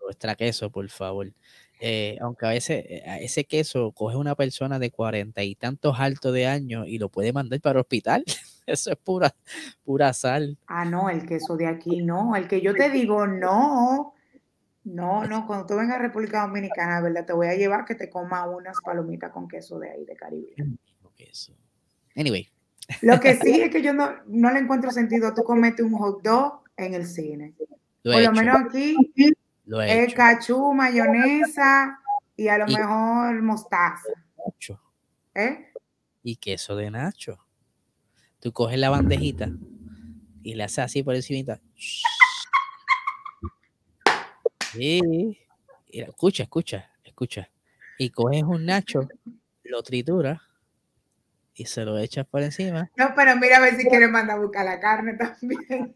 Extra 0.09 0.35
queso, 0.35 0.69
por 0.71 0.89
favor. 0.89 1.31
Eh, 1.79 2.17
aunque 2.21 2.45
a 2.45 2.49
veces 2.49 2.85
eh, 2.87 3.03
ese 3.21 3.43
queso 3.45 3.91
coge 3.91 4.17
una 4.17 4.35
persona 4.35 4.79
de 4.79 4.89
cuarenta 4.89 5.43
y 5.43 5.53
tantos 5.53 5.99
altos 5.99 6.33
de 6.33 6.47
años 6.47 6.87
y 6.87 6.97
lo 6.97 7.09
puede 7.09 7.33
mandar 7.33 7.61
para 7.61 7.79
el 7.79 7.81
hospital. 7.81 8.23
Eso 8.65 8.91
es 8.91 8.97
pura, 8.97 9.33
pura 9.83 10.11
sal. 10.13 10.57
Ah, 10.67 10.85
no, 10.85 11.09
el 11.09 11.25
queso 11.25 11.55
de 11.55 11.67
aquí 11.67 12.01
no. 12.01 12.35
El 12.35 12.47
que 12.47 12.61
yo 12.61 12.73
te 12.73 12.89
digo, 12.89 13.27
no. 13.27 14.13
No, 14.87 15.25
no, 15.25 15.45
cuando 15.45 15.65
tú 15.65 15.75
vengas 15.75 15.97
a 15.97 16.01
República 16.01 16.41
Dominicana, 16.41 17.01
¿verdad? 17.01 17.25
Te 17.25 17.33
voy 17.33 17.47
a 17.47 17.55
llevar 17.55 17.83
que 17.83 17.95
te 17.95 18.09
coma 18.09 18.47
unas 18.47 18.77
palomitas 18.83 19.31
con 19.31 19.47
queso 19.47 19.77
de 19.79 19.91
ahí, 19.91 20.05
de 20.05 20.15
Caribe. 20.15 20.55
Anyway, 22.15 22.49
lo 23.01 23.19
que 23.19 23.35
sí 23.35 23.61
es 23.61 23.69
que 23.69 23.81
yo 23.81 23.93
no, 23.93 24.09
no 24.27 24.51
le 24.51 24.59
encuentro 24.59 24.91
sentido 24.91 25.33
tú 25.33 25.43
comete 25.43 25.83
un 25.83 25.93
hot 25.93 26.21
dog 26.23 26.63
en 26.77 26.93
el 26.93 27.05
cine. 27.05 27.53
Por 28.01 28.21
lo 28.21 28.31
menos 28.31 28.55
aquí 28.65 28.95
lo 29.65 29.81
es 29.81 30.13
cachú, 30.13 30.73
mayonesa 30.73 31.99
y 32.37 32.47
a 32.47 32.57
lo 32.57 32.67
mejor 32.67 33.41
mostaza. 33.41 34.07
¿Eh? 35.35 35.69
Y 36.23 36.37
queso 36.37 36.77
de 36.77 36.89
nacho. 36.89 37.39
Tú 38.39 38.53
coges 38.53 38.79
la 38.79 38.89
bandejita 38.89 39.49
y 40.43 40.55
le 40.55 40.63
haces 40.63 40.79
así 40.79 41.03
por 41.03 41.15
encima. 41.15 41.59
Sí. 44.77 45.37
escucha, 45.91 46.43
escucha, 46.43 46.91
escucha. 47.03 47.49
Y 47.97 48.09
coges 48.09 48.43
un 48.43 48.65
nacho, 48.65 49.07
lo 49.63 49.83
trituras 49.83 50.39
y 51.55 51.65
se 51.65 51.83
lo 51.83 51.97
echas 51.97 52.25
por 52.27 52.43
encima. 52.43 52.91
No, 52.95 53.13
pero 53.15 53.35
mira 53.35 53.57
a 53.57 53.61
ver 53.61 53.75
si 53.75 53.87
quieres 53.87 54.09
mandar 54.09 54.37
a 54.37 54.41
buscar 54.41 54.65
la 54.65 54.79
carne 54.79 55.15
también. 55.15 55.95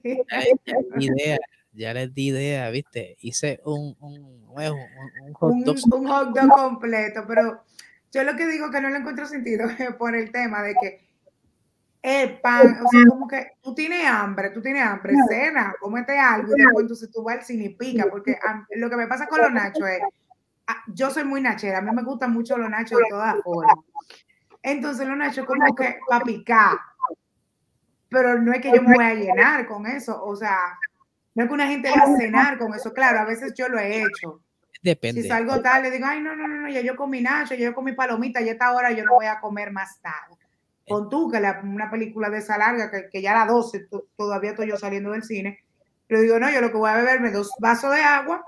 idea, 1.00 1.38
ya 1.72 1.94
les 1.94 2.14
di 2.14 2.30
idea, 2.30 2.70
¿viste? 2.72 3.16
Hice 3.20 3.62
un, 3.66 3.96
un, 4.00 4.44
un, 4.50 5.34
hot 5.34 5.54
dog. 5.64 5.78
Un, 5.94 6.08
hot 6.08 6.30
dog 6.36 6.50
completo, 6.50 7.26
pero 7.28 7.64
yo 8.12 8.24
lo 8.24 8.36
que 8.36 8.48
digo 8.48 8.72
que 8.72 8.82
no 8.82 8.90
le 8.90 8.98
encuentro 8.98 9.28
sentido 9.28 9.70
es 9.70 9.94
por 10.00 10.16
el 10.16 10.32
tema 10.32 10.64
de 10.64 10.74
que 10.82 11.11
el 12.02 12.42
pan, 12.42 12.80
o 12.84 12.88
sea, 12.88 13.06
como 13.08 13.28
que 13.28 13.52
tú 13.62 13.76
tienes 13.76 14.08
hambre, 14.08 14.50
tú 14.50 14.62
tienes 14.62 14.84
hambre, 14.84 15.14
cena, 15.30 15.76
cómete 15.80 16.18
algo 16.18 16.56
y 16.56 16.60
después 16.60 16.84
entonces 16.84 17.12
tú 17.12 17.24
vas 17.24 17.38
al 17.38 17.44
cine 17.44 17.66
y 17.66 17.76
pica, 17.76 18.06
porque 18.10 18.38
lo 18.76 18.90
que 18.90 18.96
me 18.96 19.08
pasa 19.08 19.28
con 19.28 19.40
los 19.40 19.52
nachos 19.52 19.88
es, 19.88 20.02
ah, 20.68 20.84
yo 20.88 21.12
soy 21.12 21.26
muy 21.26 21.42
nachera, 21.42 21.78
a 21.78 21.82
mí 21.82 21.92
me 21.94 22.04
gustan 22.04 22.34
mucho 22.34 22.58
los 22.58 22.70
nachos 22.70 22.98
de 22.98 23.06
todas 23.10 23.36
formas. 23.44 23.76
Entonces 24.64 25.08
lo 25.08 25.16
Nacho 25.16 25.46
como 25.46 25.76
que 25.76 25.98
para 26.08 26.24
picar. 26.24 26.78
Pero 28.10 28.40
no 28.40 28.52
es 28.52 28.62
que 28.62 28.72
yo 28.74 28.82
me 28.82 28.96
voy 28.96 29.06
a 29.06 29.14
llenar 29.14 29.68
con 29.68 29.88
eso. 29.88 30.24
O 30.24 30.36
sea, 30.36 30.78
no 31.34 31.44
es 31.44 31.50
que 31.50 31.54
una 31.54 31.68
gente 31.68 31.90
va 31.90 32.04
a 32.04 32.18
cenar 32.18 32.58
con 32.58 32.74
eso. 32.74 32.94
Claro, 32.94 33.20
a 33.20 33.26
veces 33.26 33.54
yo 33.56 33.70
lo 33.70 33.80
he 33.80 34.02
hecho. 34.02 34.42
Depende. 34.84 35.22
Si 35.22 35.28
salgo 35.28 35.62
tarde, 35.62 35.92
digo, 35.92 36.06
ay, 36.08 36.22
no, 36.22 36.36
no, 36.36 36.48
no, 36.48 36.68
ya 36.68 36.82
yo 36.82 36.96
comí 36.96 37.22
Nacho, 37.22 37.54
ya 37.54 37.66
yo 37.66 37.74
comí 37.74 37.94
palomita, 37.94 38.42
ya 38.42 38.52
esta 38.54 38.74
hora 38.74 38.92
yo 38.92 39.06
no 39.06 39.14
voy 39.14 39.28
a 39.28 39.40
comer 39.40 39.72
más 39.72 40.02
tarde. 40.02 40.41
Con 40.92 41.10
tú, 41.10 41.30
que 41.32 41.40
la, 41.40 41.62
una 41.64 41.90
película 41.90 42.30
de 42.30 42.40
esa 42.40 42.58
larga, 42.58 42.92
que, 42.92 43.10
que 43.10 43.22
ya 43.22 43.32
a 43.32 43.46
las 43.46 43.54
12 43.54 43.88
todavía 44.18 44.52
estoy 44.52 44.68
yo 44.68 44.78
saliendo 44.78 45.12
del 45.12 45.24
cine, 45.24 45.60
pero 46.08 46.22
digo, 46.22 46.40
no, 46.40 46.52
yo 46.52 46.62
lo 46.62 46.72
que 46.72 46.78
voy 46.78 46.90
a 46.90 46.96
beberme 46.96 47.32
dos 47.32 47.52
vasos 47.60 47.92
de 47.94 48.02
agua, 48.02 48.44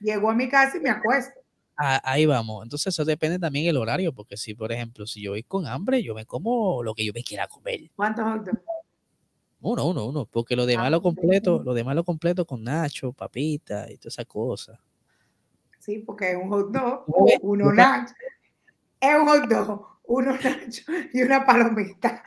llego 0.00 0.30
a 0.30 0.34
mi 0.34 0.48
casa 0.48 0.76
y 0.76 0.80
me 0.80 0.90
acuesto 0.90 1.38
ahí 1.78 2.26
vamos. 2.26 2.64
Entonces 2.64 2.88
eso 2.88 3.04
depende 3.04 3.38
también 3.38 3.66
del 3.66 3.76
horario, 3.76 4.12
porque 4.12 4.36
si, 4.36 4.54
por 4.54 4.72
ejemplo, 4.72 5.06
si 5.06 5.22
yo 5.22 5.32
voy 5.32 5.42
con 5.42 5.66
hambre, 5.66 6.02
yo 6.02 6.14
me 6.14 6.26
como 6.26 6.82
lo 6.82 6.94
que 6.94 7.04
yo 7.04 7.12
me 7.14 7.22
quiera 7.22 7.46
comer. 7.46 7.90
¿Cuántos 7.94 8.24
hot 8.24 8.44
dogs? 8.44 8.62
Uno, 9.60 9.86
uno, 9.86 10.06
uno, 10.06 10.24
porque 10.24 10.54
lo 10.54 10.66
demás 10.66 10.86
ah, 10.86 10.90
lo 10.90 11.02
completo, 11.02 11.60
lo 11.64 11.74
demás 11.74 11.96
lo 11.96 12.04
completo 12.04 12.44
con 12.44 12.62
nacho, 12.62 13.12
papita 13.12 13.90
y 13.90 13.96
toda 13.96 14.08
esa 14.08 14.24
cosa. 14.24 14.78
Sí, 15.80 15.98
porque 15.98 16.30
es 16.30 16.36
un 16.36 16.48
hot 16.48 16.70
dog, 16.70 17.04
uno 17.42 17.72
nacho, 17.72 18.14
es 19.00 19.16
un 19.16 19.26
hot 19.26 19.48
dog, 19.48 19.97
uno 20.08 20.36
y 21.12 21.22
una 21.22 21.46
palomita. 21.46 22.22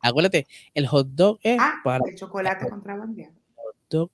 Acuérdate, 0.00 0.46
el 0.74 0.86
hot 0.86 1.08
dog 1.08 1.38
es 1.42 1.58
ah, 1.60 1.74
para 1.84 2.02
el 2.08 2.16
chocolate 2.16 2.68
contrabandeado 2.68 3.46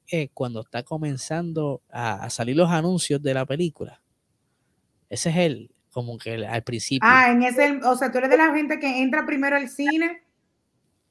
es 0.06 0.30
cuando 0.34 0.60
está 0.60 0.82
comenzando 0.82 1.82
a, 1.90 2.28
salir 2.30 2.56
los 2.56 2.70
anuncios 2.70 3.22
de 3.22 3.34
la 3.34 3.46
película. 3.46 4.00
Ese 5.08 5.30
es 5.30 5.36
el, 5.36 5.70
como 5.92 6.18
que 6.18 6.46
al 6.46 6.62
principio. 6.62 7.08
Ah, 7.10 7.30
en 7.30 7.42
ese, 7.42 7.80
o 7.84 7.96
sea, 7.96 8.10
tú 8.10 8.18
eres 8.18 8.30
de 8.30 8.36
la 8.36 8.54
gente 8.54 8.78
que 8.78 9.02
entra 9.02 9.26
primero 9.26 9.56
al 9.56 9.68
cine, 9.68 10.22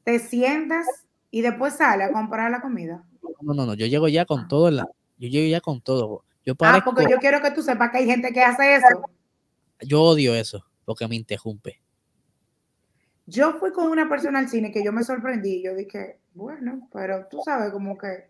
te 0.04 0.20
sientas 0.20 0.86
y 1.30 1.42
después 1.42 1.76
sale 1.76 2.04
a 2.04 2.12
comprar 2.12 2.52
la 2.52 2.62
comida. 2.62 3.04
No, 3.42 3.54
no, 3.54 3.66
no, 3.66 3.74
yo 3.74 3.86
llego 3.86 4.08
ya 4.08 4.26
con 4.26 4.48
todo 4.48 4.68
el, 4.68 4.82
Yo 5.18 5.28
llego 5.30 5.50
ya 5.50 5.62
con 5.62 5.82
todo. 5.82 6.24
Yo 6.46 6.54
Ah, 6.60 6.82
porque 6.84 7.06
yo 7.10 7.18
quiero 7.18 7.42
que 7.42 7.52
tú 7.52 7.62
sepas 7.62 7.92
que 7.92 8.00
hay 8.00 8.06
gente 8.06 8.32
que 8.34 8.42
hace 8.42 8.76
eso. 8.76 9.06
Yo 9.82 10.02
odio 10.02 10.36
eso, 10.36 10.66
porque 10.86 11.08
me 11.08 11.16
interrumpe. 11.16 11.82
Yo 13.26 13.54
fui 13.54 13.72
con 13.72 13.88
una 13.88 14.10
persona 14.10 14.40
al 14.40 14.50
cine 14.50 14.72
que 14.72 14.84
yo 14.84 14.92
me 14.92 15.04
sorprendí. 15.04 15.64
Yo 15.64 15.76
dije, 15.76 16.20
bueno, 16.34 16.90
pero 16.92 17.28
tú 17.30 17.42
sabes, 17.46 17.72
como 17.72 17.98
que 17.98 18.30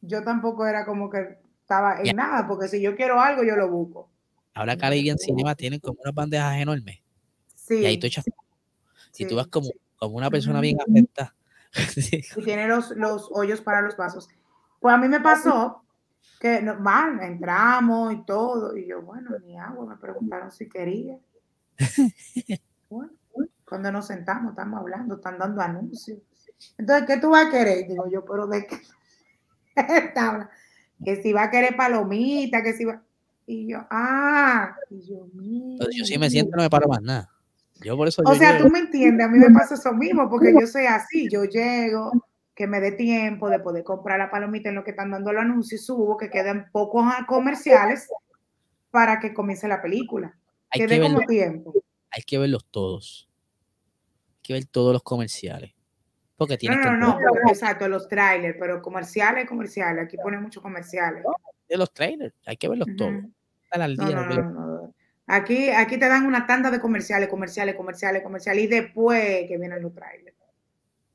yo 0.00 0.22
tampoco 0.22 0.66
era 0.66 0.84
como 0.84 1.10
que 1.10 1.38
estaba 1.60 1.98
en 1.98 2.06
Ya. 2.06 2.12
nada, 2.12 2.46
porque 2.46 2.68
si 2.68 2.80
yo 2.80 2.96
quiero 2.96 3.20
algo, 3.20 3.44
yo 3.44 3.56
lo 3.56 3.70
busco. 3.70 4.10
Ahora 4.54 4.76
Caribbean 4.76 5.18
Cinema 5.18 5.54
tienen 5.54 5.80
como 5.80 5.98
unas 6.02 6.14
bandejas 6.14 6.56
enormes. 6.56 7.00
Sí. 7.54 7.80
Y 7.80 7.86
ahí 7.86 7.98
tú 7.98 8.06
echas. 8.06 8.24
Y 9.18 9.24
tú 9.24 9.30
sí, 9.30 9.34
vas 9.34 9.48
como, 9.48 9.66
sí. 9.66 9.72
como 9.96 10.16
una 10.16 10.30
persona 10.30 10.60
bien 10.60 10.78
afectada. 10.80 11.34
Y 12.36 12.42
tiene 12.42 12.66
los, 12.68 12.90
los 12.92 13.28
hoyos 13.30 13.60
para 13.60 13.82
los 13.82 13.96
vasos. 13.96 14.28
Pues 14.80 14.94
a 14.94 14.98
mí 14.98 15.08
me 15.08 15.20
pasó 15.20 15.82
que 16.40 16.60
normal, 16.62 17.20
entramos 17.22 18.12
y 18.12 18.24
todo. 18.24 18.76
Y 18.76 18.86
yo, 18.86 19.02
bueno, 19.02 19.30
ni 19.44 19.58
agua. 19.58 19.86
Me 19.86 19.96
preguntaron 19.96 20.50
si 20.52 20.68
quería. 20.68 21.16
Bueno, 22.88 23.10
cuando 23.64 23.90
nos 23.90 24.06
sentamos, 24.06 24.50
estamos 24.52 24.78
hablando, 24.80 25.16
están 25.16 25.38
dando 25.38 25.60
anuncios. 25.60 26.18
Entonces, 26.78 27.06
¿qué 27.08 27.16
tú 27.16 27.30
vas 27.30 27.46
a 27.48 27.50
querer? 27.50 27.88
Digo 27.88 28.08
yo, 28.08 28.24
pero 28.24 28.46
¿de 28.46 28.64
qué? 28.66 28.80
Que 31.04 31.20
si 31.22 31.32
va 31.32 31.42
a 31.44 31.50
querer 31.50 31.76
palomita, 31.76 32.62
que 32.62 32.72
si 32.72 32.84
va. 32.84 33.02
Y 33.46 33.68
yo, 33.68 33.78
ah, 33.90 34.74
y 34.90 35.02
yo, 35.06 35.26
Entonces, 35.34 35.96
yo 35.96 36.04
sí 36.04 36.12
me 36.14 36.20
mira. 36.20 36.30
siento, 36.30 36.56
no 36.56 36.62
me 36.62 36.70
paro 36.70 36.88
más 36.88 37.02
nada. 37.02 37.28
Yo 37.80 37.96
por 37.96 38.08
eso 38.08 38.22
O 38.24 38.32
yo 38.32 38.38
sea, 38.38 38.52
llego. 38.52 38.64
tú 38.66 38.72
me 38.72 38.78
entiendes, 38.78 39.26
a 39.26 39.28
mí 39.30 39.38
me 39.38 39.50
pasa 39.52 39.74
eso 39.74 39.92
mismo, 39.92 40.30
porque 40.30 40.54
yo 40.58 40.66
soy 40.66 40.86
así, 40.86 41.28
yo 41.30 41.44
llego, 41.44 42.12
que 42.56 42.66
me 42.66 42.80
dé 42.80 42.92
tiempo 42.92 43.50
de 43.50 43.60
poder 43.60 43.84
comprar 43.84 44.18
la 44.18 44.30
palomita 44.30 44.70
en 44.70 44.74
lo 44.76 44.82
que 44.82 44.90
están 44.92 45.10
dando 45.10 45.30
el 45.30 45.36
anuncio 45.38 45.76
y 45.76 45.78
subo, 45.78 46.16
que 46.16 46.30
queden 46.30 46.70
pocos 46.72 47.04
comerciales 47.28 48.08
para 48.90 49.20
que 49.20 49.34
comience 49.34 49.68
la 49.68 49.82
película. 49.82 50.34
hay, 50.70 50.80
Que 50.80 50.86
que 50.86 50.98
verlo- 50.98 51.14
como 51.18 51.26
tiempo. 51.28 51.74
hay 52.10 52.22
que 52.22 52.38
verlos 52.38 52.64
todos. 52.70 53.28
Hay 54.30 54.40
que 54.42 54.52
ver 54.54 54.64
todos 54.64 54.94
los 54.94 55.02
comerciales. 55.02 55.72
Porque 56.36 56.54
No, 56.54 56.58
tienes 56.58 56.78
no, 56.78 56.82
que 56.84 56.90
no, 56.90 57.20
no, 57.20 57.28
porque, 57.28 57.52
exacto, 57.52 57.88
los 57.88 58.08
trailers, 58.08 58.56
pero 58.58 58.80
comerciales, 58.82 59.46
comerciales, 59.48 60.04
aquí 60.06 60.16
ponen 60.16 60.42
muchos 60.42 60.62
comerciales. 60.62 61.24
de 61.68 61.76
los 61.76 61.92
trailers. 61.92 62.34
Hay 62.46 62.56
que 62.56 62.68
verlos 62.68 62.88
todos. 62.96 63.12
Ujú. 63.12 63.32
Estar 63.64 63.82
al 63.82 63.96
No, 63.96 64.06
día. 64.06 64.16
no, 64.16 64.26
no, 64.26 64.34
no, 64.42 64.50
no. 64.82 64.94
Aquí, 65.26 65.68
aquí 65.70 65.98
te 65.98 66.08
dan 66.08 66.24
una 66.24 66.46
tanda 66.46 66.70
de 66.70 66.80
comerciales, 66.80 67.28
comerciales, 67.28 67.74
comerciales, 67.74 68.22
comerciales, 68.22 68.64
y 68.64 68.66
después 68.68 69.46
que 69.48 69.58
vienen 69.58 69.82
los 69.82 69.92
trailers. 69.92 70.36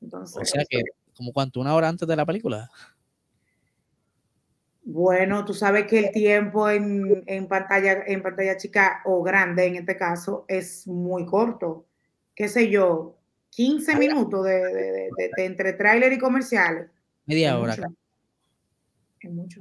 Entonces, 0.02 0.36
O 0.36 0.44
sea 0.44 0.64
que, 0.68 0.82
como 1.16 1.32
cuánto, 1.32 1.60
una 1.60 1.74
hora 1.74 1.88
antes 1.88 2.06
de 2.08 2.16
la 2.16 2.26
película. 2.26 2.70
Bueno, 4.84 5.44
tú 5.44 5.54
sabes 5.54 5.86
que 5.86 5.98
el 6.00 6.10
tiempo 6.12 6.68
en, 6.68 7.22
en 7.26 7.46
pantalla, 7.46 8.02
en 8.06 8.20
pantalla 8.22 8.56
chica 8.56 9.00
o 9.04 9.22
grande, 9.22 9.66
en 9.66 9.76
este 9.76 9.96
caso, 9.96 10.44
es 10.48 10.86
muy 10.88 11.24
corto. 11.24 11.86
¿Qué 12.34 12.48
sé 12.48 12.68
yo? 12.68 13.16
15 13.50 13.94
minutos 13.96 14.44
de, 14.44 14.54
de- 14.54 14.72
de- 14.74 15.10
de- 15.16 15.30
de 15.36 15.44
entre 15.44 15.74
tráiler 15.74 16.12
y 16.12 16.18
comerciales. 16.18 16.90
Media 17.26 17.50
Es 17.50 17.54
hora. 17.60 17.76
mucho. 17.76 17.96
Es 19.20 19.30
mucho. 19.30 19.60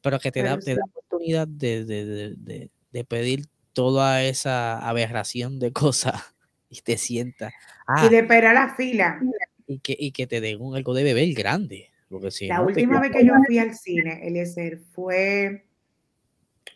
Pero 0.00 0.20
que 0.20 0.30
te 0.30 0.42
da, 0.42 0.58
te 0.58 0.76
da 0.76 0.84
oportunidad 0.84 1.48
de, 1.48 2.70
pedir 3.08 3.46
toda 3.72 4.22
esa 4.22 4.78
aberración 4.78 5.58
de 5.58 5.72
cosas 5.72 6.14
y 6.70 6.80
te 6.82 6.96
sientas. 6.98 7.52
Ah, 7.88 8.06
Y 8.06 8.10
de 8.10 8.18
esperar 8.20 8.54
la 8.54 8.74
fila. 8.76 9.20
Y 9.66 9.78
que, 9.80 9.96
y 9.98 10.12
que 10.12 10.26
te 10.26 10.40
den 10.40 10.60
un 10.60 10.76
algo 10.76 10.94
de 10.94 11.04
beber 11.04 11.32
grande. 11.34 11.90
Porque 12.08 12.30
si 12.30 12.46
La 12.46 12.58
no, 12.58 12.66
última 12.66 13.00
vez 13.00 13.10
que 13.12 13.24
yo 13.26 13.34
fui 13.46 13.58
al 13.58 13.74
cine, 13.74 14.26
Eliezer, 14.26 14.78
fue 14.92 15.66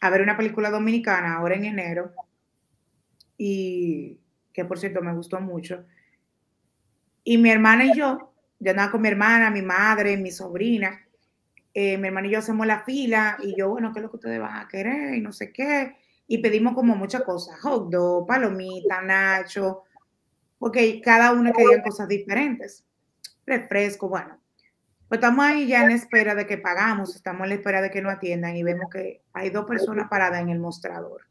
a 0.00 0.10
ver 0.10 0.22
una 0.22 0.36
película 0.36 0.70
dominicana 0.70 1.34
ahora 1.36 1.56
en 1.56 1.64
enero. 1.66 2.12
Y 3.38 4.18
que 4.52 4.64
por 4.64 4.78
cierto 4.78 5.02
me 5.02 5.14
gustó 5.14 5.40
mucho. 5.40 5.84
Y 7.24 7.38
mi 7.38 7.50
hermana 7.50 7.86
y 7.86 7.96
yo, 7.96 8.32
yo 8.58 8.70
andaba 8.70 8.90
con 8.90 9.02
mi 9.02 9.08
hermana, 9.08 9.50
mi 9.50 9.62
madre, 9.62 10.16
mi 10.16 10.30
sobrina. 10.30 11.06
eh, 11.74 11.96
mi 11.98 12.08
hermana 12.08 12.26
y 12.28 12.32
yo 12.32 12.38
hacemos 12.40 12.66
la 12.66 12.82
fila 12.84 13.38
y 13.42 13.56
yo, 13.56 13.68
bueno, 13.70 13.92
¿qué 13.92 14.00
es 14.00 14.02
lo 14.04 14.10
que 14.10 14.16
ustedes 14.16 14.40
van 14.40 14.56
a 14.58 14.68
querer? 14.68 15.14
Y 15.14 15.20
no 15.20 15.32
sé 15.32 15.52
qué. 15.52 15.96
Y 16.26 16.38
pedimos 16.38 16.74
como 16.74 16.96
muchas 16.96 17.22
cosas, 17.22 17.60
hot 17.60 17.90
dog, 17.90 18.26
palomita, 18.26 19.00
nacho, 19.02 19.84
porque 20.60 21.00
cada 21.00 21.32
una 21.32 21.52
querían 21.52 21.80
cosas 21.80 22.06
diferentes. 22.06 22.84
Refresco, 23.46 24.10
bueno. 24.10 24.38
Pues 25.08 25.18
estamos 25.18 25.44
ahí 25.44 25.66
ya 25.66 25.82
en 25.82 25.90
espera 25.90 26.34
de 26.34 26.46
que 26.46 26.58
pagamos, 26.58 27.16
estamos 27.16 27.44
en 27.44 27.48
la 27.48 27.54
espera 27.56 27.82
de 27.82 27.90
que 27.90 28.02
nos 28.02 28.12
atiendan 28.12 28.54
y 28.54 28.62
vemos 28.62 28.90
que 28.90 29.22
hay 29.32 29.50
dos 29.50 29.64
personas 29.64 30.08
paradas 30.08 30.42
en 30.42 30.50
el 30.50 30.60
mostrador. 30.60 31.22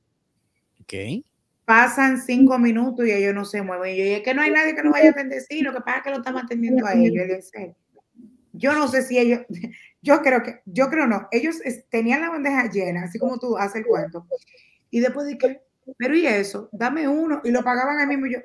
Ok. 0.81 1.23
Pasan 1.63 2.19
cinco 2.19 2.57
minutos 2.57 3.05
y 3.05 3.11
ellos 3.11 3.35
no 3.35 3.45
se 3.45 3.61
mueven. 3.61 3.93
Y 3.93 3.97
yo, 3.99 4.03
"Y 4.03 4.11
es 4.13 4.21
que 4.21 4.33
no 4.33 4.41
hay 4.41 4.49
nadie 4.49 4.75
que 4.75 4.83
nos 4.83 4.91
vaya 4.91 5.09
a 5.09 5.11
atender, 5.11 5.41
sí, 5.41 5.61
lo 5.61 5.71
que 5.73 5.81
pasa 5.81 5.97
es 5.97 6.03
que 6.03 6.09
lo 6.09 6.17
estamos 6.17 6.43
atendiendo 6.43 6.85
a 6.87 6.93
ellos. 6.95 7.27
Yo, 7.29 7.41
sé, 7.41 7.75
yo 8.51 8.73
no 8.73 8.87
sé 8.87 9.03
si 9.03 9.19
ellos, 9.19 9.41
yo 10.01 10.21
creo 10.23 10.41
que, 10.41 10.61
yo 10.65 10.89
creo 10.89 11.05
no, 11.05 11.27
ellos 11.31 11.61
tenían 11.89 12.21
la 12.21 12.31
bandeja 12.31 12.67
llena, 12.69 13.03
así 13.03 13.19
como 13.19 13.37
tú 13.37 13.57
haces 13.57 13.75
el 13.75 13.85
cuento. 13.85 14.25
Y 14.89 14.99
después 15.01 15.27
dije, 15.27 15.61
pero 15.97 16.15
¿y 16.15 16.25
eso? 16.25 16.67
Dame 16.71 17.07
uno. 17.07 17.41
Y 17.43 17.51
lo 17.51 17.63
pagaban 17.63 17.99
a 17.99 18.07
mí 18.07 18.15
mismo 18.15 18.25
y 18.25 18.33
yo, 18.33 18.39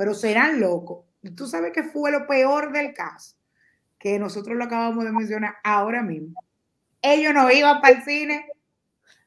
pero 0.00 0.14
serán 0.14 0.60
locos. 0.60 1.04
Y 1.20 1.28
tú 1.32 1.46
sabes 1.46 1.72
que 1.74 1.82
fue 1.82 2.10
lo 2.10 2.26
peor 2.26 2.72
del 2.72 2.94
caso, 2.94 3.36
que 3.98 4.18
nosotros 4.18 4.56
lo 4.56 4.64
acabamos 4.64 5.04
de 5.04 5.12
mencionar 5.12 5.56
ahora 5.62 6.00
mismo. 6.02 6.42
Ellos 7.02 7.34
no 7.34 7.50
iban 7.50 7.82
para 7.82 7.98
el 7.98 8.02
cine, 8.02 8.46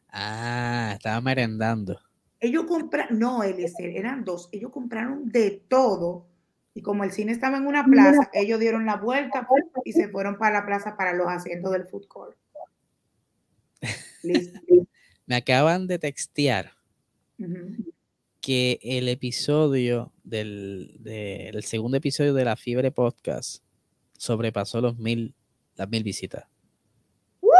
Ah, 0.10 0.94
estaba 0.96 1.22
merendando. 1.22 2.00
ellos 2.40 2.66
compraron, 2.66 3.20
no, 3.20 3.44
Eliezer, 3.44 3.92
eran 3.92 4.24
dos, 4.24 4.50
ellos 4.52 4.72
compraron 4.72 5.32
de 5.32 5.64
todo. 5.68 6.26
Y 6.74 6.82
como 6.82 7.04
el 7.04 7.12
cine 7.12 7.34
estaba 7.34 7.58
en 7.58 7.68
una 7.68 7.86
plaza, 7.86 8.32
ellos 8.34 8.60
dieron 8.60 8.88
la 8.88 8.96
vuelta 8.96 9.48
y 9.86 9.94
se 9.94 10.08
fueron 10.08 10.40
para 10.40 10.62
la 10.62 10.66
plaza 10.66 10.98
para 10.98 11.14
los 11.14 11.28
asientos 11.28 11.72
del 11.72 11.86
food 11.86 12.08
court. 12.08 12.36
Listo. 14.24 14.60
Me 15.28 15.36
acaban 15.36 15.86
de 15.86 16.00
textear. 16.00 16.72
Que 18.44 18.78
el 18.84 19.08
episodio 19.08 20.12
del, 20.26 20.98
de- 21.00 21.48
el 21.48 21.64
segundo 21.64 21.96
episodio 21.96 22.34
de 22.34 22.44
la 22.44 22.58
Fiebre 22.58 22.92
Podcast 22.92 23.64
sobrepasó 24.18 24.82
los 24.82 24.98
mil, 24.98 25.34
las 25.76 25.88
mil 25.88 26.04
visitas. 26.04 26.46
¡Woo! 27.42 27.52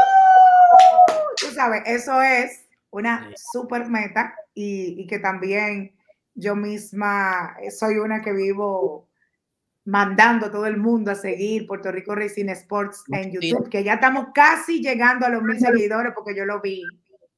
Tú 1.40 1.46
sabes, 1.54 1.82
eso 1.86 2.20
es 2.20 2.66
una 2.90 3.32
super 3.52 3.88
meta 3.88 4.34
y, 4.52 5.00
y 5.00 5.06
que 5.06 5.18
también 5.20 5.96
yo 6.34 6.54
misma 6.54 7.56
soy 7.76 7.96
una 7.96 8.20
que 8.20 8.34
vivo 8.34 9.08
mandando 9.86 10.46
a 10.46 10.50
todo 10.50 10.66
el 10.66 10.76
mundo 10.76 11.10
a 11.12 11.14
seguir 11.14 11.66
Puerto 11.66 11.92
Rico 11.92 12.14
Racing 12.14 12.50
Sports 12.50 13.04
en. 13.08 13.32
YouTube, 13.32 13.70
que 13.70 13.82
ya 13.84 13.94
estamos 13.94 14.26
casi 14.34 14.82
llegando 14.82 15.24
a 15.24 15.30
los 15.30 15.42
mil 15.42 15.58
seguidores 15.58 16.12
porque 16.14 16.36
yo 16.36 16.44
lo 16.44 16.60
vi. 16.60 16.82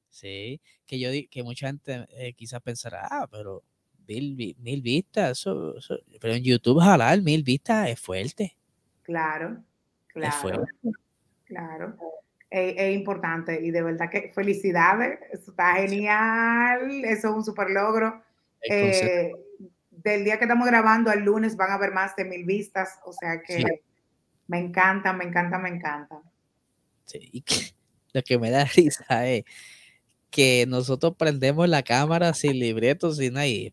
Sí, 0.09 0.59
que 0.87 0.97
yo 0.99 1.11
di- 1.11 1.27
que 1.27 1.43
mucha 1.43 1.67
gente 1.67 2.07
eh, 2.11 2.33
quizás 2.33 2.61
pensará, 2.61 3.07
ah, 3.11 3.27
pero 3.29 3.61
mil, 4.07 4.55
mil 4.59 4.81
vistas, 4.81 5.31
eso, 5.39 5.77
eso- 5.77 5.99
pero 6.19 6.33
en 6.33 6.43
YouTube 6.43 6.79
jalar 6.81 7.21
mil 7.21 7.43
vistas 7.43 7.89
es 7.89 7.99
fuerte. 7.99 8.55
Claro, 9.03 9.63
Es 10.07 10.13
claro, 10.13 10.35
fuerte. 10.41 10.71
claro. 11.45 11.97
Es, 12.49 12.75
es 12.77 12.95
importante 12.95 13.59
y 13.61 13.71
de 13.71 13.81
verdad 13.83 14.09
que 14.09 14.31
felicidades, 14.33 15.19
eso 15.33 15.51
está 15.51 15.75
genial, 15.75 17.03
eso 17.03 17.29
es 17.29 17.35
un 17.35 17.43
super 17.43 17.69
logro. 17.69 18.23
Eh, 18.69 19.31
del 19.91 20.23
día 20.23 20.37
que 20.39 20.45
estamos 20.45 20.67
grabando 20.67 21.11
al 21.11 21.23
lunes 21.23 21.57
van 21.57 21.71
a 21.71 21.73
haber 21.75 21.91
más 21.91 22.15
de 22.15 22.23
mil 22.25 22.45
vistas, 22.45 22.99
o 23.03 23.11
sea 23.11 23.41
que 23.41 23.57
Sí. 23.57 23.65
me 24.47 24.59
encanta, 24.59 25.11
me 25.11 25.25
encanta, 25.25 25.57
me 25.59 25.69
encanta. 25.69 26.21
Sí, 27.05 27.19
y 27.33 27.41
que- 27.41 27.55
lo 28.13 28.21
que 28.23 28.37
me 28.39 28.49
da 28.49 28.63
risa 28.63 29.27
es 29.27 29.43
que 30.37 30.67
nosotros 30.67 31.15
prendemos 31.17 31.67
la 31.67 31.81
cámara 31.81 32.31
sin 32.35 32.59
libreto, 32.59 33.11
sin 33.11 33.37
ahí. 33.37 33.71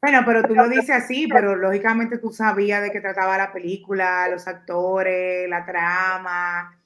Bueno, 0.00 0.22
pero 0.24 0.44
tú 0.44 0.54
lo 0.54 0.68
dices 0.68 0.90
así, 0.90 1.26
pero 1.32 1.56
lógicamente 1.56 2.18
tú 2.18 2.32
sabías 2.32 2.84
de 2.84 2.92
qué 2.92 3.00
trataba 3.00 3.36
la 3.36 3.52
película, 3.52 4.28
los 4.28 4.46
actores, 4.46 5.50
la 5.50 5.66
trama, 5.66 6.80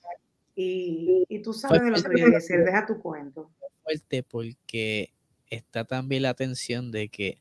y, 0.55 1.27
y 1.29 1.43
tú 1.43 1.53
sabes 1.53 1.83
de 1.83 1.91
lo 1.91 2.03
que 2.03 2.09
voy 2.09 2.23
a 2.23 2.37
decir, 2.37 2.65
deja 2.65 2.87
tu 2.87 3.03
cuento. 3.03 3.51
fuerte 3.83 4.23
porque 4.23 5.13
está 5.51 5.85
también 5.85 6.23
la 6.23 6.31
atención 6.31 6.91
de 6.91 7.11
que, 7.11 7.39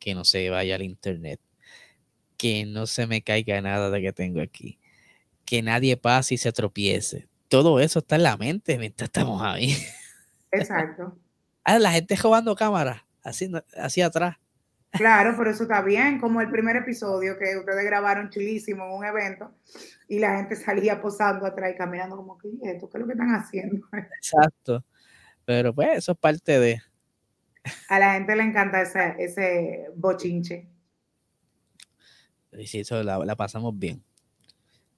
que 0.00 0.16
no 0.16 0.24
se 0.24 0.50
vaya 0.50 0.74
al 0.74 0.82
internet, 0.82 1.38
que 2.36 2.66
no 2.66 2.88
se 2.88 3.06
me 3.06 3.22
caiga 3.22 3.60
nada 3.60 3.90
de 3.90 4.02
que 4.02 4.12
tengo 4.12 4.40
aquí, 4.40 4.80
que 5.44 5.62
nadie 5.62 5.96
pase 5.96 6.34
y 6.34 6.38
se 6.38 6.50
tropiece. 6.50 7.28
Todo 7.48 7.80
eso 7.80 8.00
está 8.00 8.16
en 8.16 8.22
la 8.24 8.36
mente 8.36 8.78
mientras 8.78 9.08
estamos 9.08 9.42
ahí. 9.42 9.76
Exacto. 10.50 11.18
Ah, 11.68 11.80
la 11.80 11.90
gente 11.90 12.14
robando 12.14 12.54
cámaras, 12.54 13.02
así, 13.24 13.50
así 13.76 14.00
atrás. 14.00 14.36
Claro, 14.92 15.34
pero 15.36 15.50
eso 15.50 15.64
está 15.64 15.82
bien, 15.82 16.20
como 16.20 16.40
el 16.40 16.48
primer 16.48 16.76
episodio 16.76 17.36
que 17.36 17.56
ustedes 17.56 17.84
grabaron 17.84 18.30
chulísimo 18.30 18.84
en 18.84 18.92
un 18.92 19.04
evento 19.04 19.52
y 20.08 20.20
la 20.20 20.36
gente 20.36 20.54
salía 20.54 21.00
posando 21.00 21.44
atrás 21.44 21.72
y 21.74 21.76
caminando 21.76 22.16
como 22.16 22.38
que, 22.38 22.48
¿esto 22.62 22.88
qué 22.88 22.98
es 22.98 23.00
lo 23.00 23.06
que 23.06 23.14
están 23.14 23.34
haciendo? 23.34 23.84
Exacto. 24.16 24.84
Pero 25.44 25.74
pues 25.74 25.98
eso 25.98 26.12
es 26.12 26.18
parte 26.18 26.58
de... 26.58 26.80
A 27.88 27.98
la 27.98 28.14
gente 28.14 28.36
le 28.36 28.44
encanta 28.44 28.82
ese, 28.82 29.16
ese 29.18 29.86
bochinche. 29.96 30.68
Y 32.52 32.66
sí, 32.68 32.80
eso 32.80 33.02
la, 33.02 33.18
la 33.18 33.34
pasamos 33.34 33.76
bien. 33.76 34.04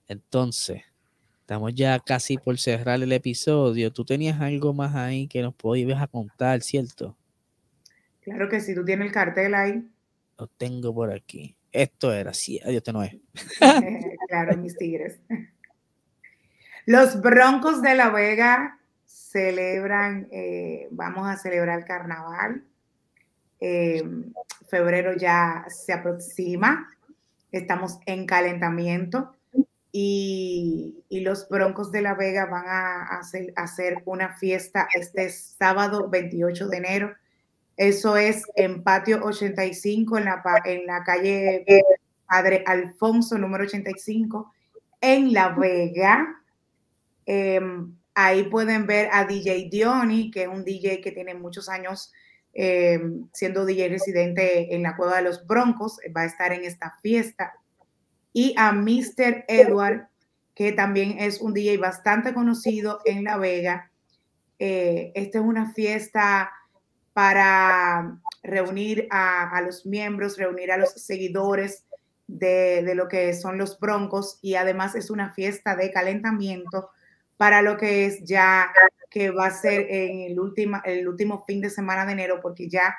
Entonces, 0.07 0.83
estamos 1.49 1.75
ya 1.75 1.99
casi 1.99 2.37
por 2.37 2.59
cerrar 2.59 3.03
el 3.03 3.11
episodio. 3.11 3.91
Tú 3.91 4.05
tenías 4.05 4.39
algo 4.39 4.75
más 4.75 4.95
ahí 4.95 5.27
que 5.27 5.41
nos 5.41 5.55
podías 5.55 6.07
contar, 6.11 6.61
¿cierto? 6.61 7.17
Claro 8.21 8.51
que 8.51 8.61
sí, 8.61 8.75
tú 8.75 8.85
tienes 8.85 9.07
el 9.07 9.13
cartel 9.15 9.55
ahí. 9.55 9.83
Lo 10.37 10.47
tengo 10.47 10.95
por 10.95 11.11
aquí. 11.11 11.57
Esto 11.73 12.13
era, 12.13 12.35
sí, 12.35 12.61
adiós, 12.63 12.77
este 12.77 12.93
no 12.93 13.03
es. 13.03 13.17
claro, 14.29 14.59
mis 14.59 14.77
tigres. 14.77 15.21
Los 16.85 17.23
Broncos 17.23 17.81
de 17.81 17.95
la 17.95 18.11
Vega 18.11 18.79
celebran, 19.07 20.29
eh, 20.31 20.89
vamos 20.91 21.27
a 21.29 21.39
celebrar 21.39 21.87
carnaval. 21.87 22.63
Eh, 23.59 24.03
febrero 24.69 25.17
ya 25.17 25.65
se 25.69 25.95
aproxima, 25.95 26.91
estamos 27.51 28.01
en 28.05 28.27
calentamiento 28.27 29.33
y, 29.93 31.05
los 31.11 31.49
Broncos 31.49 31.91
de 31.91 32.03
la 32.03 32.15
Vega 32.15 32.47
van 32.47 32.65
a 32.67 33.21
hacer, 33.57 34.03
una 34.05 34.37
fiesta 34.37 34.89
este 34.95 35.29
sábado 35.31 36.09
28 36.09 36.69
de 36.69 36.77
enero 36.77 37.17
eso 37.79 38.17
es 38.17 38.43
en 38.57 38.83
Patio 38.83 39.21
85, 39.23 40.19
en 40.19 40.25
la, 40.25 40.43
en 40.65 40.85
la 40.85 41.05
calle 41.05 41.65
Padre 42.27 42.65
Alfonso, 42.67 43.39
número 43.39 43.65
85, 43.65 44.53
en 45.01 45.33
La 45.33 45.51
Vega. 45.51 46.43
Em, 47.25 47.95
ahí 48.15 48.43
pueden 48.51 48.89
ver 48.89 49.09
a 49.13 49.25
DJ 49.25 49.69
Diony, 49.71 50.33
que 50.33 50.43
es 50.43 50.49
un 50.49 50.65
DJ 50.65 51.01
que 51.01 51.13
tiene 51.13 51.35
muchos 51.35 51.69
años 51.69 52.13
em, 52.53 53.29
siendo 53.33 53.65
DJ 53.65 53.91
residente 53.91 54.75
en 54.75 54.83
la 54.83 54.97
Cueva 54.97 55.19
de 55.19 55.23
los 55.23 55.47
Broncos, 55.47 56.01
va 56.15 56.23
a 56.23 56.27
estar 56.27 56.53
en 56.53 56.65
esta 56.65 56.99
fiesta. 57.01 57.55
Y 58.33 58.55
a 58.57 58.73
Mr. 58.73 59.45
Edward, 59.49 60.09
que 60.55 60.73
también 60.73 61.19
es 61.19 61.41
un 61.41 61.55
DJ 61.55 61.79
bastante 61.79 62.35
conocido 62.35 63.01
en 63.05 63.25
La 63.25 63.37
Vega. 63.37 63.91
Eh, 64.59 65.13
esta 65.15 65.39
es 65.39 65.45
una 65.45 65.73
fiesta 65.73 66.51
para 67.13 68.19
reunir 68.43 69.09
a, 69.11 69.61
los 69.65 69.87
miembros, 69.87 70.37
reunir 70.37 70.71
a 70.71 70.77
los 70.77 70.91
seguidores 70.91 71.85
de, 72.27 72.93
lo 72.95 73.09
que 73.09 73.35
son 73.35 73.59
los 73.59 73.79
broncos 73.81 74.39
y 74.43 74.55
además 74.55 74.95
es 74.95 75.11
una 75.11 75.33
fiesta 75.33 75.75
de 75.75 75.91
calentamiento 75.91 76.91
para 77.37 77.63
lo 77.63 77.77
que 77.77 78.07
es 78.07 78.23
ya 78.25 78.73
que 79.11 79.31
va 79.31 79.47
a 79.47 79.51
ser 79.51 79.87
en 79.91 80.31
el, 80.31 80.39
último, 80.39 80.81
el 80.85 81.09
último 81.09 81.45
fin 81.47 81.61
de 81.61 81.71
semana 81.71 82.05
de 82.05 82.13
enero, 82.13 82.41
porque 82.43 82.69
ya 82.69 82.95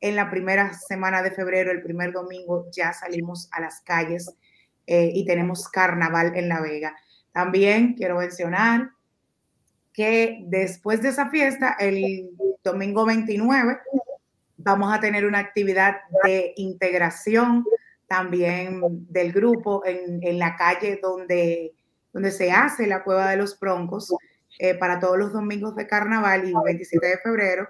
en 0.00 0.16
la 0.16 0.30
primera 0.30 0.74
semana 0.74 1.22
de 1.22 1.30
febrero, 1.30 1.70
el 1.70 1.82
primer 1.82 2.12
domingo, 2.12 2.66
ya 2.72 2.92
salimos 2.92 3.48
a 3.52 3.60
las 3.60 3.80
calles 3.80 4.34
eh, 4.86 5.10
y 5.14 5.24
tenemos 5.24 5.68
carnaval 5.68 6.32
en 6.36 6.48
La 6.48 6.60
Vega. 6.60 6.96
También 7.32 7.94
quiero 7.94 8.18
mencionar 8.18 8.90
que 9.92 10.40
después 10.46 11.02
de 11.02 11.10
esa 11.10 11.30
fiesta, 11.30 11.76
el 11.78 12.30
domingo 12.64 13.04
29, 13.04 13.78
vamos 14.56 14.92
a 14.94 15.00
tener 15.00 15.26
una 15.26 15.38
actividad 15.38 15.96
de 16.24 16.52
integración 16.56 17.64
también 18.06 18.82
del 19.08 19.32
grupo 19.32 19.82
en, 19.86 20.38
la 20.38 20.56
calle 20.56 20.98
donde, 21.02 21.72
donde 22.12 22.30
se 22.30 22.52
hace 22.52 22.86
la 22.86 23.02
Cueva 23.02 23.30
de 23.30 23.36
los 23.36 23.58
Broncos 23.58 24.14
eh, 24.58 24.74
para 24.74 25.00
todos 25.00 25.16
los 25.16 25.32
domingos 25.32 25.74
de 25.76 25.86
carnaval 25.86 26.48
y 26.48 26.52
27 26.52 27.06
de 27.06 27.18
febrero, 27.18 27.68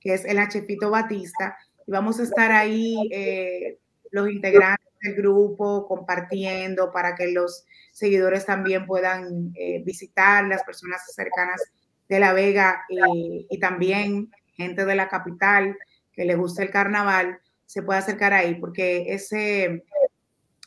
que 0.00 0.14
es 0.14 0.24
el 0.24 0.48
Chefito 0.48 0.90
Batista. 0.90 1.56
Y 1.86 1.90
vamos 1.90 2.20
a 2.20 2.22
estar 2.22 2.52
ahí 2.52 2.96
eh, 3.12 3.78
los 4.12 4.30
integrantes 4.30 4.81
del 5.02 5.14
grupo 5.14 5.86
compartiendo 5.86 6.92
para 6.92 7.14
que 7.14 7.30
los 7.32 7.66
seguidores 7.92 8.46
también 8.46 8.86
puedan 8.86 9.52
eh, 9.54 9.82
visitar 9.84 10.46
las 10.46 10.62
personas 10.62 11.02
cercanas 11.14 11.60
de 12.08 12.20
La 12.20 12.32
Vega 12.32 12.84
y, 12.88 13.58
también 13.58 14.30
gente 14.54 14.84
de 14.84 14.94
la 14.94 15.08
capital 15.08 15.76
que 16.12 16.24
le 16.24 16.34
gusta 16.34 16.62
el 16.62 16.70
carnaval 16.70 17.38
se 17.66 17.82
puede 17.82 18.00
acercar 18.00 18.32
ahí 18.32 18.54
porque 18.56 19.14
ese, 19.14 19.84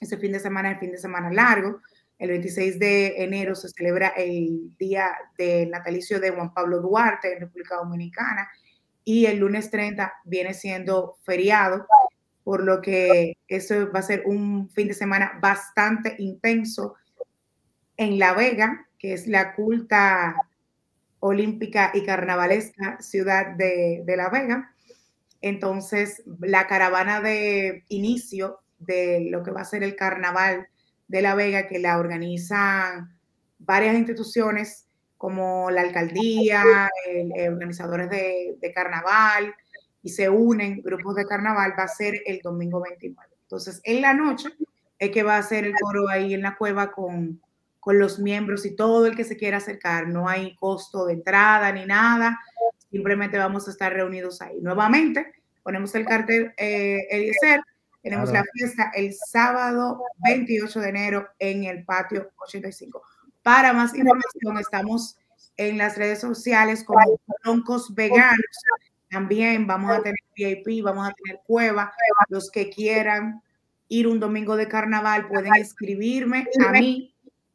ese 0.01 0.17
fin 0.17 0.31
de 0.31 0.39
semana 0.39 0.69
es 0.69 0.75
el 0.75 0.79
fin 0.79 0.91
de 0.91 0.97
semana 0.97 1.31
largo. 1.31 1.81
El 2.17 2.29
26 2.29 2.79
de 2.79 3.23
enero 3.23 3.55
se 3.55 3.69
celebra 3.69 4.07
el 4.09 4.75
día 4.77 5.15
del 5.38 5.69
natalicio 5.69 6.19
de 6.19 6.31
Juan 6.31 6.53
Pablo 6.53 6.79
Duarte 6.79 7.33
en 7.33 7.41
República 7.41 7.75
Dominicana 7.75 8.49
y 9.03 9.27
el 9.27 9.38
lunes 9.38 9.69
30 9.69 10.11
viene 10.23 10.53
siendo 10.53 11.17
feriado, 11.23 11.86
por 12.46 12.64
lo 12.64 12.80
que 12.80 13.39
eso 13.48 13.91
va 13.91 14.00
a 14.00 14.04
ser 14.04 14.22
un 14.28 14.70
fin 14.70 14.88
de 14.88 14.93
semana 14.93 15.39
bastante 15.41 16.16
intenso 16.20 16.93
en 17.98 18.20
La 18.20 18.34
Vega, 18.34 18.88
que 19.00 19.14
es 19.14 19.26
la 19.26 19.56
culta 19.56 20.36
olímpica 21.20 21.89
y 21.96 22.06
carnavalesca 22.06 23.02
ciudad 23.02 23.56
de, 23.56 24.04
La 24.16 24.30
Vega. 24.30 24.72
Entonces, 25.41 26.22
la 26.39 26.68
caravana 26.68 27.20
de 27.20 27.84
inicio 27.89 28.60
de 28.78 29.28
lo 29.32 29.41
que 29.41 29.50
va 29.50 29.62
a 29.62 29.66
ser 29.66 29.82
el 29.82 29.96
carnaval 29.96 30.68
de 31.08 31.24
La 31.24 31.34
Vega, 31.34 31.68
que 31.68 31.80
la 31.80 31.98
organizan 31.98 33.18
varias 33.58 33.96
instituciones 33.96 34.86
como 35.18 35.72
la 35.72 35.82
alcaldía, 35.82 36.64
organizadores 37.50 38.08
de, 38.12 38.56
de, 38.62 38.72
carnaval, 38.72 39.56
y 40.06 40.10
se 40.10 40.30
unen 40.30 40.84
grupos 40.84 41.16
de 41.16 41.26
carnaval, 41.26 41.74
va 41.78 41.86
a 41.86 41.88
ser 41.88 42.22
el 42.28 42.39
domingo 42.43 42.80
29. 42.80 43.28
Entonces, 43.41 43.82
en 43.84 44.03
la 44.03 44.14
noche 44.14 44.49
es 44.99 45.10
que 45.10 45.24
va 45.24 45.36
a 45.36 45.41
ser 45.41 45.66
el 45.66 45.74
coro 45.82 46.08
ahí 46.10 46.36
en 46.36 46.43
la 46.43 46.56
cueva 46.56 46.91
con, 46.91 47.41
con 47.80 47.97
los 47.97 48.20
miembros 48.20 48.68
y 48.68 48.76
todo 48.76 49.08
el 49.08 49.16
que 49.16 49.24
se 49.24 49.36
quiera 49.36 49.58
acercar. 49.58 50.08
No 50.08 50.30
hay 50.30 50.56
costo 50.58 51.08
de 51.08 51.14
entrada 51.14 51.72
ni 51.72 51.88
nada, 51.88 52.39
simplemente 52.91 53.39
vamos 53.39 53.68
a 53.68 53.72
estar 53.72 53.91
reunidos 53.91 54.43
ahí. 54.43 54.62
Nuevamente, 54.62 55.34
ponemos 55.64 55.95
el 55.95 56.06
cartel 56.06 56.53
eh, 56.56 57.08
Eliezer, 57.10 57.62
tenemos 58.03 58.32
la 58.32 58.43
fiesta 58.53 58.91
el 58.93 59.12
sábado 59.12 60.03
28 60.24 60.82
de 60.82 60.89
enero 60.89 61.30
en 61.39 61.64
el 61.64 61.84
patio 61.84 62.30
85. 62.45 63.01
Para 63.41 63.74
más 63.74 63.95
información, 63.95 64.60
estamos 64.60 65.18
en 65.58 65.80
las 65.80 65.97
redes 65.97 66.22
sociales 66.22 66.84
como 66.84 67.20
Broncos 67.43 67.95
Veganos. 67.95 68.38
También 69.10 69.68
vamos 69.68 69.91
a 69.91 70.01
tener 70.01 70.20
VIP, 70.36 70.84
vamos 70.84 71.08
a 71.08 71.14
tener 71.14 71.41
cueva. 71.45 71.93
Los 72.30 72.49
que 72.49 72.70
quieran 72.70 73.41
ir 73.88 74.08
un 74.08 74.20
domingo 74.20 74.56
de 74.56 74.68
carnaval 74.68 75.28
pueden 75.28 75.56
escribirme 75.56 76.47
a 76.66 76.72
mí 76.72 77.14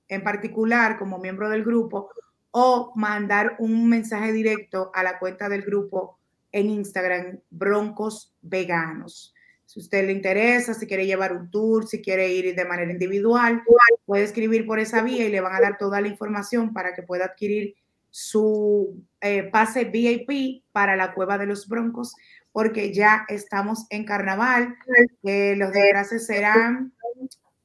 en 0.08 0.22
particular 0.22 0.98
como 0.98 1.18
miembro 1.18 1.48
del 1.48 1.64
grupo 1.64 2.10
o 2.50 2.92
mandar 2.96 3.56
un 3.58 3.88
mensaje 3.88 4.32
directo 4.32 4.90
a 4.94 5.02
la 5.02 5.18
cuenta 5.18 5.48
del 5.48 5.62
grupo 5.62 6.18
en 6.52 6.68
Instagram, 6.68 7.40
Broncos 7.50 8.34
Veganos. 8.42 9.34
Si 9.66 9.78
usted 9.78 10.04
le 10.06 10.12
interesa, 10.12 10.74
si 10.74 10.86
quiere 10.88 11.06
llevar 11.06 11.32
un 11.32 11.48
tour, 11.48 11.86
si 11.86 12.02
quiere 12.02 12.32
ir 12.32 12.56
de 12.56 12.64
manera 12.64 12.90
individual, 12.90 13.62
puede 14.04 14.24
escribir 14.24 14.66
por 14.66 14.80
esa 14.80 15.00
vía 15.00 15.24
y 15.24 15.30
le 15.30 15.40
van 15.40 15.54
a 15.54 15.60
dar 15.60 15.78
toda 15.78 16.00
la 16.00 16.08
información 16.08 16.72
para 16.72 16.92
que 16.92 17.04
pueda 17.04 17.26
adquirir 17.26 17.76
su 18.10 19.04
eh, 19.20 19.44
pase 19.44 19.84
VIP 19.84 20.64
para 20.72 20.96
la 20.96 21.14
Cueva 21.14 21.38
de 21.38 21.46
los 21.46 21.68
Broncos, 21.68 22.14
porque 22.52 22.92
ya 22.92 23.24
estamos 23.28 23.86
en 23.90 24.04
carnaval. 24.04 24.76
Eh, 25.22 25.54
los 25.56 25.72
desgracias 25.72 26.26
serán 26.26 26.92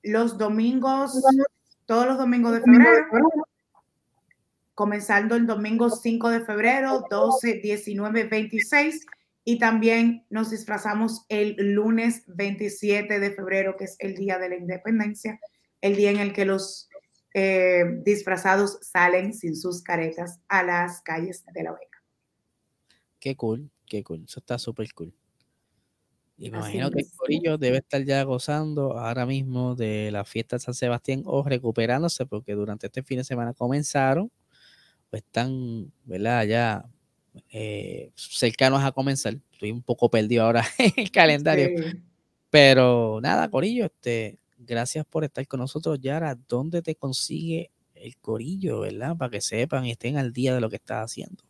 los 0.04 0.38
domingos 0.38 1.22
todos 1.86 2.08
los 2.08 2.18
domingos 2.18 2.54
de 2.54 2.62
febrero, 2.62 3.08
comenzando 4.74 5.36
el 5.36 5.46
domingo 5.46 5.89
5 5.89 6.30
de 6.30 6.41
febrero, 6.41 7.06
12, 7.10 7.60
19, 7.62 8.24
26 8.26 9.06
y 9.43 9.60
también 9.60 10.26
nos 10.30 10.50
disfrazamos 10.50 11.26
el 11.30 11.56
lunes 11.74 12.24
27 12.28 13.20
de 13.20 13.32
febrero, 13.32 13.78
que 13.78 13.84
es 13.86 13.96
el 14.00 14.16
día 14.16 14.39
de 14.39 14.50
la 14.50 14.56
independencia, 14.56 15.39
el 15.82 15.96
día 15.96 16.10
en 16.10 16.18
el 16.18 16.34
que 16.34 16.46
los 16.46 16.89
eh, 17.38 17.84
disfrazados 18.06 18.78
salen 18.82 19.34
sin 19.34 19.58
sus 19.58 19.82
caretas 19.84 20.40
a 20.48 20.64
las 20.64 21.02
calles 21.02 21.44
de 21.54 21.64
La 21.64 21.74
Vega. 21.74 22.02
Qué 23.20 23.36
cool, 23.36 23.70
qué 23.86 24.06
cool, 24.06 24.24
eso 24.24 24.40
está 24.40 24.58
súper 24.58 24.94
cool. 24.94 25.14
Y 26.38 26.50
me 26.50 26.60
imagino 26.60 26.90
que 26.92 27.02
el 27.02 27.08
Corillo 27.14 27.58
debe 27.58 27.80
estar 27.80 28.02
ya 28.06 28.24
gozando 28.24 28.98
ahora 28.98 29.26
mismo 29.26 29.76
de 29.76 30.12
la 30.12 30.24
fiesta 30.24 30.56
de 30.56 30.62
San 30.62 30.74
Sebastián 30.74 31.24
o 31.26 31.44
recuperándose 31.44 32.26
porque 32.26 32.54
durante 32.54 32.88
este 32.88 33.04
fin 33.04 33.18
de 33.18 33.26
semana 33.26 33.54
comenzaron, 33.54 34.32
pues 35.10 35.22
están, 35.22 35.92
¿verdad? 36.06 36.46
Ya 36.46 36.86
eh, 37.50 38.12
cercanos 38.16 38.82
a 38.82 38.94
comenzar. 38.94 39.38
Estoy 39.52 39.72
un 39.72 39.82
poco 39.82 40.10
perdido 40.10 40.44
ahora 40.46 40.66
en 40.78 40.94
el 40.96 41.12
calendario. 41.12 41.70
Pero 42.50 43.20
nada, 43.22 43.50
Corillo, 43.50 43.86
este, 43.86 44.40
gracias 44.58 45.06
por 45.06 45.24
estar 45.24 45.47
con 45.47 45.60
nosotros, 45.60 45.99
Yara. 45.99 46.38
¿Dónde 46.47 46.82
te 46.82 46.95
consigue 46.95 47.72
el 47.93 48.18
Corillo, 48.18 48.82
verdad? 48.82 49.16
Para 49.18 49.32
que 49.32 49.41
sepan 49.41 49.86
y 49.86 49.91
estén 49.91 50.18
al 50.18 50.34
día 50.34 50.53
de 50.53 50.62
lo 50.62 50.70
que 50.70 50.78
estás 50.78 51.12
haciendo. 51.12 51.43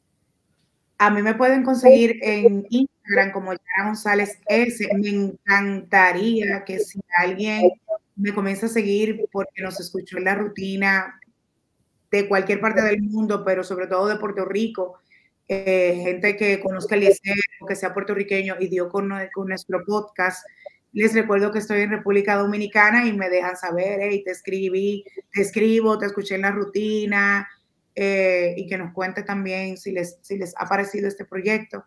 A 0.98 1.10
mí 1.10 1.22
me 1.22 1.36
pueden 1.36 1.64
conseguir 1.64 2.20
en 2.22 2.66
Instagram 2.70 3.32
como 3.32 3.52
Yara 3.52 3.88
González 3.88 4.40
S. 4.48 4.88
Me 4.98 5.10
encantaría 5.10 6.64
que 6.66 6.80
si 6.80 7.00
alguien 7.18 7.70
me 8.16 8.34
comienza 8.34 8.68
a 8.68 8.70
seguir 8.70 9.26
porque 9.32 9.62
nos 9.62 9.80
escuchó 9.80 10.18
en 10.18 10.24
la 10.24 10.36
rutina 10.36 11.20
de 12.12 12.28
cualquier 12.28 12.62
parte 12.62 12.82
del 12.82 13.02
mundo, 13.02 13.44
pero 13.44 13.64
sobre 13.64 13.88
todo 13.88 14.08
de 14.08 14.18
Puerto 14.18 14.46
Rico, 14.46 15.00
eh, 15.48 16.00
gente 16.04 16.36
que 16.38 16.60
conozca 16.60 16.96
el 16.96 17.08
o 17.60 17.66
que 17.68 17.76
sea 17.76 17.94
puertorriqueño 17.94 18.56
y 18.60 18.68
dio 18.68 18.90
con, 18.90 19.10
nuestro 19.10 19.84
podcast. 19.86 20.46
Les 20.96 21.14
recuerdo 21.14 21.52
que 21.52 21.60
estoy 21.60 21.82
en 21.82 21.92
República 21.92 22.36
Dominicana 22.36 23.06
y 23.06 23.14
me 23.14 23.30
dejan 23.30 23.58
saber, 23.58 24.00
hey, 24.02 24.24
te 24.24 24.32
escribí, 24.32 25.04
te 25.32 25.42
escribo, 25.42 26.00
te 26.00 26.06
escuché 26.06 26.36
en 26.36 26.42
la 26.42 26.52
rutina 26.52 27.48
eh, 27.94 28.54
y 28.58 28.66
que 28.68 28.78
nos 28.78 28.94
cuente 28.94 29.24
también 29.24 29.78
si 29.78 29.92
les, 29.92 30.18
si 30.22 30.38
les 30.38 30.54
ha 30.58 30.68
parecido 30.68 31.08
este 31.08 31.26
proyecto. 31.26 31.86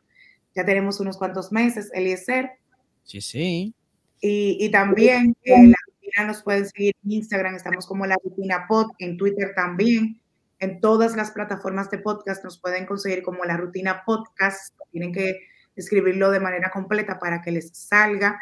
Ya 0.54 0.64
tenemos 0.64 1.00
unos 1.00 1.16
cuantos 1.16 1.50
meses, 1.50 1.90
Eliezer. 1.94 2.50
Sí, 3.04 3.20
sí. 3.20 3.74
Y, 4.20 4.58
y 4.60 4.70
también 4.70 5.34
eh, 5.42 5.66
la 5.66 5.76
rutina 5.86 6.26
nos 6.26 6.42
pueden 6.42 6.66
seguir 6.66 6.94
en 7.04 7.12
Instagram, 7.12 7.54
estamos 7.54 7.86
como 7.86 8.06
la 8.06 8.16
rutina 8.22 8.66
pod, 8.68 8.90
en 8.98 9.16
Twitter 9.16 9.52
también 9.56 10.20
en 10.60 10.80
todas 10.80 11.16
las 11.16 11.30
plataformas 11.30 11.90
de 11.90 11.98
podcast 11.98 12.42
nos 12.42 12.58
pueden 12.60 12.86
conseguir 12.86 13.22
como 13.22 13.44
la 13.44 13.56
rutina 13.56 14.02
podcast. 14.04 14.74
Tienen 14.90 15.12
que 15.12 15.36
escribirlo 15.76 16.30
de 16.30 16.40
manera 16.40 16.70
completa 16.70 17.18
para 17.18 17.40
que 17.42 17.52
les 17.52 17.70
salga. 17.76 18.40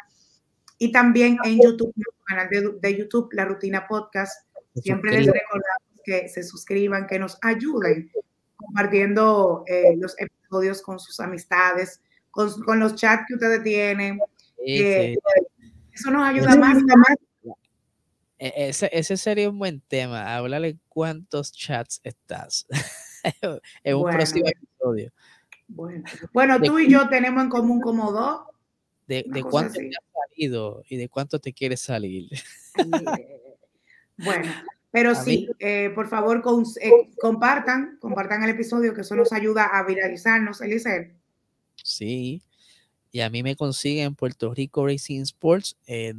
Y 0.79 0.93
también 0.93 1.39
en 1.45 1.61
YouTube, 1.61 1.93
en 1.97 2.03
el 2.03 2.24
canal 2.24 2.81
de, 2.81 2.97
YouTube, 2.97 3.29
la 3.33 3.45
rutina 3.45 3.87
podcast. 3.87 4.47
Siempre 4.74 5.12
les 5.12 5.27
recordamos 5.27 6.01
que 6.05 6.29
se 6.29 6.43
suscriban, 6.43 7.07
que 7.07 7.18
nos 7.18 7.39
ayuden 7.43 8.11
compartiendo 8.57 9.64
eh, 9.66 9.97
los 9.97 10.14
episodios 10.18 10.83
con 10.83 10.99
sus 10.99 11.18
amistades, 11.20 12.01
con, 12.31 12.79
los 12.79 12.95
chats 12.95 13.24
que 13.27 13.35
ustedes 13.35 13.62
tienen. 13.62 14.20
Eso 14.59 16.11
nos 16.11 16.29
ayuda 16.29 16.57
más, 16.57 16.83
más 16.83 17.16
e-, 18.39 18.68
ese, 18.68 18.91
ese 18.93 19.16
sería 19.16 19.51
un 19.51 19.59
buen 19.59 19.81
tema. 19.81 20.37
Háblale 20.37 20.79
cuántos 20.89 21.53
chats 21.53 22.01
estás 22.05 22.66
en 23.85 23.97
un 23.97 24.11
próximo 24.11 24.47
episodio. 24.47 25.12
Bueno, 25.68 26.05
bueno 26.33 26.61
tú 26.61 26.79
y 26.79 26.91
yo 26.91 27.09
tenemos 27.09 27.43
en 27.43 27.51
común 27.51 27.81
como 27.81 28.12
dos. 28.12 28.41
De, 29.07 29.25
de 29.27 29.43
cuánto 29.43 29.75
te 29.75 29.89
has 29.89 30.29
salido 30.29 30.83
y 30.89 30.97
de 30.97 31.09
cuánto 31.09 31.39
te 31.39 31.53
quieres 31.53 31.81
salir. 31.81 32.29
bueno, 34.19 34.53
pero 34.91 35.15
sí, 35.15 35.49
eh, 35.59 35.91
por 35.95 36.09
favor, 36.09 36.43
eh, 36.81 36.91
compartan, 37.21 37.99
compartan 38.01 38.43
el 38.43 38.51
episodio, 38.51 38.95
que 38.95 39.03
eso 39.03 39.15
nos 39.15 39.33
ayuda 39.33 39.67
a 39.67 39.85
viralizarnos, 39.85 40.61
Eliezer. 40.61 41.15
Sí, 41.83 42.43
y 43.13 43.21
a 43.21 43.31
mí 43.31 43.43
me 43.43 43.55
consiguen 43.55 44.15
Puerto 44.15 44.53
Rico 44.53 44.87
Racing 44.87 45.23
Sports. 45.23 45.77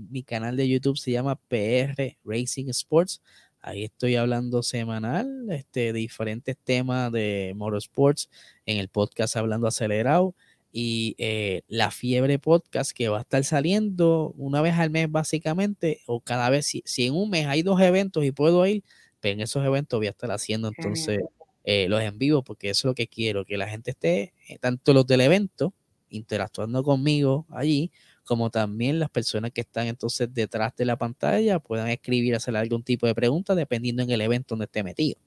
mi 0.10 0.24
canal 0.24 0.56
de 0.56 0.70
YouTube 0.70 0.98
se 0.98 1.12
llama 1.12 1.36
PR 1.36 2.18
Racing 2.24 2.70
Sports. 2.70 3.22
Ahí 3.68 3.84
estoy 3.84 4.16
hablando 4.16 4.64
semanal 4.64 5.48
este, 5.50 5.92
de 5.92 6.00
diferentes 6.00 6.56
temas 6.58 7.12
de 7.12 7.54
motorsports 7.56 8.30
en 8.66 8.78
el 8.78 8.88
podcast 8.88 9.36
Hablando 9.36 9.68
Acelerado 9.68 10.36
y 10.80 11.16
eh, 11.18 11.64
la 11.68 11.90
Fiebre 11.90 12.38
Podcast 12.38 12.92
que 12.92 13.10
va 13.10 13.18
a 13.18 13.22
estar 13.22 13.44
saliendo 13.44 14.32
una 14.38 14.62
vez 14.62 14.76
al 14.76 14.92
mes 14.92 15.10
básicamente 15.10 16.02
o 16.06 16.22
cada 16.22 16.52
vez, 16.52 16.68
si, 16.68 16.84
en 17.08 17.16
un 17.16 17.32
mes 17.32 17.48
hay 17.48 17.64
dos 17.64 17.82
eventos 17.82 18.24
y 18.24 18.32
puedo 18.32 18.64
ir, 18.68 18.84
pues 19.20 19.34
en 19.34 19.40
esos 19.42 19.66
eventos 19.66 20.00
voy 20.00 20.06
a 20.06 20.12
estar 20.12 20.30
haciendo 20.30 20.68
entonces 20.68 21.22
eh, 21.64 21.90
los 21.90 22.00
en 22.04 22.20
vivo 22.20 22.44
porque 22.44 22.70
eso 22.70 22.82
es 22.82 22.92
lo 22.92 22.94
que 22.94 23.08
quiero, 23.08 23.44
que 23.44 23.58
la 23.58 23.68
gente 23.68 23.90
esté, 23.90 24.36
eh, 24.48 24.60
tanto 24.60 24.94
los 24.94 25.08
del 25.08 25.22
evento 25.22 25.74
interactuando 26.12 26.84
conmigo 26.84 27.48
allí, 27.50 27.92
como 28.24 28.52
también 28.52 29.00
las 29.00 29.10
personas 29.10 29.50
que 29.50 29.62
están 29.62 29.88
entonces 29.88 30.32
detrás 30.32 30.76
de 30.76 30.86
la 30.86 30.96
pantalla 30.96 31.58
puedan 31.58 31.88
escribir, 31.88 32.36
hacer 32.36 32.56
algún 32.56 32.84
tipo 32.84 33.08
de 33.08 33.16
pregunta 33.16 33.56
dependiendo 33.56 34.04
en 34.04 34.12
el 34.12 34.22
evento 34.22 34.50
donde 34.50 34.66
esté 34.66 34.84
metido. 34.84 35.20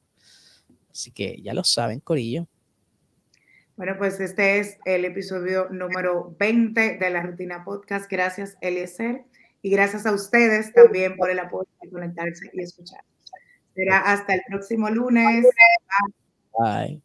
Así 0.93 1.11
que 1.11 1.43
ya 1.43 1.55
lo 1.55 1.65
saben, 1.65 1.99
Corillo. 1.99 2.47
Bueno, 3.81 3.95
pues 3.97 4.21
este 4.21 4.59
es 4.59 4.77
el 4.85 5.07
episodio 5.07 5.71
número 5.71 6.37
20 6.39 6.99
de 6.99 7.09
la 7.09 7.23
Rutina 7.23 7.65
Podcast. 7.65 8.11
Gracias, 8.11 8.59
Eliezer. 8.61 9.25
Y 9.63 9.71
gracias 9.71 10.05
a 10.05 10.13
ustedes 10.13 10.71
también 10.75 11.17
por 11.17 11.31
el 11.31 11.39
apoyo 11.39 11.67
de 11.81 11.89
conectarse 11.89 12.51
y 12.53 12.61
escuchar. 12.61 13.01
Será 13.75 14.01
hasta 14.01 14.35
el 14.35 14.43
próximo 14.47 14.91
lunes. 14.91 15.47
Bye. 16.59 17.01